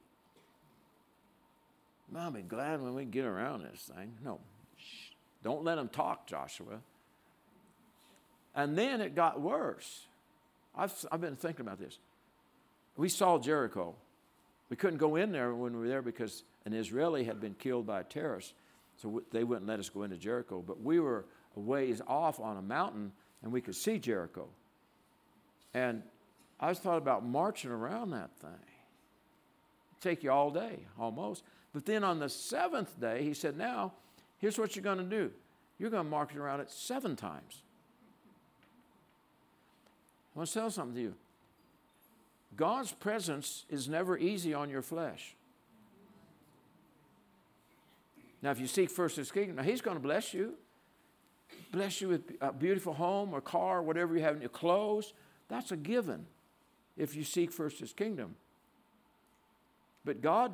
I'll 2.14 2.30
be 2.30 2.42
glad 2.42 2.82
when 2.82 2.94
we 2.94 3.06
get 3.06 3.24
around 3.24 3.62
this 3.62 3.90
thing. 3.96 4.12
No, 4.22 4.38
shh. 4.76 5.12
don't 5.42 5.64
let 5.64 5.76
them 5.76 5.88
talk, 5.88 6.26
Joshua. 6.26 6.80
And 8.54 8.76
then 8.76 9.00
it 9.00 9.14
got 9.14 9.40
worse. 9.40 10.06
I've, 10.76 10.92
I've 11.10 11.22
been 11.22 11.36
thinking 11.36 11.66
about 11.66 11.78
this. 11.78 11.98
We 12.98 13.08
saw 13.08 13.38
Jericho. 13.38 13.94
We 14.68 14.76
couldn't 14.76 14.98
go 14.98 15.16
in 15.16 15.32
there 15.32 15.54
when 15.54 15.72
we 15.72 15.78
were 15.80 15.88
there 15.88 16.02
because 16.02 16.44
an 16.64 16.72
Israeli 16.72 17.24
had 17.24 17.40
been 17.40 17.54
killed 17.54 17.86
by 17.86 18.00
a 18.00 18.04
terrorist, 18.04 18.54
so 18.96 19.22
they 19.32 19.44
wouldn't 19.44 19.66
let 19.66 19.80
us 19.80 19.88
go 19.88 20.02
into 20.02 20.16
Jericho. 20.16 20.62
But 20.66 20.80
we 20.80 21.00
were 21.00 21.24
a 21.56 21.60
ways 21.60 22.00
off 22.06 22.40
on 22.40 22.56
a 22.56 22.62
mountain 22.62 23.12
and 23.42 23.52
we 23.52 23.60
could 23.60 23.74
see 23.74 23.98
Jericho. 23.98 24.48
And 25.74 26.02
I 26.60 26.68
was 26.68 26.78
thought 26.78 26.98
about 26.98 27.26
marching 27.26 27.70
around 27.70 28.10
that 28.10 28.30
thing. 28.36 28.50
It'd 28.50 30.00
take 30.00 30.22
you 30.22 30.30
all 30.30 30.50
day, 30.50 30.86
almost. 30.98 31.42
But 31.72 31.86
then 31.86 32.04
on 32.04 32.18
the 32.20 32.28
seventh 32.28 33.00
day, 33.00 33.24
he 33.24 33.34
said, 33.34 33.56
Now, 33.56 33.94
here's 34.38 34.58
what 34.58 34.76
you're 34.76 34.84
going 34.84 34.98
to 34.98 35.04
do. 35.04 35.30
You're 35.78 35.90
going 35.90 36.04
to 36.04 36.10
march 36.10 36.36
around 36.36 36.60
it 36.60 36.70
seven 36.70 37.16
times. 37.16 37.62
I 40.34 40.38
want 40.38 40.48
to 40.48 40.54
tell 40.54 40.70
something 40.70 40.94
to 40.94 41.00
you. 41.00 41.14
God's 42.54 42.92
presence 42.92 43.64
is 43.68 43.88
never 43.88 44.18
easy 44.18 44.54
on 44.54 44.70
your 44.70 44.82
flesh. 44.82 45.34
Now, 48.42 48.50
if 48.50 48.58
you 48.58 48.66
seek 48.66 48.90
first 48.90 49.16
His 49.16 49.30
kingdom, 49.30 49.56
now 49.56 49.62
He's 49.62 49.80
going 49.80 49.96
to 49.96 50.02
bless 50.02 50.34
you. 50.34 50.54
Bless 51.70 52.00
you 52.00 52.08
with 52.08 52.32
a 52.40 52.52
beautiful 52.52 52.92
home 52.92 53.32
or 53.32 53.40
car, 53.40 53.82
whatever 53.82 54.16
you 54.16 54.22
have 54.22 54.34
in 54.34 54.40
your 54.40 54.50
clothes. 54.50 55.12
That's 55.48 55.70
a 55.70 55.76
given 55.76 56.26
if 56.96 57.14
you 57.14 57.24
seek 57.24 57.52
first 57.52 57.78
His 57.78 57.92
kingdom. 57.92 58.34
But 60.04 60.20
God 60.20 60.52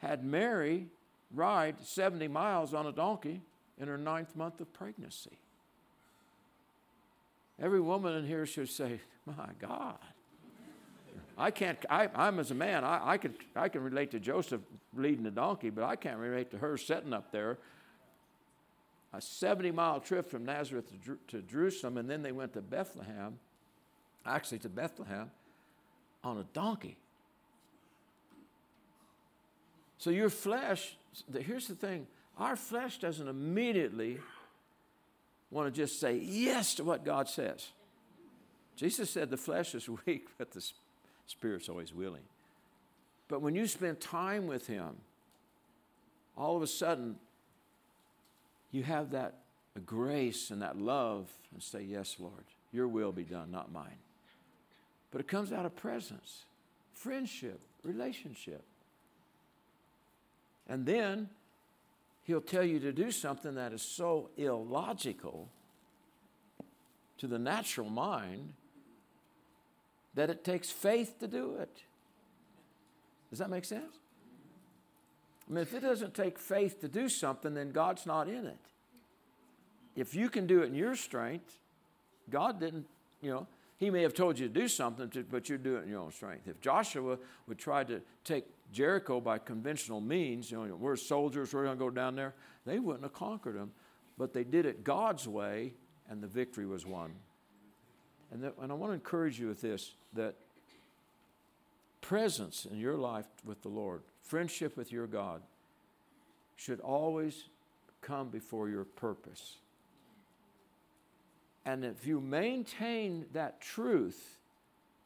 had 0.00 0.24
Mary 0.24 0.88
ride 1.32 1.76
70 1.80 2.28
miles 2.28 2.74
on 2.74 2.86
a 2.86 2.92
donkey 2.92 3.40
in 3.78 3.88
her 3.88 3.98
ninth 3.98 4.34
month 4.36 4.60
of 4.60 4.72
pregnancy. 4.72 5.38
Every 7.60 7.80
woman 7.80 8.14
in 8.14 8.26
here 8.26 8.44
should 8.44 8.68
say, 8.68 9.00
My 9.24 9.50
God. 9.60 9.98
I 11.42 11.50
can't, 11.50 11.76
I, 11.90 12.08
am 12.14 12.38
as 12.38 12.52
a 12.52 12.54
man, 12.54 12.84
I, 12.84 13.14
I, 13.14 13.18
could, 13.18 13.34
I 13.56 13.68
can 13.68 13.82
relate 13.82 14.12
to 14.12 14.20
Joseph 14.20 14.60
leading 14.96 15.24
the 15.24 15.30
donkey, 15.32 15.70
but 15.70 15.82
I 15.82 15.96
can't 15.96 16.18
relate 16.18 16.52
to 16.52 16.58
her 16.58 16.76
sitting 16.76 17.12
up 17.12 17.32
there. 17.32 17.58
A 19.12 19.20
70 19.20 19.72
mile 19.72 19.98
trip 19.98 20.30
from 20.30 20.44
Nazareth 20.44 20.84
to, 21.04 21.18
to 21.26 21.42
Jerusalem, 21.42 21.96
and 21.98 22.08
then 22.08 22.22
they 22.22 22.30
went 22.30 22.52
to 22.52 22.60
Bethlehem, 22.60 23.40
actually 24.24 24.60
to 24.60 24.68
Bethlehem, 24.68 25.32
on 26.22 26.38
a 26.38 26.44
donkey. 26.54 26.96
So 29.98 30.10
your 30.10 30.30
flesh, 30.30 30.96
here's 31.36 31.66
the 31.66 31.74
thing 31.74 32.06
our 32.38 32.54
flesh 32.54 32.98
doesn't 32.98 33.26
immediately 33.26 34.20
want 35.50 35.74
to 35.74 35.76
just 35.76 35.98
say 35.98 36.18
yes 36.18 36.76
to 36.76 36.84
what 36.84 37.04
God 37.04 37.28
says. 37.28 37.70
Jesus 38.76 39.10
said 39.10 39.28
the 39.28 39.36
flesh 39.36 39.74
is 39.74 39.88
weak, 40.06 40.28
but 40.38 40.52
the 40.52 40.64
spirit's 41.26 41.68
always 41.68 41.92
willing. 41.92 42.22
But 43.28 43.40
when 43.40 43.54
you 43.54 43.66
spend 43.66 44.00
time 44.00 44.46
with 44.46 44.66
Him, 44.66 44.96
all 46.36 46.56
of 46.56 46.62
a 46.62 46.66
sudden, 46.66 47.16
you 48.70 48.82
have 48.82 49.10
that 49.10 49.38
grace 49.86 50.50
and 50.50 50.62
that 50.62 50.78
love 50.78 51.28
and 51.52 51.62
say, 51.62 51.82
Yes, 51.82 52.16
Lord, 52.18 52.44
your 52.72 52.88
will 52.88 53.12
be 53.12 53.24
done, 53.24 53.50
not 53.50 53.72
mine. 53.72 53.98
But 55.10 55.20
it 55.20 55.28
comes 55.28 55.52
out 55.52 55.66
of 55.66 55.76
presence, 55.76 56.44
friendship, 56.94 57.60
relationship. 57.82 58.62
And 60.68 60.86
then 60.86 61.28
he'll 62.24 62.40
tell 62.40 62.64
you 62.64 62.80
to 62.80 62.92
do 62.92 63.10
something 63.10 63.54
that 63.56 63.72
is 63.72 63.82
so 63.82 64.30
illogical 64.36 65.48
to 67.18 67.26
the 67.26 67.38
natural 67.38 67.90
mind 67.90 68.54
that 70.14 70.30
it 70.30 70.44
takes 70.44 70.70
faith 70.70 71.18
to 71.20 71.26
do 71.26 71.56
it. 71.56 71.82
Does 73.30 73.38
that 73.38 73.50
make 73.50 73.64
sense? 73.64 73.96
I 75.48 75.54
mean, 75.54 75.62
if 75.62 75.74
it 75.74 75.80
doesn't 75.80 76.14
take 76.14 76.38
faith 76.38 76.80
to 76.80 76.88
do 76.88 77.08
something, 77.08 77.54
then 77.54 77.72
God's 77.72 78.06
not 78.06 78.28
in 78.28 78.46
it. 78.46 78.58
If 79.96 80.14
you 80.14 80.28
can 80.28 80.46
do 80.46 80.62
it 80.62 80.66
in 80.66 80.74
your 80.74 80.96
strength, 80.96 81.58
God 82.30 82.60
didn't, 82.60 82.86
you 83.20 83.30
know, 83.30 83.46
He 83.76 83.90
may 83.90 84.02
have 84.02 84.14
told 84.14 84.38
you 84.38 84.48
to 84.48 84.52
do 84.52 84.68
something, 84.68 85.10
but 85.30 85.48
you 85.48 85.58
do 85.58 85.76
it 85.76 85.84
in 85.84 85.88
your 85.88 86.00
own 86.00 86.12
strength. 86.12 86.46
If 86.46 86.60
Joshua 86.60 87.18
would 87.46 87.58
try 87.58 87.84
to 87.84 88.00
take 88.24 88.44
Jericho 88.72 89.20
by 89.20 89.38
conventional 89.38 90.00
means, 90.00 90.50
you 90.50 90.64
know, 90.64 90.74
we're 90.76 90.96
soldiers, 90.96 91.52
we're 91.52 91.64
going 91.64 91.76
to 91.76 91.84
go 91.84 91.90
down 91.90 92.16
there, 92.16 92.34
they 92.64 92.78
wouldn't 92.78 93.02
have 93.02 93.12
conquered 93.12 93.56
them. 93.56 93.72
But 94.16 94.32
they 94.32 94.44
did 94.44 94.66
it 94.66 94.84
God's 94.84 95.26
way, 95.26 95.74
and 96.08 96.22
the 96.22 96.26
victory 96.26 96.66
was 96.66 96.86
won. 96.86 97.12
And, 98.32 98.42
that, 98.42 98.54
and 98.60 98.72
I 98.72 98.74
want 98.74 98.90
to 98.90 98.94
encourage 98.94 99.38
you 99.38 99.48
with 99.48 99.60
this 99.60 99.92
that 100.14 100.34
presence 102.00 102.66
in 102.70 102.78
your 102.78 102.96
life 102.96 103.26
with 103.44 103.62
the 103.62 103.68
Lord, 103.68 104.02
friendship 104.22 104.76
with 104.76 104.90
your 104.90 105.06
God, 105.06 105.42
should 106.56 106.80
always 106.80 107.44
come 108.00 108.28
before 108.28 108.68
your 108.68 108.84
purpose. 108.84 109.56
And 111.64 111.84
if 111.84 112.06
you 112.06 112.20
maintain 112.20 113.26
that 113.32 113.60
truth 113.60 114.38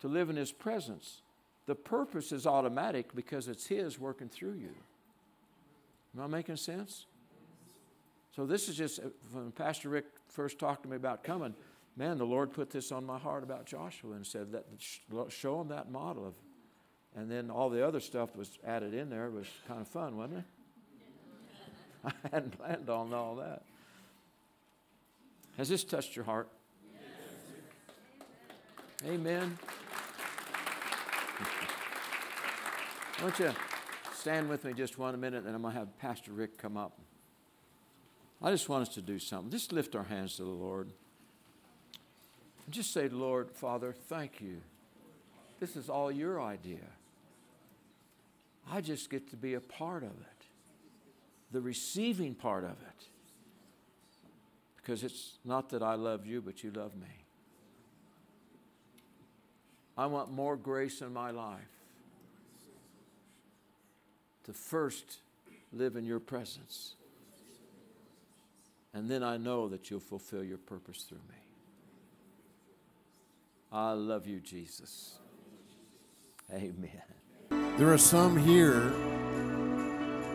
to 0.00 0.08
live 0.08 0.30
in 0.30 0.36
His 0.36 0.52
presence, 0.52 1.20
the 1.66 1.74
purpose 1.74 2.32
is 2.32 2.46
automatic 2.46 3.14
because 3.14 3.48
it's 3.48 3.66
His 3.66 3.98
working 3.98 4.28
through 4.28 4.54
you. 4.54 4.74
Am 6.16 6.22
I 6.22 6.26
making 6.28 6.56
sense? 6.56 7.06
So, 8.34 8.46
this 8.46 8.68
is 8.68 8.76
just 8.76 9.00
uh, 9.00 9.08
when 9.32 9.50
Pastor 9.52 9.88
Rick 9.88 10.06
first 10.28 10.58
talked 10.58 10.82
to 10.84 10.88
me 10.88 10.96
about 10.96 11.24
coming, 11.24 11.54
man, 11.97 12.18
the 12.18 12.26
Lord 12.26 12.53
put 12.53 12.70
this 12.70 12.92
on 12.92 13.05
my 13.05 13.18
heart 13.18 13.42
about 13.42 13.66
Joshua 13.66 14.12
and 14.12 14.26
said 14.26 14.53
that 14.53 14.66
show 15.28 15.61
him 15.61 15.68
that 15.68 15.90
model 15.90 16.26
of, 16.26 16.34
and 17.16 17.30
then 17.30 17.51
all 17.51 17.70
the 17.70 17.86
other 17.86 18.01
stuff 18.01 18.36
was 18.36 18.59
added 18.64 18.92
in 18.92 19.09
there. 19.09 19.26
It 19.26 19.32
was 19.32 19.47
kind 19.66 19.80
of 19.80 19.88
fun, 19.88 20.16
wasn't 20.16 20.38
it? 20.38 20.44
I 22.05 22.12
hadn't 22.30 22.59
planned 22.59 22.90
on 22.90 23.14
all 23.14 23.36
that. 23.36 23.62
Has 25.57 25.70
this 25.70 25.84
touched 25.84 26.14
your 26.14 26.26
heart? 26.26 26.51
Yes. 26.92 29.11
Amen. 29.11 29.59
Why 33.18 33.30
don't 33.30 33.38
you 33.38 33.55
stand 34.14 34.51
with 34.51 34.64
me 34.64 34.74
just 34.74 34.99
one 34.99 35.18
minute, 35.18 35.47
and 35.47 35.55
I'm 35.55 35.62
going 35.62 35.72
to 35.72 35.78
have 35.78 35.99
Pastor 35.99 36.32
Rick 36.32 36.59
come 36.59 36.76
up. 36.76 37.01
I 38.42 38.51
just 38.51 38.68
want 38.68 38.86
us 38.86 38.94
to 38.97 39.01
do 39.01 39.18
something. 39.18 39.51
Just 39.51 39.72
lift 39.72 39.97
our 39.97 40.03
hands 40.03 40.36
to 40.36 40.42
the 40.42 40.51
Lord. 40.51 40.90
Just 42.70 42.92
say, 42.92 43.08
Lord, 43.08 43.50
Father, 43.50 43.94
thank 44.08 44.40
you. 44.40 44.60
This 45.60 45.76
is 45.76 45.88
all 45.88 46.10
your 46.10 46.42
idea. 46.42 46.84
I 48.70 48.80
just 48.80 49.08
get 49.08 49.30
to 49.30 49.36
be 49.36 49.54
a 49.54 49.60
part 49.60 50.02
of 50.02 50.10
it 50.10 50.36
the 51.52 51.60
receiving 51.60 52.34
part 52.34 52.64
of 52.64 52.70
it. 52.70 53.08
Because 54.76 55.02
it's 55.02 55.38
not 55.44 55.70
that 55.70 55.82
I 55.82 55.94
love 55.94 56.26
you, 56.26 56.40
but 56.40 56.62
you 56.62 56.70
love 56.70 56.94
me. 56.94 57.24
I 59.98 60.06
want 60.06 60.30
more 60.30 60.56
grace 60.56 61.00
in 61.00 61.12
my 61.12 61.30
life 61.30 61.60
to 64.44 64.52
first 64.52 65.18
live 65.72 65.96
in 65.96 66.04
your 66.04 66.20
presence. 66.20 66.94
And 68.92 69.10
then 69.10 69.22
I 69.22 69.36
know 69.38 69.68
that 69.68 69.90
you'll 69.90 70.00
fulfill 70.00 70.44
your 70.44 70.58
purpose 70.58 71.02
through 71.08 71.18
me. 71.28 71.45
I 73.72 73.92
love 73.92 74.26
you, 74.26 74.40
Jesus. 74.40 75.18
Amen. 76.52 77.02
There 77.76 77.92
are 77.92 77.98
some 77.98 78.36
here 78.36 78.92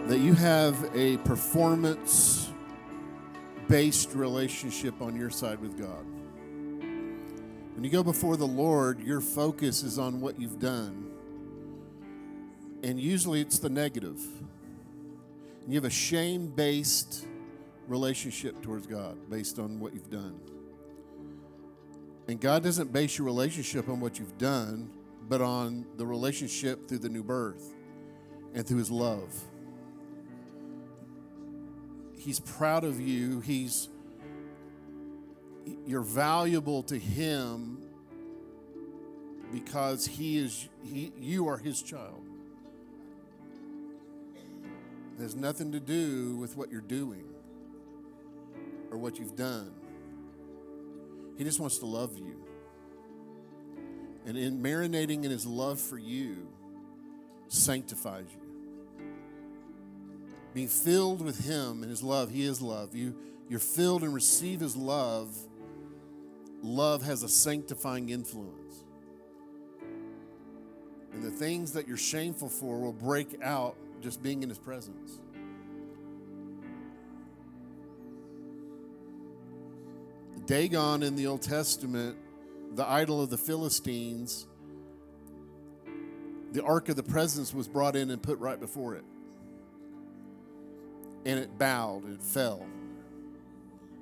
that 0.07 0.19
you 0.19 0.33
have 0.33 0.89
a 0.95 1.17
performance 1.17 2.51
based 3.67 4.13
relationship 4.13 5.01
on 5.01 5.15
your 5.15 5.29
side 5.29 5.59
with 5.59 5.79
God. 5.79 6.05
When 7.73 7.83
you 7.83 7.89
go 7.89 8.03
before 8.03 8.35
the 8.35 8.45
Lord, 8.45 8.99
your 8.99 9.21
focus 9.21 9.81
is 9.81 9.97
on 9.97 10.19
what 10.19 10.39
you've 10.39 10.59
done. 10.59 11.09
And 12.83 12.99
usually 12.99 13.39
it's 13.41 13.59
the 13.59 13.69
negative. 13.69 14.19
You 15.67 15.75
have 15.75 15.85
a 15.85 15.89
shame 15.89 16.47
based 16.47 17.27
relationship 17.87 18.61
towards 18.61 18.87
God 18.87 19.17
based 19.29 19.57
on 19.57 19.79
what 19.79 19.93
you've 19.93 20.11
done. 20.11 20.39
And 22.31 22.39
God 22.39 22.63
doesn't 22.63 22.93
base 22.93 23.17
your 23.17 23.25
relationship 23.25 23.89
on 23.89 23.99
what 23.99 24.17
you've 24.17 24.37
done, 24.37 24.89
but 25.27 25.41
on 25.41 25.85
the 25.97 26.05
relationship 26.05 26.87
through 26.87 26.99
the 26.99 27.09
new 27.09 27.23
birth 27.23 27.73
and 28.53 28.65
through 28.65 28.77
His 28.77 28.89
love. 28.89 29.35
He's 32.15 32.39
proud 32.39 32.85
of 32.85 33.01
you. 33.01 33.41
He's 33.41 33.89
you're 35.85 36.03
valuable 36.03 36.83
to 36.83 36.97
him 36.97 37.79
because 39.51 40.05
he 40.05 40.37
is 40.37 40.69
he 40.85 41.11
you 41.19 41.49
are 41.49 41.57
his 41.57 41.81
child. 41.81 42.23
It 45.17 45.21
has 45.21 45.35
nothing 45.35 45.73
to 45.73 45.81
do 45.81 46.37
with 46.37 46.55
what 46.55 46.71
you're 46.71 46.79
doing 46.79 47.25
or 48.89 48.97
what 48.97 49.19
you've 49.19 49.35
done. 49.35 49.80
He 51.37 51.43
just 51.43 51.59
wants 51.59 51.79
to 51.79 51.85
love 51.85 52.17
you. 52.17 52.37
And 54.25 54.37
in 54.37 54.61
marinating 54.61 55.23
in 55.23 55.31
his 55.31 55.45
love 55.45 55.79
for 55.79 55.97
you 55.97 56.47
sanctifies 57.47 58.27
you 58.31 58.51
being 60.53 60.67
filled 60.67 61.21
with 61.21 61.45
Him 61.45 61.81
and 61.81 61.89
His 61.89 62.03
love. 62.03 62.29
He 62.29 62.43
is 62.43 62.61
love. 62.61 62.95
You, 62.95 63.15
you're 63.49 63.59
filled 63.59 64.03
and 64.03 64.13
receive 64.13 64.59
His 64.59 64.75
love. 64.75 65.35
Love 66.61 67.03
has 67.03 67.23
a 67.23 67.29
sanctifying 67.29 68.09
influence. 68.09 68.83
And 71.13 71.23
the 71.23 71.31
things 71.31 71.73
that 71.73 71.87
you're 71.87 71.97
shameful 71.97 72.49
for 72.49 72.79
will 72.79 72.93
break 72.93 73.41
out 73.41 73.75
just 74.01 74.21
being 74.21 74.43
in 74.43 74.49
His 74.49 74.57
presence. 74.57 75.19
Dagon 80.45 81.03
in 81.03 81.15
the 81.15 81.27
Old 81.27 81.41
Testament, 81.41 82.17
the 82.73 82.87
idol 82.87 83.21
of 83.21 83.29
the 83.29 83.37
Philistines, 83.37 84.47
the 86.51 86.63
Ark 86.63 86.89
of 86.89 86.95
the 86.95 87.03
Presence 87.03 87.53
was 87.53 87.67
brought 87.67 87.95
in 87.95 88.11
and 88.11 88.21
put 88.21 88.37
right 88.39 88.59
before 88.59 88.95
it 88.95 89.03
and 91.25 91.39
it 91.39 91.57
bowed 91.57 92.03
and 92.03 92.15
it 92.15 92.23
fell. 92.23 92.65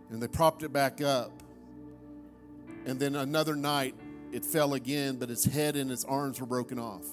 And 0.09 0.21
they 0.21 0.27
propped 0.27 0.63
it 0.63 0.73
back 0.73 1.01
up. 1.01 1.31
And 2.85 2.99
then 2.99 3.15
another 3.15 3.55
night 3.55 3.95
it 4.31 4.45
fell 4.45 4.73
again, 4.73 5.17
but 5.17 5.29
its 5.29 5.45
head 5.45 5.75
and 5.75 5.91
its 5.91 6.05
arms 6.05 6.39
were 6.39 6.47
broken 6.47 6.79
off. 6.79 7.05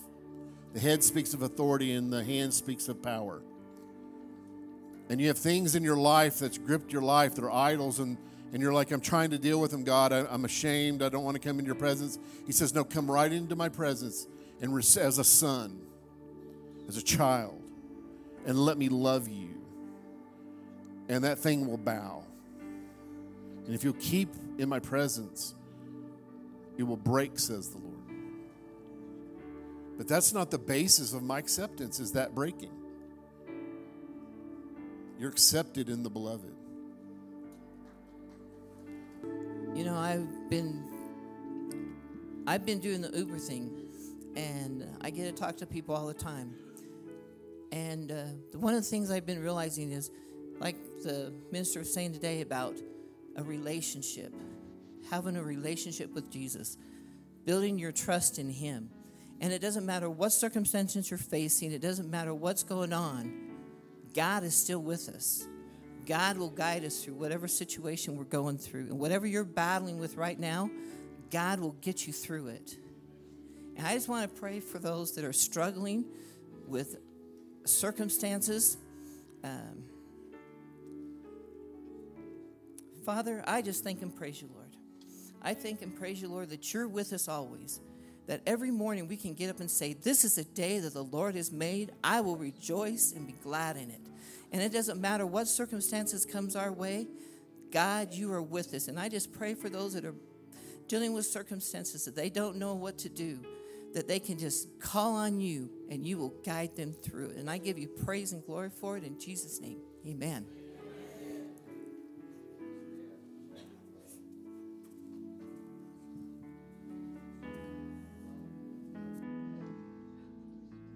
The 0.73 0.81
head 0.81 1.03
speaks 1.03 1.35
of 1.35 1.43
authority 1.43 1.93
and 1.93 2.13
the 2.13 2.25
hand 2.25 2.55
speaks 2.55 2.89
of 2.89 3.03
power. 3.03 3.43
And 5.09 5.21
you 5.21 5.29
have 5.29 5.39
things 5.39 5.75
in 5.75 5.83
your 5.83 5.97
life 5.97 6.39
that's 6.39 6.59
gripped 6.59 6.93
your 6.93 7.03
life 7.03 7.35
that 7.37 7.45
are 7.45 7.53
idols, 7.53 8.01
and, 8.01 8.19
and 8.53 8.63
you're 8.63 8.73
like, 8.73 8.91
I'm 8.91 9.01
trying 9.01 9.31
to 9.31 9.39
deal 9.39 9.61
with 9.61 9.71
them, 9.71 9.85
God. 9.85 10.13
I, 10.13 10.33
am 10.33 10.45
ashamed. 10.45 11.03
I 11.03 11.09
don't 11.09 11.25
want 11.25 11.41
to 11.41 11.47
come 11.47 11.59
in 11.59 11.67
your 11.67 11.75
presence. 11.75 12.19
He 12.47 12.53
says, 12.53 12.75
No, 12.75 12.85
come 12.85 13.11
right 13.11 13.31
into 13.31 13.57
my 13.57 13.69
presence 13.69 14.27
and 14.61 14.77
as 14.79 15.19
a 15.19 15.25
son, 15.25 15.81
as 16.89 16.97
a 16.97 17.03
child, 17.03 17.61
and 18.47 18.59
let 18.59 18.79
me 18.79 18.89
love 18.89 19.29
you 19.29 19.57
and 21.09 21.25
that 21.25 21.39
thing 21.39 21.67
will 21.67 21.77
bow. 21.77 22.25
And 23.65 23.75
if 23.75 23.85
you'll 23.85 23.95
keep 23.95 24.29
in 24.59 24.69
my 24.69 24.79
presence, 24.79 25.55
it 26.77 26.83
will 26.83 26.97
break, 26.97 27.39
says 27.39 27.69
the 27.69 27.79
Lord. 27.79 27.95
But 29.97 30.09
that's 30.09 30.33
not 30.33 30.51
the 30.51 30.59
basis 30.59 31.13
of 31.13 31.23
my 31.23 31.39
acceptance, 31.39 32.01
is 32.01 32.13
that 32.13 32.35
breaking. 32.35 32.73
You're 35.19 35.31
accepted 35.31 35.89
in 35.89 36.03
the 36.03 36.11
beloved. 36.11 36.56
You 39.77 39.85
know, 39.85 39.99
I've 39.99 40.49
been 40.49 40.83
I've 42.47 42.65
been 42.65 42.79
doing 42.79 43.03
the 43.03 43.11
Uber 43.15 43.37
thing, 43.37 43.71
and 44.35 44.89
I 45.03 45.11
get 45.11 45.25
to 45.25 45.33
talk 45.33 45.59
to 45.59 45.67
people 45.67 45.95
all 45.95 46.07
the 46.07 46.15
time. 46.15 46.55
And 47.73 48.11
uh, 48.11 48.25
one 48.55 48.73
of 48.73 48.83
the 48.83 48.89
things 48.89 49.11
I've 49.11 49.27
been 49.27 49.43
realizing 49.43 49.93
is 49.93 50.11
like 50.61 50.77
the 51.03 51.31
minister 51.53 51.81
was 51.81 51.93
saying 51.93 52.15
today 52.15 52.41
about 52.41 52.79
a 53.37 53.43
relationship, 53.43 54.33
having 55.11 55.37
a 55.37 55.43
relationship 55.43 56.15
with 56.15 56.31
Jesus, 56.31 56.79
building 57.45 57.79
your 57.79 57.93
trust 57.93 58.39
in 58.39 58.49
Him. 58.49 58.89
And 59.43 59.53
it 59.53 59.61
doesn't 59.61 59.85
matter 59.85 60.09
what 60.09 60.33
circumstances 60.33 61.11
you're 61.11 61.19
facing, 61.19 61.71
it 61.71 61.83
doesn't 61.83 62.09
matter 62.11 62.33
what's 62.33 62.63
going 62.63 62.95
on, 62.95 63.31
God 64.15 64.43
is 64.43 64.57
still 64.57 64.81
with 64.81 65.11
us. 65.11 65.47
God 66.07 66.39
will 66.39 66.51
guide 66.51 66.85
us 66.85 67.05
through 67.05 67.15
whatever 67.15 67.49
situation 67.49 68.17
we're 68.17 68.25
going 68.25 68.59
through. 68.59 68.87
And 68.87 68.99
whatever 68.99 69.27
you're 69.27 69.45
battling 69.45 69.99
with 69.99 70.17
right 70.17 70.39
now, 70.39 70.71
God 71.31 71.61
will 71.61 71.77
get 71.81 72.07
you 72.07 72.13
through 72.13 72.49
it. 72.49 72.77
And 73.77 73.87
I 73.87 73.95
just 73.95 74.09
want 74.09 74.33
to 74.33 74.41
pray 74.41 74.61
for 74.61 74.79
those 74.79 75.13
that 75.17 75.25
are 75.25 75.33
struggling 75.33 76.05
with 76.67 76.97
circumstances. 77.65 78.79
Um, 79.45 79.85
Father, 83.05 83.45
I 83.47 83.63
just 83.63 83.85
thank 83.85 84.03
and 84.03 84.15
praise 84.15 84.41
you, 84.41 84.49
Lord. 84.55 84.67
I 85.43 85.55
thank 85.55 85.83
and 85.83 85.95
praise 85.95 86.23
you, 86.23 86.29
Lord, 86.29 86.51
that 86.51 86.73
you're 86.73 86.89
with 86.89 87.13
us 87.13 87.29
always. 87.29 87.81
That 88.27 88.41
every 88.47 88.73
morning 88.73 89.07
we 89.07 89.17
can 89.17 89.35
get 89.35 89.51
up 89.51 89.61
and 89.61 89.71
say, 89.71 89.93
This 89.93 90.25
is 90.25 90.39
a 90.39 90.45
day 90.45 90.81
that 90.81 90.95
the 90.95 91.05
Lord 91.05 91.37
has 91.37 91.53
made. 91.53 91.93
I 92.03 92.21
will 92.21 92.37
rejoice 92.37 93.13
and 93.13 93.27
be 93.27 93.35
glad 93.45 93.77
in 93.77 93.91
it. 93.91 94.01
And 94.53 94.63
it 94.63 94.73
doesn't 94.73 95.01
matter 95.01 95.27
what 95.27 95.49
circumstances 95.49 96.25
comes 96.25 96.57
our 96.57 96.73
way, 96.73 97.07
God, 97.71 98.13
you 98.13 98.33
are 98.33 98.43
with 98.43 98.73
us. 98.75 98.89
And 98.89 98.99
I 98.99 99.09
just 99.09 99.33
pray 99.33 99.55
for 99.55 99.69
those 99.69 99.95
that 99.95 100.05
are 100.05 100.15
dealing 100.89 101.13
with 101.13 101.27
circumstances 101.27 102.05
that 102.05 102.15
they 102.15 102.31
don't 102.31 102.57
know 102.57 102.75
what 102.75 102.99
to 102.99 103.09
do, 103.09 103.41
that 103.93 104.07
they 104.07 104.21
can 104.21 104.39
just 104.39 104.81
call 104.81 105.15
on 105.17 105.41
you 105.41 105.69
and 105.91 106.07
you 106.07 106.19
will 106.19 106.35
guide 106.45 106.77
them 106.77 106.95
through 107.03 107.31
it. 107.31 107.37
And 107.37 107.51
I 107.51 107.59
give 107.59 107.79
you 107.79 107.89
praise 107.89 108.33
and 108.33 108.45
glory 108.45 108.71
for 108.71 108.97
it 108.97 109.05
in 109.05 109.19
Jesus' 109.19 109.61
name. 109.61 109.79
Amen. 110.07 110.47